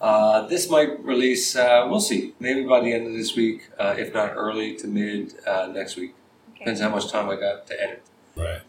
[0.00, 3.94] Uh, this might release, uh, we'll see, maybe by the end of this week, uh,
[3.98, 6.14] if not early to mid uh, next week.
[6.50, 6.60] Okay.
[6.60, 8.02] Depends how much time I got to edit.
[8.36, 8.60] Right.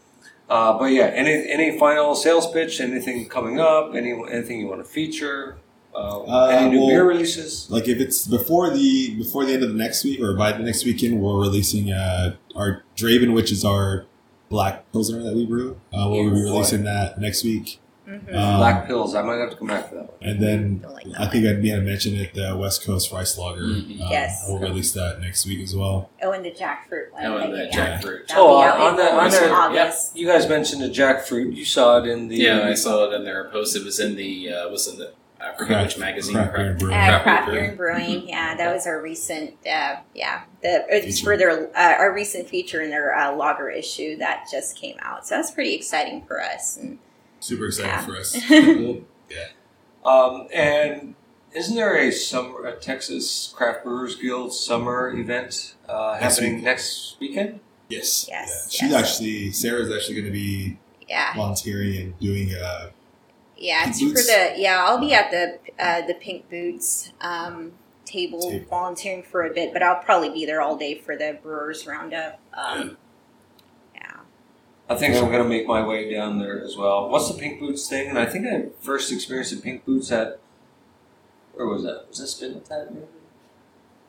[0.49, 4.83] Uh, but yeah, any any final sales pitch, anything coming up, any anything you want
[4.83, 5.57] to feature,
[5.95, 7.67] uh, Uh, any new well- beer releases?
[7.69, 10.59] Like if it's before the before the end of the next week or by the
[10.63, 14.05] next weekend, we're releasing uh, our Draven, which is our
[14.49, 15.79] black pilsner that we brew.
[15.93, 16.43] Uh, we'll be Yes.
[16.45, 17.79] releasing that next week.
[18.07, 18.33] Mhm.
[18.35, 19.13] Um, Black pills.
[19.13, 20.17] I might have to come back for that one.
[20.23, 23.37] And then Don't like I think I may have mentioned it, the West Coast Rice
[23.37, 23.61] Lager.
[23.61, 24.01] Mhm.
[24.01, 24.45] Um, Yes.
[24.47, 26.09] We'll release that next week as well.
[26.23, 27.23] Oh, and the jackfruit one.
[27.23, 27.99] Oh, and the yeah.
[28.01, 28.27] jackfruit.
[28.27, 30.15] That'll Oh, on in the- on August.
[30.15, 31.55] the- You guys mentioned the jackfruit.
[31.55, 33.75] You saw it in the Yeah, I saw it in their post.
[33.75, 35.11] It was in the uh, was in the
[35.41, 36.33] I forget Craft- which magazine.
[36.35, 36.95] Craft Beer and Brewing.
[36.95, 40.85] Uh, Craft craft Beer beer and brewing, yeah, that was our recent, uh, yeah, the
[40.89, 44.97] it's for their uh, our recent feature in their uh, lager issue that just came
[45.01, 45.25] out.
[45.25, 46.77] So that's pretty exciting for us.
[46.77, 46.99] And,
[47.41, 48.05] Super exciting Yeah.
[48.05, 48.35] for us.
[50.05, 51.15] Um, and
[51.53, 56.63] isn't there a summer, a Texas Craft Brewers Guild summer event uh, happening week.
[56.63, 57.59] next weekend?
[57.89, 58.25] Yes.
[58.29, 58.79] Yes, Yeah.
[58.79, 59.03] She's yes.
[59.03, 62.89] actually Sarah's actually going to be yeah, volunteering and doing uh,
[63.59, 64.83] yeah, Pink it's for the yeah.
[64.85, 67.73] I'll be at the uh, the Pink Boots um,
[68.05, 68.65] table, Table.
[68.69, 72.39] volunteering for a bit, but I'll probably be there all day for the Brewers Roundup.
[72.53, 72.97] Um,
[73.95, 74.17] yeah.
[74.89, 77.09] I think I'm going to make my way down there as well.
[77.09, 78.09] What's the Pink Boots thing?
[78.09, 80.39] And I think I first experienced the Pink Boots at
[81.53, 82.05] where was that?
[82.09, 82.91] Was that Spindletap?
[82.91, 83.05] Maybe?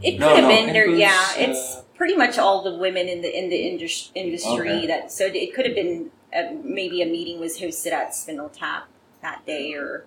[0.03, 0.87] It could No, have no, been there.
[0.87, 3.57] Boots, yeah, uh, it's pretty much all the women in the in the
[4.15, 4.87] industry Okay.
[4.87, 5.13] that.
[5.13, 8.83] So it could have been uh, maybe a meeting was hosted at Spindletap
[9.23, 10.05] that day, or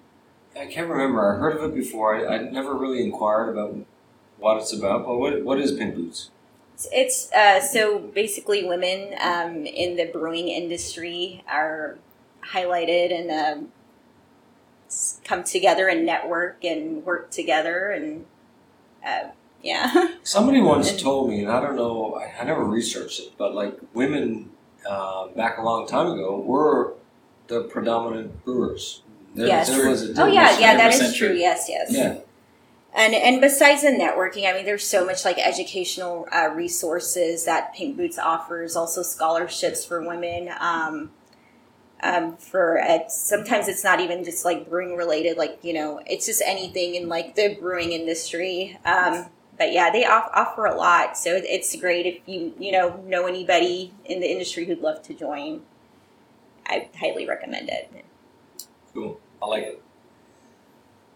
[0.56, 1.36] I can't remember.
[1.36, 2.16] I heard of it before.
[2.16, 3.76] I, I never really inquired about
[4.38, 5.06] what it's about.
[5.06, 6.30] But what what is Pink Boots?
[6.92, 11.98] It's uh, so basically women um, in the brewing industry are
[12.42, 13.68] highlighted and um,
[15.24, 18.26] come together and network and work together and
[19.06, 19.30] uh,
[19.62, 20.16] yeah.
[20.24, 22.16] Somebody once told me, and I don't know.
[22.16, 24.50] I, I never researched it, but like women
[24.88, 26.94] uh, back a long time ago were
[27.54, 29.02] the predominant brewers.
[29.36, 29.70] There, Yes.
[29.70, 30.62] there was a oh yeah, difference.
[30.62, 31.28] yeah, that 100% true.
[31.30, 31.38] true.
[31.38, 31.88] Yes, yes.
[31.92, 32.18] Yeah.
[32.96, 37.74] And and besides the networking, I mean, there's so much like educational uh, resources that
[37.74, 38.76] Pink Boots offers.
[38.76, 40.50] Also scholarships for women.
[40.60, 41.12] Um,
[42.04, 45.38] um, for uh, sometimes it's not even just like brewing related.
[45.38, 48.78] Like you know, it's just anything in like the brewing industry.
[48.86, 49.26] Um,
[49.58, 53.26] but yeah, they off- offer a lot, so it's great if you you know know
[53.26, 55.62] anybody in the industry who'd love to join.
[56.66, 58.06] I highly recommend it.
[58.94, 59.20] Cool.
[59.42, 59.84] I like it.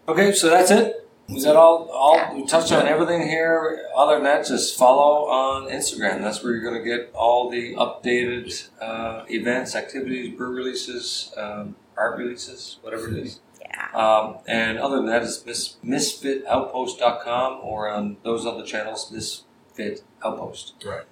[0.08, 1.08] Okay, so that's it.
[1.28, 1.90] Is that all?
[1.92, 3.86] All we touched on everything here.
[3.94, 6.22] Other than that, just follow on Instagram.
[6.22, 11.76] That's where you're going to get all the updated uh, events, activities, brew releases, um,
[11.98, 13.40] art releases, whatever it is.
[13.60, 13.88] Yeah.
[13.92, 20.74] Um, and other than that, it's mis- misfitoutpost.com or on those other channels, Misfit Outpost.
[20.84, 21.04] Right.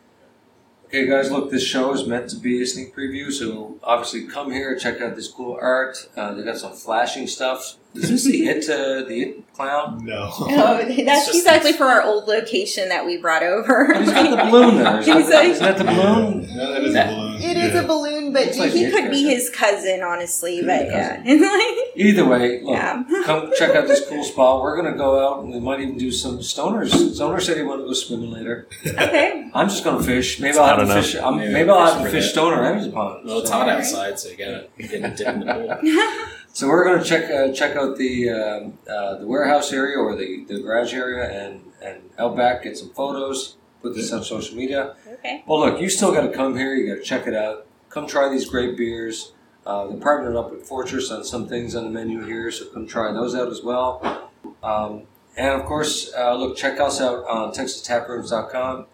[0.86, 4.52] Okay, guys, look, this show is meant to be a sneak preview, so obviously come
[4.52, 6.08] here, check out this cool art.
[6.16, 7.76] Uh, they got some flashing stuff.
[7.94, 10.04] Is this the it, uh, the it clown?
[10.04, 10.30] No.
[10.32, 10.48] Oh,
[10.86, 10.94] that's
[11.26, 13.92] just- he's actually from our old location that we brought over.
[13.94, 14.98] He's got the balloon there.
[15.00, 16.42] Is He's that, like- isn't that the balloon?
[16.42, 17.42] Yeah, that is a balloon.
[17.42, 17.80] It is Yeah.
[17.80, 20.59] a balloon, but Looks like he could be his cousin, honestly.
[20.59, 23.05] Could But be yeah, Either way, look, yeah.
[23.24, 24.62] come check out this cool spot.
[24.62, 26.90] We're gonna go out and we might even do some stoners.
[27.15, 28.69] Stoner said he wanted to go swimming later.
[28.86, 29.51] Okay.
[29.55, 30.39] I'm just gonna fish.
[30.40, 31.16] Maybe It's I'll have to fish.
[31.16, 32.31] I'm, Maybe maybe I'll have to fish that.
[32.31, 33.24] Stoner Evans Pond.
[33.24, 36.27] Well, it's hot outside, so you gotta get a dip in the pool.
[36.57, 40.16] So we're going to check uh, check out the um, uh, the warehouse area or
[40.16, 43.57] the, the garage area and and out back get some photos.
[43.82, 44.97] Put this on social media.
[45.07, 45.44] Okay.
[45.47, 46.74] Well, look, you still got to come here.
[46.74, 47.65] You got to check it out.
[47.97, 49.32] Come try these great beers.
[49.64, 52.86] Uh, they're partnered up with Fortress on some things on the menu here, so come
[52.86, 54.31] try those out as well.
[54.62, 55.05] Um,
[55.39, 58.85] and of course, uh, look, check us out on TexasTaprooms.com.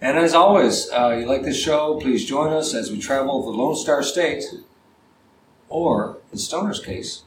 [0.00, 3.50] And as always, uh, you like this show, please join us as we travel the
[3.50, 4.44] Lone Star State,
[5.68, 7.24] or in Stoner's case,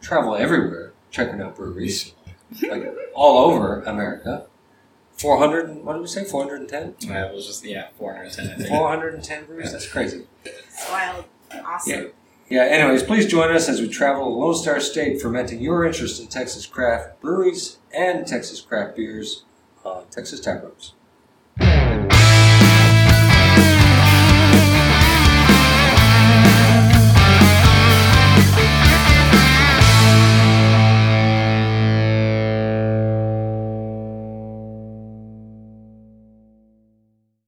[0.00, 2.14] travel everywhere checking out breweries,
[2.62, 4.46] like all over America.
[5.20, 6.94] 400, and- what did we say, 410?
[7.10, 8.50] Uh, it was just yeah, 410.
[8.50, 8.68] I think.
[8.68, 9.72] 410 breweries?
[9.72, 10.26] That's crazy.
[10.44, 11.24] It's wild.
[11.52, 11.92] Awesome.
[11.92, 12.04] Yeah.
[12.48, 16.20] Yeah, anyways, please join us as we travel the Lone Star State, fermenting your interest
[16.20, 19.44] in Texas craft breweries and Texas craft beers
[19.84, 20.94] on Texas Taprooms.